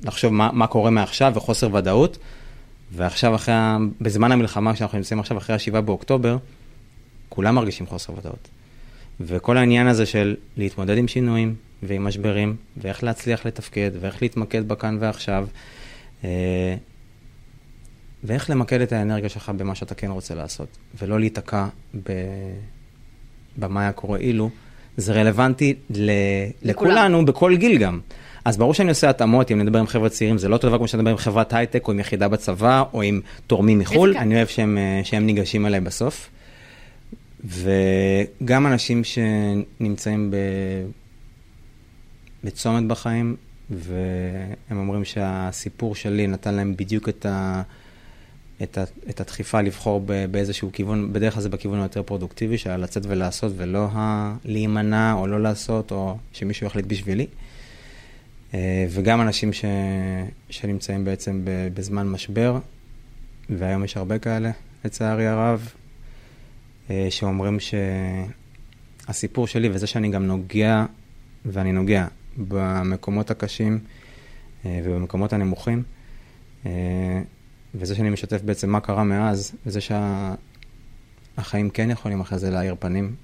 לחשוב 0.03 0.34
מה, 0.34 0.49
מה 0.53 0.68
קורה 0.68 0.89
מעכשיו 0.89 1.32
וחוסר 1.36 1.76
ודאות. 1.76 2.18
ועכשיו 2.95 3.36
אחרי, 3.36 3.53
בזמן 4.01 4.32
המלחמה 4.32 4.76
שאנחנו 4.76 4.97
נמצאים 4.97 5.20
עכשיו, 5.20 5.38
אחרי 5.38 5.55
ה-7 5.55 5.82
באוקטובר, 5.82 6.38
כולם 7.30 7.55
מרגישים 7.55 7.88
חוסר 7.88 8.14
ודאות. 8.18 8.47
וכל 9.20 9.57
העניין 9.57 9.88
הזה 9.88 10.05
של 10.05 10.36
להתמודד 10.57 10.97
עם 10.97 11.07
שינויים 11.07 11.55
ועם 11.84 12.03
משברים, 12.03 12.55
ואיך 12.78 13.03
להצליח 13.03 13.45
לתפקד, 13.45 13.91
ואיך 13.99 14.22
להתמקד 14.22 14.68
בכאן 14.68 14.97
ועכשיו, 14.99 15.47
אה, 16.24 16.76
ואיך 18.24 18.49
למקד 18.49 18.82
את 18.82 18.91
האנרגיה 18.91 19.30
שלך 19.30 19.49
במה 19.57 19.76
שאתה 19.76 19.95
כן 19.95 20.11
רוצה 20.11 20.36
לעשות, 20.36 20.67
ולא 21.01 21.19
להיתקע 21.19 21.67
ב... 22.03 22.11
במה 23.57 23.82
היה 23.82 23.91
קורה 23.91 24.17
אילו, 24.17 24.49
זה 24.97 25.13
רלוונטי 25.13 25.74
ל... 25.89 26.11
לכולנו 26.61 27.26
בכל 27.26 27.55
גיל 27.55 27.78
גם. 27.78 27.99
אז 28.45 28.57
ברור 28.57 28.74
שאני 28.74 28.89
עושה 28.89 29.09
התאמות, 29.09 29.51
אם 29.51 29.61
נדבר 29.61 29.80
עם 29.80 29.88
חבר'ה 29.88 30.09
צעירים, 30.09 30.38
זה 30.38 30.49
לא 30.49 30.55
אותו 30.55 30.67
דבר 30.67 30.78
כמו 30.78 30.88
שאני 30.88 31.01
מדבר 31.01 31.11
עם 31.11 31.17
חברת 31.17 31.53
הייטק, 31.53 31.88
או 31.88 31.93
עם 31.93 31.99
יחידה 31.99 32.28
בצבא, 32.28 32.84
או 32.93 33.01
עם 33.01 33.21
תורמים 33.47 33.80
מחו"ל. 33.80 34.17
אני 34.17 34.36
אוהב 34.36 34.47
שהם, 34.47 34.78
אה, 34.78 35.01
שהם 35.03 35.26
ניגשים 35.26 35.65
אליי 35.65 35.80
בסוף. 35.80 36.30
וגם 37.45 38.67
אנשים 38.67 39.01
שנמצאים 39.03 40.32
ב... 40.32 40.36
בצומת 42.43 42.88
בחיים, 42.88 43.36
והם 43.69 44.78
אומרים 44.78 45.05
שהסיפור 45.05 45.95
שלי 45.95 46.28
נתן 46.28 46.53
להם 46.53 46.76
בדיוק 46.78 47.09
את, 47.09 47.26
ה, 47.26 47.61
את, 48.63 48.77
את 49.09 49.21
הדחיפה 49.21 49.61
לבחור 49.61 50.01
באיזשהו 50.31 50.69
כיוון, 50.73 51.13
בדרך 51.13 51.33
כלל 51.33 51.43
זה 51.43 51.49
בכיוון 51.49 51.79
היותר 51.79 52.03
פרודוקטיבי, 52.03 52.57
של 52.57 52.77
לצאת 52.77 53.03
ולעשות, 53.07 53.53
ולא 53.57 53.87
ה, 53.91 54.35
להימנע 54.45 55.13
או 55.13 55.27
לא 55.27 55.41
לעשות, 55.41 55.91
או 55.91 56.17
שמישהו 56.33 56.67
יחליט 56.67 56.85
בשבילי. 56.85 57.27
אה, 58.53 58.85
וגם 58.89 59.21
אנשים 59.21 59.53
ש, 59.53 59.65
שנמצאים 60.49 61.05
בעצם 61.05 61.41
בזמן 61.73 62.07
משבר, 62.07 62.57
והיום 63.49 63.83
יש 63.83 63.97
הרבה 63.97 64.19
כאלה, 64.19 64.51
לצערי 64.85 65.27
הרב, 65.27 65.69
אה, 66.89 67.07
שאומרים 67.09 67.57
שהסיפור 69.07 69.47
שלי 69.47 69.69
וזה 69.71 69.87
שאני 69.87 70.09
גם 70.09 70.27
נוגע, 70.27 70.85
ואני 71.45 71.71
נוגע 71.71 72.07
במקומות 72.37 73.31
הקשים 73.31 73.79
אה, 74.65 74.81
ובמקומות 74.83 75.33
הנמוכים, 75.33 75.83
וזה 77.76 77.95
שאני 77.95 78.09
משתף 78.09 78.41
בעצם 78.41 78.69
מה 78.69 78.80
קרה 78.80 79.03
מאז, 79.03 79.51
וזה 79.65 79.80
שהחיים 81.38 81.69
כן 81.69 81.89
יכולים 81.89 82.21
אחרי 82.21 82.39
זה 82.39 82.49
להאיר 82.49 82.76
פנים, 82.80 83.15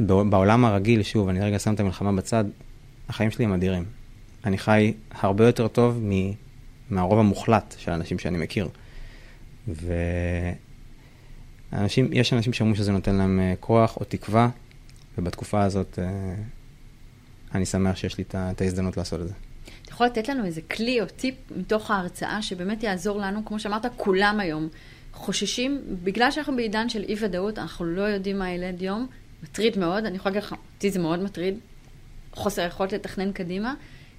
ובעולם 0.00 0.64
הרגיל, 0.64 1.02
שוב, 1.02 1.28
אני 1.28 1.40
רגע 1.40 1.58
שם 1.58 1.74
את 1.74 1.80
המלחמה 1.80 2.12
בצד, 2.12 2.44
החיים 3.08 3.30
שלי 3.30 3.44
הם 3.44 3.52
אדירים. 3.52 3.84
אני 4.44 4.58
חי 4.58 4.92
הרבה 5.10 5.46
יותר 5.46 5.68
טוב 5.68 6.00
מ... 6.02 6.12
מהרוב 6.90 7.18
המוחלט 7.18 7.74
של 7.78 7.90
האנשים 7.90 8.18
שאני 8.18 8.38
מכיר. 8.38 8.68
ואנשים, 11.72 12.08
יש 12.12 12.32
אנשים 12.32 12.52
שאומרים 12.52 12.76
שזה 12.76 12.92
נותן 12.92 13.14
להם 13.14 13.40
אה, 13.40 13.54
כוח 13.60 13.96
או 13.96 14.04
תקווה, 14.04 14.48
ובתקופה 15.18 15.62
הזאת 15.62 15.98
אה, 15.98 16.34
אני 17.54 17.66
שמח 17.66 17.96
שיש 17.96 18.18
לי 18.18 18.24
את 18.30 18.60
ההזדמנות 18.60 18.96
לעשות 18.96 19.20
את 19.20 19.28
זה. 19.28 19.34
יכול 19.94 20.06
לתת 20.06 20.28
לנו 20.28 20.44
איזה 20.44 20.60
כלי 20.62 21.00
או 21.00 21.06
טיפ 21.06 21.34
מתוך 21.56 21.90
ההרצאה 21.90 22.42
שבאמת 22.42 22.82
יעזור 22.82 23.18
לנו, 23.18 23.44
כמו 23.44 23.58
שאמרת, 23.58 23.86
כולם 23.96 24.40
היום 24.40 24.68
חוששים, 25.12 25.80
בגלל 26.02 26.30
שאנחנו 26.30 26.56
בעידן 26.56 26.88
של 26.88 27.04
אי 27.08 27.14
ודאות, 27.20 27.58
אנחנו 27.58 27.84
לא 27.84 28.02
יודעים 28.02 28.38
מה 28.38 28.50
ילד 28.50 28.82
יום, 28.82 29.06
מטריד 29.42 29.78
מאוד, 29.78 30.04
אני 30.04 30.16
יכולה 30.16 30.34
להגיד 30.34 30.46
לך, 30.46 30.54
אותי 30.74 30.90
זה 30.90 30.98
מאוד 30.98 31.22
מטריד, 31.22 31.54
חוסר 32.32 32.62
יכולת 32.62 32.92
לתכנן 32.92 33.32
קדימה. 33.32 33.74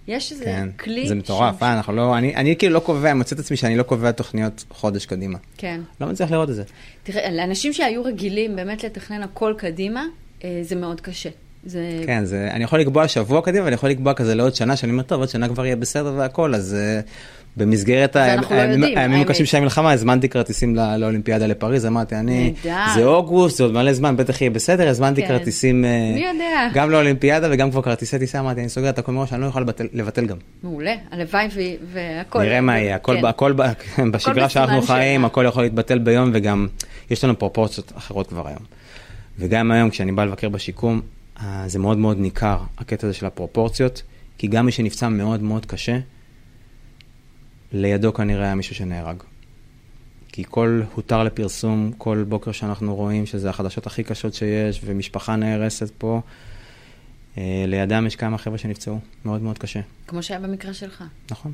יש 0.07 0.31
איזה 0.31 0.45
כן, 0.45 0.69
כלי... 0.79 1.07
זה 1.07 1.15
מטורף, 1.15 1.63
אה, 1.63 1.73
אנחנו 1.73 1.93
לא, 1.93 2.17
אני, 2.17 2.35
אני 2.35 2.55
כאילו 2.55 2.73
לא 2.73 2.79
קובע, 2.79 3.11
אני 3.11 3.17
מוצא 3.17 3.35
את 3.35 3.39
עצמי 3.39 3.57
שאני 3.57 3.75
לא 3.75 3.83
קובע 3.83 4.11
תוכניות 4.11 4.65
חודש 4.69 5.05
קדימה. 5.05 5.37
כן. 5.57 5.81
לא 6.01 6.07
מצליח 6.07 6.31
לראות 6.31 6.49
את 6.49 6.55
זה. 6.55 6.63
תראה, 7.03 7.31
לאנשים 7.31 7.73
שהיו 7.73 8.03
רגילים 8.03 8.55
באמת 8.55 8.83
לתכנן 8.83 9.23
הכל 9.23 9.53
קדימה, 9.57 10.05
אה, 10.43 10.59
זה 10.61 10.75
מאוד 10.75 11.01
קשה. 11.01 11.29
זה... 11.65 12.01
כן, 12.05 12.25
זה, 12.25 12.49
אני 12.51 12.63
יכול 12.63 12.79
לקבוע 12.79 13.07
שבוע 13.07 13.41
קדימה, 13.41 13.65
ואני 13.65 13.75
יכול 13.75 13.89
לקבוע 13.89 14.13
כזה 14.13 14.35
לעוד 14.35 14.55
שנה, 14.55 14.75
שאני 14.75 14.91
אומר, 14.91 15.03
טוב, 15.03 15.19
עוד 15.19 15.29
שנה 15.29 15.47
כבר 15.47 15.65
יהיה 15.65 15.75
בסדר 15.75 16.13
והכל, 16.17 16.55
אז 16.55 16.75
uh, 17.03 17.09
במסגרת 17.57 18.15
הימים 18.15 19.21
הקשים 19.21 19.45
של 19.45 19.57
המלחמה, 19.57 19.91
הזמנתי 19.91 20.29
כרטיסים 20.29 20.75
לאולימפיאדה 20.75 21.47
לפריז, 21.47 21.85
אמרתי, 21.85 22.15
אני, 22.15 22.53
זה 22.95 23.05
אוגוסט, 23.05 23.57
זה 23.57 23.63
עוד 23.63 23.73
מלא 23.73 23.93
זמן, 23.93 24.17
בטח 24.17 24.41
יהיה 24.41 24.51
בסדר, 24.51 24.89
הזמנתי 24.89 25.21
כן. 25.21 25.27
כרטיסים, 25.27 25.85
אה, 25.85 26.69
גם 26.73 26.91
לאולימפיאדה 26.91 27.47
וגם 27.51 27.71
כבר 27.71 27.81
כרטיסי 27.81 28.19
טיסה, 28.19 28.39
אמרתי, 28.39 28.59
אני 28.61 28.69
סוגר 28.69 28.89
את 28.89 28.99
הכל 28.99 29.11
מראש, 29.11 29.33
אני 29.33 29.41
לא 29.41 29.45
יכול 29.45 29.65
לבטל 29.93 30.25
גם. 30.25 30.37
מעולה, 30.63 30.95
הלוואי 31.11 31.47
והכל. 31.93 32.41
נראה 32.41 32.61
מה 32.61 32.79
יהיה, 32.79 32.95
הכל 32.95 33.53
כן. 33.95 34.11
בשגרה 34.11 34.49
שאנחנו 34.49 34.81
חיים, 34.81 35.25
הכל 35.25 35.45
יכול 35.47 35.63
להתבטל 35.63 35.99
ביום, 35.99 36.31
וגם 36.33 36.67
יש 37.09 37.23
לנו 37.23 37.39
פרופורציות 37.39 37.93
אחרות 37.97 38.27
כבר 38.27 38.47
היום. 38.47 38.61
וגם 39.39 39.71
היום, 39.71 39.89
כשאני 39.89 40.11
בא 40.11 40.25
לבקר 40.25 40.49
בשיקום, 40.49 41.01
זה 41.67 41.79
מאוד 41.79 41.97
מאוד 41.97 42.17
ניכר, 42.17 42.57
הקטע 42.77 43.07
הזה 43.07 43.13
של 43.15 43.25
הפרופורציות, 43.25 44.03
כי 44.37 44.47
גם 44.47 44.65
מי 44.65 44.71
שנפצע 44.71 45.09
מאוד 45.09 45.41
מאוד 45.41 45.65
קשה, 45.65 45.99
לידו 47.71 48.13
כנראה 48.13 48.43
היה 48.45 48.55
מישהו 48.55 48.75
שנהרג. 48.75 49.23
כי 50.27 50.43
כל 50.49 50.81
הותר 50.93 51.23
לפרסום, 51.23 51.91
כל 51.97 52.25
בוקר 52.29 52.51
שאנחנו 52.51 52.95
רואים 52.95 53.25
שזה 53.25 53.49
החדשות 53.49 53.87
הכי 53.87 54.03
קשות 54.03 54.33
שיש, 54.33 54.81
ומשפחה 54.85 55.35
נהרסת 55.35 55.91
פה, 55.97 56.21
אה, 57.37 57.63
לידם 57.67 58.07
יש 58.07 58.15
כמה 58.15 58.37
חבר'ה 58.37 58.57
שנפצעו, 58.57 58.99
מאוד 59.25 59.41
מאוד 59.41 59.57
קשה. 59.57 59.79
כמו 60.07 60.23
שהיה 60.23 60.39
במקרה 60.39 60.73
שלך. 60.73 61.03
נכון. 61.31 61.53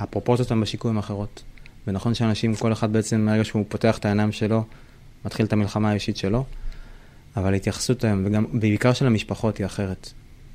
והפרופורציות 0.00 0.50
הן 0.50 0.60
בשיקום 0.60 0.98
אחרות. 0.98 1.42
ונכון 1.86 2.14
שאנשים, 2.14 2.54
כל 2.54 2.72
אחד 2.72 2.92
בעצם, 2.92 3.20
מהרגע 3.20 3.44
שהוא 3.44 3.64
פותח 3.68 3.98
את 3.98 4.04
העיניים 4.04 4.32
שלו, 4.32 4.64
מתחיל 5.24 5.46
את 5.46 5.52
המלחמה 5.52 5.90
האישית 5.90 6.16
שלו, 6.16 6.44
אבל 7.36 7.52
ההתייחסות 7.52 8.04
היום, 8.04 8.22
וגם 8.26 8.44
בעיקר 8.52 8.92
של 8.92 9.06
המשפחות, 9.06 9.56
היא 9.56 9.66
אחרת. 9.66 10.12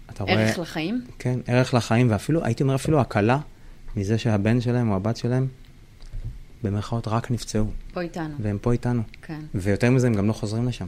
אתה 0.10 0.24
רואה... 0.24 0.36
ערך 0.36 0.60
לחיים? 0.60 1.02
כן, 1.20 1.40
ערך 1.48 1.74
לחיים, 1.74 2.12
ואפילו, 2.12 2.46
הייתי 2.46 2.64
אומר 2.64 2.76
אפילו 2.76 3.00
הקלה 3.02 3.40
מזה 3.96 4.18
שהבן 4.18 4.62
שלהם 4.62 4.90
או 4.92 4.96
הבת 4.96 5.18
שלהם, 5.18 5.48
במרכאות, 6.64 7.08
רק 7.08 7.32
נפצעו. 7.32 7.66
פה 7.94 8.02
איתנו. 8.02 8.36
והם 8.40 8.58
פה 8.62 8.72
איתנו. 8.72 9.02
כן. 9.22 9.40
ויותר 9.56 9.92
מזה, 9.92 10.08
הם 10.08 10.14
גם 10.14 10.28
לא 10.28 10.34
חוזרים 10.34 10.68
לשם. 10.68 10.86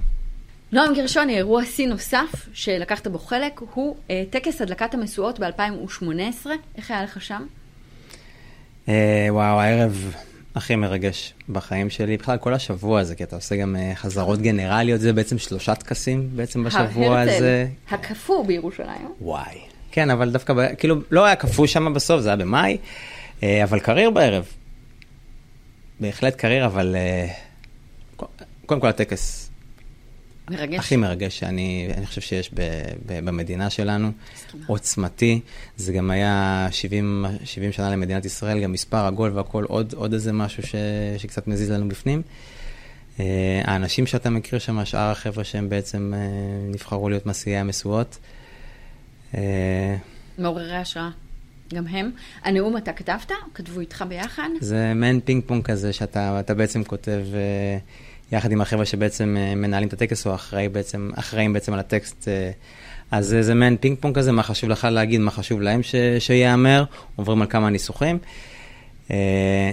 נועם 0.71 0.93
גרשוני, 0.95 1.37
אירוע 1.37 1.65
שיא 1.65 1.87
נוסף 1.87 2.49
שלקחת 2.53 3.07
בו 3.07 3.19
חלק, 3.19 3.61
הוא 3.73 3.95
אה, 4.09 4.23
טקס 4.29 4.61
הדלקת 4.61 4.93
המשואות 4.93 5.39
ב-2018. 5.39 6.47
איך 6.75 6.91
היה 6.91 7.03
לך 7.03 7.21
שם? 7.21 7.45
אה, 8.89 9.27
וואו, 9.29 9.59
הערב 9.59 10.13
הכי 10.55 10.75
מרגש 10.75 11.33
בחיים 11.49 11.89
שלי, 11.89 12.17
בכלל 12.17 12.37
כל 12.37 12.53
השבוע 12.53 12.99
הזה, 12.99 13.15
כי 13.15 13.23
אתה 13.23 13.35
עושה 13.35 13.55
גם 13.55 13.75
uh, 13.75 13.95
חזרות 13.95 14.41
גנרליות, 14.41 15.01
זה 15.01 15.13
בעצם 15.13 15.37
שלושה 15.37 15.75
טקסים 15.75 16.29
בעצם 16.35 16.63
בשבוע 16.63 17.19
הזה. 17.19 17.67
הקפוא 17.89 18.45
בירושלים. 18.45 19.11
וואי. 19.21 19.57
כן, 19.91 20.09
אבל 20.09 20.31
דווקא, 20.31 20.53
כאילו, 20.77 20.95
לא 21.11 21.25
היה 21.25 21.35
קפוא 21.35 21.67
שם 21.67 21.93
בסוף, 21.93 22.21
זה 22.21 22.29
היה 22.29 22.35
במאי, 22.35 22.77
uh, 23.39 23.43
אבל 23.63 23.79
קרייר 23.79 24.09
בערב. 24.09 24.45
בהחלט 25.99 26.35
קרייר, 26.35 26.65
אבל 26.65 26.95
uh, 28.17 28.25
קודם 28.65 28.81
כל 28.81 28.87
הטקס 28.87 29.40
מרגש. 30.51 30.79
הכי 30.79 30.95
מרגש 30.95 31.39
שאני 31.39 31.89
חושב 32.05 32.21
שיש 32.21 32.51
ב, 32.53 32.61
ב, 33.05 33.25
במדינה 33.25 33.69
שלנו. 33.69 34.11
מסכימה. 34.35 34.63
עוצמתי. 34.67 35.39
זה 35.77 35.93
גם 35.93 36.11
היה 36.11 36.67
70, 36.71 37.25
70 37.43 37.71
שנה 37.71 37.89
למדינת 37.89 38.25
ישראל, 38.25 38.59
גם 38.59 38.71
מספר 38.71 38.97
עגול 38.97 39.31
והכול, 39.31 39.65
עוד, 39.65 39.93
עוד 39.93 40.13
איזה 40.13 40.33
משהו 40.33 40.63
ש, 40.63 40.75
שקצת 41.17 41.47
מזיז 41.47 41.71
לנו 41.71 41.89
בפנים. 41.89 42.21
Uh, 43.17 43.21
האנשים 43.63 44.05
שאתה 44.07 44.29
מכיר 44.29 44.59
שם, 44.59 44.85
שאר 44.85 45.11
החבר'ה 45.11 45.43
שהם 45.43 45.69
בעצם 45.69 46.13
uh, 46.13 46.73
נבחרו 46.73 47.09
להיות 47.09 47.25
מסיעי 47.25 47.57
המשואות. 47.57 48.17
Uh, 49.31 49.37
מעוררי 50.37 50.75
השראה. 50.75 51.09
גם 51.73 51.87
הם. 51.87 52.11
הנאום 52.43 52.77
אתה 52.77 52.93
כתבת? 52.93 53.31
כתבו 53.53 53.79
איתך 53.79 54.05
ביחד? 54.07 54.49
זה 54.59 54.93
מעין 54.95 55.19
פינג 55.19 55.43
פונג 55.45 55.63
כזה, 55.63 55.93
שאתה 55.93 56.53
בעצם 56.57 56.83
כותב... 56.83 57.21
אה, 57.31 58.10
יחד 58.31 58.51
עם 58.51 58.61
החבר'ה 58.61 58.85
שבעצם 58.85 59.37
אה, 59.39 59.55
מנהלים 59.55 59.87
את 59.87 59.93
הטקס, 59.93 60.27
או 60.27 60.35
אחראים 60.35 60.73
בעצם, 60.73 61.11
אחראים 61.15 61.53
בעצם 61.53 61.73
על 61.73 61.79
הטקסט. 61.79 62.27
אה, 62.27 62.51
אז 63.11 63.35
זה 63.41 63.53
מעין 63.53 63.77
פינג 63.77 63.97
פונג 63.99 64.15
כזה, 64.15 64.31
מה 64.31 64.43
חשוב 64.43 64.69
לך 64.69 64.87
להגיד, 64.91 65.21
מה 65.21 65.31
חשוב 65.31 65.61
להם 65.61 65.83
ש, 65.83 65.95
שיאמר, 66.19 66.83
עוברים 67.15 67.41
על 67.41 67.47
כמה 67.47 67.69
ניסוחים. 67.69 68.17
אה, 69.11 69.71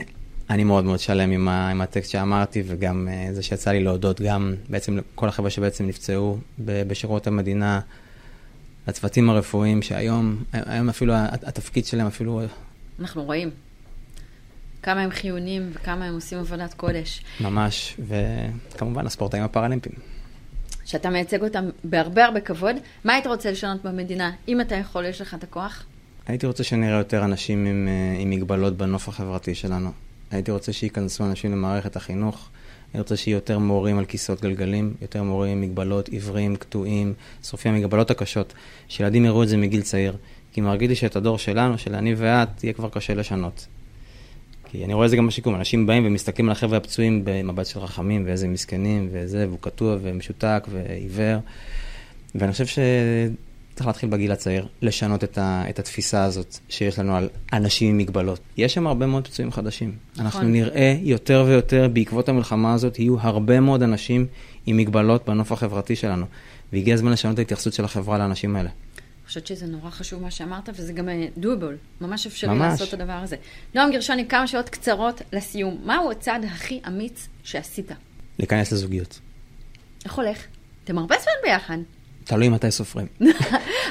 אני 0.51 0.65
מאוד 0.65 0.85
מאוד 0.85 0.99
שלם 0.99 1.31
עם, 1.31 1.49
ה, 1.49 1.71
עם 1.71 1.81
הטקסט 1.81 2.11
שאמרתי, 2.11 2.63
וגם 2.67 3.09
זה 3.33 3.43
שיצא 3.43 3.71
לי 3.71 3.81
להודות 3.81 4.21
גם 4.21 4.55
בעצם 4.69 4.97
לכל 4.97 5.29
החבר'ה 5.29 5.51
שבעצם 5.51 5.87
נפצעו 5.87 6.39
בשירות 6.59 7.27
המדינה, 7.27 7.81
לצוותים 8.89 9.31
הרפואיים, 9.31 9.83
שהיום, 9.83 10.37
היום 10.53 10.89
אפילו 10.89 11.15
התפקיד 11.17 11.85
שלהם 11.85 12.07
אפילו... 12.07 12.43
אנחנו 13.01 13.25
רואים. 13.25 13.51
כמה 14.83 15.01
הם 15.01 15.11
חיוניים 15.11 15.71
וכמה 15.73 16.05
הם 16.05 16.15
עושים 16.15 16.39
עבודת 16.39 16.75
קודש. 16.75 17.25
ממש, 17.41 17.97
וכמובן 18.07 19.07
הספורטאים 19.07 19.43
הפראלימפיים. 19.43 19.95
שאתה 20.85 21.11
מייצג 21.11 21.43
אותם 21.43 21.65
בהרבה 21.85 22.25
הרבה 22.25 22.41
כבוד. 22.41 22.77
מה 23.05 23.15
היית 23.15 23.27
רוצה 23.27 23.51
לשנות 23.51 23.83
במדינה, 23.83 24.31
אם 24.49 24.61
אתה 24.61 24.75
יכול, 24.75 25.05
יש 25.05 25.21
לך 25.21 25.35
את 25.35 25.43
הכוח? 25.45 25.85
הייתי 26.27 26.47
רוצה 26.47 26.65
שנראה 26.65 26.99
יותר 26.99 27.25
אנשים 27.25 27.67
עם, 27.67 27.89
אה, 27.89 28.21
עם 28.21 28.31
מגבלות 28.31 28.77
בנוף 28.77 29.09
החברתי 29.09 29.55
שלנו. 29.55 29.91
הייתי 30.31 30.51
רוצה 30.51 30.73
שייכנסו 30.73 31.25
אנשים 31.25 31.53
למערכת 31.53 31.97
החינוך. 31.97 32.49
אני 32.95 33.01
רוצה 33.01 33.17
שיהיו 33.17 33.35
יותר 33.35 33.59
מורים 33.59 33.99
על 33.99 34.05
כיסאות 34.05 34.41
גלגלים, 34.41 34.95
יותר 35.03 35.23
מורים 35.23 35.53
עם 35.53 35.61
מגבלות, 35.61 36.09
עיוורים, 36.09 36.57
קטועים, 36.57 37.15
שרופים, 37.43 37.75
המגבלות 37.75 38.11
הקשות. 38.11 38.53
שילדים 38.89 39.25
יראו 39.25 39.43
את 39.43 39.49
זה 39.49 39.57
מגיל 39.57 39.83
צעיר. 39.83 40.17
כי 40.53 40.61
מרגיש 40.61 40.89
לי 40.89 40.95
שאת 40.95 41.17
הדור 41.17 41.39
שלנו, 41.39 41.79
של 41.79 41.95
אני 41.95 42.15
ואת, 42.17 42.65
יהיה 42.65 42.73
כבר 42.73 42.89
קשה 42.89 43.15
לשנות. 43.15 43.67
כי 44.71 44.85
אני 44.85 44.95
רואה 44.95 45.07
את 45.07 45.11
זה 45.11 45.17
גם 45.17 45.27
בשיקום, 45.27 45.55
אנשים 45.55 45.87
באים 45.87 46.07
ומסתכלים 46.07 46.49
על 46.49 46.53
החבר'ה 46.53 46.77
הפצועים 46.77 47.21
במבט 47.25 47.67
של 47.67 47.81
רחמים, 47.81 48.23
ואיזה 48.27 48.49
מסכנים, 48.49 49.09
וזה, 49.13 49.47
והוא 49.49 49.59
קטוע 49.61 49.97
ומשותק 50.03 50.67
ועיוור. 50.71 51.39
ואני 52.35 52.53
חושב 52.53 52.67
שצריך 52.67 53.87
להתחיל 53.87 54.09
בגיל 54.09 54.33
הצעיר, 54.33 54.67
לשנות 54.83 55.25
את, 55.25 55.39
ה, 55.39 55.65
את 55.69 55.79
התפיסה 55.79 56.25
הזאת 56.25 56.59
שיש 56.69 56.99
לנו 56.99 57.17
על 57.17 57.29
אנשים 57.53 57.91
עם 57.91 57.99
מגבלות. 57.99 58.41
יש 58.57 58.75
שם 58.75 58.87
הרבה 58.87 59.07
מאוד 59.07 59.29
פצועים 59.29 59.53
חדשים. 59.53 59.93
נכון. 60.13 60.25
אנחנו 60.27 60.49
נראה 60.49 60.97
יותר 61.01 61.45
ויותר, 61.47 61.89
בעקבות 61.93 62.29
המלחמה 62.29 62.75
הזאת, 62.75 62.99
יהיו 62.99 63.17
הרבה 63.21 63.61
מאוד 63.61 63.83
אנשים 63.83 64.27
עם 64.67 64.77
מגבלות 64.77 65.29
בנוף 65.29 65.53
החברתי 65.53 65.97
שלנו. 65.97 66.27
והגיע 66.73 66.95
הזמן 66.95 67.13
לשנות 67.13 67.35
את 67.35 67.39
ההתייחסות 67.39 67.73
של 67.73 67.85
החברה 67.85 68.19
לאנשים 68.19 68.57
האלה. 68.57 68.71
חושבת 69.29 69.47
שזה 69.47 69.67
נורא 69.67 69.91
חשוב 69.91 70.23
מה 70.23 70.31
שאמרת, 70.31 70.69
וזה 70.75 70.93
גם 70.93 71.09
דואבול, 71.37 71.77
ממש 72.01 72.27
אפשרי 72.27 72.55
ממש. 72.55 72.61
לעשות 72.71 72.89
את 72.89 72.95
הדבר 72.95 73.13
הזה. 73.13 73.37
נועם 73.75 73.93
גרשוני, 73.93 74.29
כמה 74.29 74.47
שעות 74.47 74.69
קצרות 74.69 75.23
לסיום. 75.33 75.79
מהו 75.85 76.11
הצעד 76.11 76.45
הכי 76.45 76.81
אמיץ 76.87 77.29
שעשית? 77.45 77.91
להיכנס 78.39 78.73
לזוגיות. 78.73 79.21
איך 80.05 80.15
הולך? 80.15 80.45
אתם 80.85 80.99
הרבה 80.99 81.15
זמן 81.23 81.33
ביחד. 81.45 81.77
תלוי 82.25 82.49
מתי 82.49 82.71
סופרים. 82.71 83.07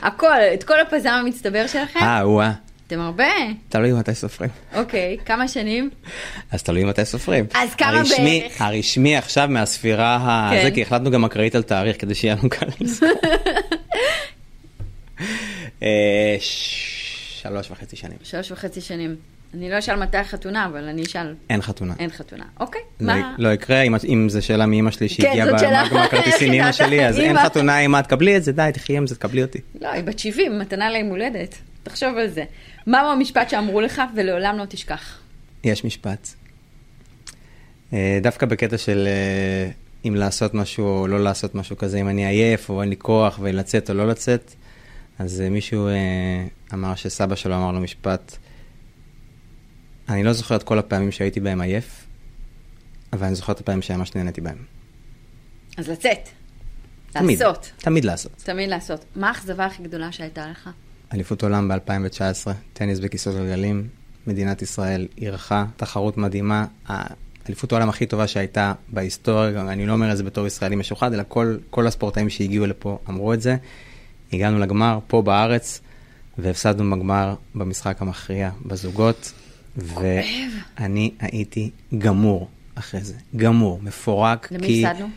הכל, 0.01 0.39
את 0.53 0.63
כל 0.63 0.79
הפזם 0.79 1.09
המצטבר 1.09 1.67
שלכם? 1.67 1.99
אה, 1.99 2.29
וואה. 2.29 2.51
אתם 2.87 2.99
הרבה? 2.99 3.27
תלוי 3.69 3.93
מתי 3.93 4.15
סופרים. 4.15 4.49
אוקיי, 4.75 5.17
כמה 5.25 5.47
שנים? 5.47 5.89
אז 6.51 6.63
תלוי 6.63 6.83
מתי 6.83 7.05
סופרים. 7.05 7.45
אז 7.53 7.75
כמה 7.75 7.89
הרשמי, 7.89 8.39
בערך? 8.39 8.61
הרשמי 8.61 9.17
עכשיו 9.17 9.47
מהספירה 9.49 10.49
כן. 10.51 10.59
הזה, 10.59 10.71
כי 10.71 10.81
החלטנו 10.81 11.11
גם 11.11 11.25
אקראית 11.25 11.55
על 11.55 11.63
תאריך, 11.63 12.01
כדי 12.01 12.15
שיהיה 12.15 12.35
לנו 12.35 12.49
קל 12.49 12.65
לזכור. 12.79 13.09
אה, 15.83 16.35
שלוש 16.39 17.71
וחצי 17.71 17.95
שנים. 17.95 18.17
שלוש 18.23 18.51
וחצי 18.51 18.81
שנים. 18.81 19.15
אני 19.53 19.69
לא 19.69 19.79
אשאל 19.79 19.95
מתי 19.95 20.17
החתונה, 20.17 20.65
אבל 20.65 20.83
אני 20.87 21.03
אשאל, 21.03 21.35
אין 21.49 21.61
חתונה. 21.61 21.93
אין 21.99 22.09
חתונה. 22.09 22.43
אוקיי, 22.59 22.81
לא- 23.01 23.07
מה? 23.13 23.35
לא 23.37 23.49
יקרה, 23.53 23.81
אם- 23.81 23.95
אם 24.07 24.27
זו 24.29 24.45
שאלה 24.45 24.65
מאימא 24.65 24.91
שלי 24.91 25.09
שהגיעה 25.09 25.47
זאת 25.49 25.59
שאלה. 25.59 25.85
בגמר 25.85 26.07
כרטיסים 26.07 26.49
מאימא 26.51 26.67
איך 26.67 26.75
שלי, 26.75 27.05
אז 27.07 27.19
אין? 27.19 27.37
חתונה, 27.45 27.79
אמא, 27.79 28.01
תקבלי 28.01 28.37
את 28.37 28.43
זה, 28.43 28.51
די, 28.51 28.69
תחי 28.73 28.97
עם 28.97 29.07
זה, 29.07 29.15
תקבלי 29.15 29.41
אותי. 29.41 29.59
לא, 29.81 29.87
היא 29.87 30.03
בת 30.03 30.19
70, 30.19 30.59
מתנה 30.59 30.89
ליום 30.89 31.07
הולדת. 31.09 31.55
תחשוב 31.83 32.17
על 32.17 32.27
זה. 32.27 32.43
מהו 32.87 33.11
המשפט 33.11 33.49
שאמרו 33.49 33.81
לך 33.81 34.01
ולעולם 34.15 34.57
לא 34.57 34.65
תשכח? 34.69 35.19
יש 35.63 35.83
משפט. 35.85 36.27
אה, 37.93 38.19
דווקא 38.21 38.45
בקטע 38.45 38.77
של 38.77 39.07
אה, 39.07 39.69
אם 40.07 40.15
לעשות 40.15 40.53
משהו 40.53 40.85
או 40.99 41.07
לא 41.07 41.23
לעשות 41.23 41.55
משהו 41.55 41.77
כזה, 41.77 41.97
אם 42.01 42.09
אני 42.09 42.25
עייף 42.25 42.69
או 42.69 42.81
אין 42.81 42.89
לי 42.89 42.95
כוח 42.97 43.39
ולצאת 43.41 43.89
או 43.89 43.95
לא 43.95 44.07
לצאת, 44.07 44.53
אז 45.19 45.41
אה, 45.41 45.49
מישהו 45.49 45.87
אה, 45.87 45.93
אמר 46.73 46.95
שסבא 46.95 47.35
שלו 47.35 47.55
אמר 47.55 47.71
לו 47.71 47.79
משפט, 47.79 48.37
אני 50.09 50.23
לא 50.23 50.33
זוכר 50.33 50.55
את 50.55 50.63
כל 50.63 50.79
הפעמים 50.79 51.11
שהייתי 51.11 51.39
בהם 51.39 51.61
עייף, 51.61 52.05
אבל 53.13 53.25
אני 53.25 53.35
זוכר 53.35 53.53
את 53.53 53.59
הפעמים 53.59 53.81
שממש 53.81 54.15
נהניתי 54.15 54.41
בהם. 54.41 54.57
אז 55.77 55.89
לצאת. 55.89 56.29
תמיד, 57.11 57.39
לעשות. 57.39 57.71
תמיד 57.77 58.05
לעשות. 58.05 58.31
תמיד 58.43 58.69
לעשות. 58.69 59.05
מה 59.15 59.27
האכזבה 59.27 59.65
הכי 59.65 59.83
גדולה 59.83 60.11
שהייתה 60.11 60.47
לך? 60.47 60.69
אליפות 61.13 61.43
עולם 61.43 61.67
ב-2019, 61.67 62.51
טניס 62.73 62.99
בכיסאות 62.99 63.35
גלגלים, 63.35 63.87
מדינת 64.27 64.61
ישראל 64.61 65.07
אירחה 65.17 65.65
תחרות 65.77 66.17
מדהימה, 66.17 66.65
האליפות 66.85 67.71
העולם 67.71 67.89
הכי 67.89 68.05
טובה 68.05 68.27
שהייתה 68.27 68.73
בהיסטוריה, 68.87 69.61
אני 69.61 69.85
לא 69.85 69.93
אומר 69.93 70.11
את 70.11 70.17
זה 70.17 70.23
בתור 70.23 70.47
ישראלי 70.47 70.75
משוחד, 70.75 71.13
אלא 71.13 71.23
כל, 71.27 71.57
כל 71.69 71.87
הספורטאים 71.87 72.29
שהגיעו 72.29 72.65
לפה 72.65 72.99
אמרו 73.09 73.33
את 73.33 73.41
זה. 73.41 73.57
הגענו 74.33 74.59
לגמר 74.59 74.99
פה 75.07 75.21
בארץ, 75.21 75.81
והפסדנו 76.37 76.95
בגמר 76.95 77.35
במשחק 77.55 78.01
המכריע 78.01 78.49
בזוגות, 78.65 79.31
ואני 79.77 81.11
הייתי 81.19 81.69
גמור 81.97 82.47
אחרי 82.75 83.01
זה, 83.01 83.13
גמור, 83.35 83.79
מפורק. 83.83 84.47
למי 84.51 84.67
כי- 84.67 84.85
הפסדנו? 84.85 85.07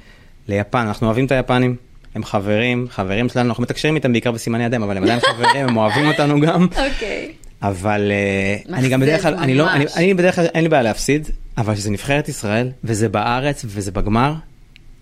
ליפן, 0.49 0.79
אנחנו 0.79 1.07
אוהבים 1.07 1.27
את 1.27 1.33
היפנים, 1.33 1.77
הם 2.15 2.25
חברים, 2.25 2.87
חברים 2.91 3.29
שלנו, 3.29 3.49
אנחנו 3.49 3.63
מתקשרים 3.63 3.95
איתם 3.97 4.13
בעיקר 4.13 4.31
בסימני 4.33 4.65
ידיים, 4.65 4.83
אבל 4.83 4.97
הם 4.97 5.03
עדיין 5.03 5.21
חברים, 5.21 5.69
הם 5.69 5.77
אוהבים 5.77 6.07
אותנו 6.09 6.41
גם, 6.41 6.65
אוקיי. 6.65 7.33
אבל 7.63 8.13
אה, 8.13 8.77
אני 8.79 8.89
גם 8.89 9.01
בדרך 9.01 9.23
כלל, 9.23 9.35
אני 9.35 9.55
לא, 9.55 9.67
אני, 9.97 10.15
בדרך 10.15 10.35
כלל, 10.35 10.47
אין 10.55 10.63
לי 10.63 10.69
בעיה 10.69 10.83
להפסיד, 10.83 11.29
אבל 11.59 11.75
כשזה 11.75 11.91
נבחרת 11.91 12.29
ישראל, 12.29 12.71
וזה 12.85 13.09
בארץ, 13.09 13.65
וזה 13.69 13.91
בגמר, 13.93 14.35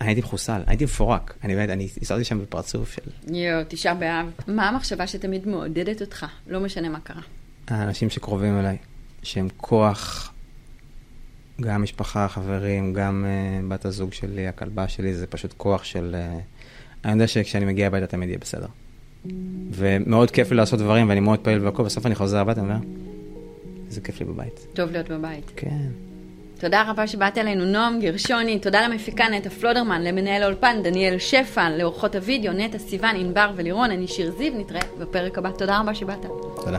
אני 0.01 0.09
הייתי 0.09 0.21
מחוסל, 0.21 0.61
הייתי 0.67 0.85
מפורק, 0.85 1.35
אני 1.45 1.55
באמת, 1.55 1.71
אני 1.71 1.89
הסתרתי 2.03 2.25
שם 2.25 2.41
בפרצוף 2.41 2.93
של 2.93 3.35
יואו, 3.35 3.65
תשעה 3.69 3.95
באב. 3.95 4.27
מה 4.47 4.69
המחשבה 4.69 5.07
שתמיד 5.07 5.49
מעודדת 5.49 6.01
אותך? 6.01 6.27
לא 6.47 6.61
משנה 6.61 6.89
מה 6.89 7.01
קרה. 7.01 7.23
האנשים 7.69 8.11
שקרובים 8.11 8.59
אליי, 8.59 8.77
שהם 9.23 9.49
כוח, 9.57 10.33
גם 11.61 11.83
משפחה, 11.83 12.29
חברים, 12.29 12.93
גם 12.93 13.25
uh, 13.25 13.73
בת 13.73 13.85
הזוג 13.85 14.13
שלי, 14.13 14.49
הכלבה 14.49 14.89
שלי, 14.89 15.15
זה 15.15 15.27
פשוט 15.27 15.55
כוח 15.57 15.85
של... 15.85 16.17
Uh, 16.19 16.43
אני 17.05 17.13
יודע 17.13 17.27
שכשאני 17.27 17.65
מגיע 17.65 17.87
הביתה 17.87 18.07
תמיד 18.07 18.29
יהיה 18.29 18.39
בסדר. 18.39 18.67
ומאוד 19.71 20.31
כיף 20.31 20.51
לי 20.51 20.57
לעשות 20.57 20.79
דברים, 20.79 21.09
ואני 21.09 21.21
מאוד 21.21 21.39
פעיל 21.39 21.65
והכל, 21.65 21.83
בסוף 21.85 22.07
אני 22.07 22.15
חוזר 22.15 22.39
הביתה 22.39 22.61
ואומר, 22.61 22.79
איזה 23.89 24.01
כיף 24.01 24.21
לי 24.21 24.27
בבית. 24.27 24.67
טוב 24.75 24.91
להיות 24.91 25.09
בבית. 25.09 25.53
כן. 25.57 26.08
תודה 26.59 26.85
רבה 26.91 27.07
שבאת 27.07 27.39
אלינו, 27.39 27.65
נועם 27.65 28.01
גרשוני, 28.01 28.59
תודה 28.59 28.89
למפיקה 28.89 29.29
נטע 29.29 29.51
פלודרמן, 29.51 30.03
למנהל 30.03 30.43
האולפן 30.43 30.83
דניאל 30.83 31.19
שפע, 31.19 31.71
לאורחות 31.71 32.15
הוידאו 32.15 32.53
נטע 32.53 32.79
סיוון, 32.79 33.17
ענבר 33.17 33.51
ולירון, 33.57 33.91
אני 33.91 34.07
שיר 34.07 34.31
זיו, 34.39 34.53
נתראה 34.57 34.81
בפרק 34.99 35.39
הבא. 35.39 35.51
תודה 35.51 35.81
רבה 35.81 35.95
שבאת. 35.95 36.27
תודה. 36.65 36.79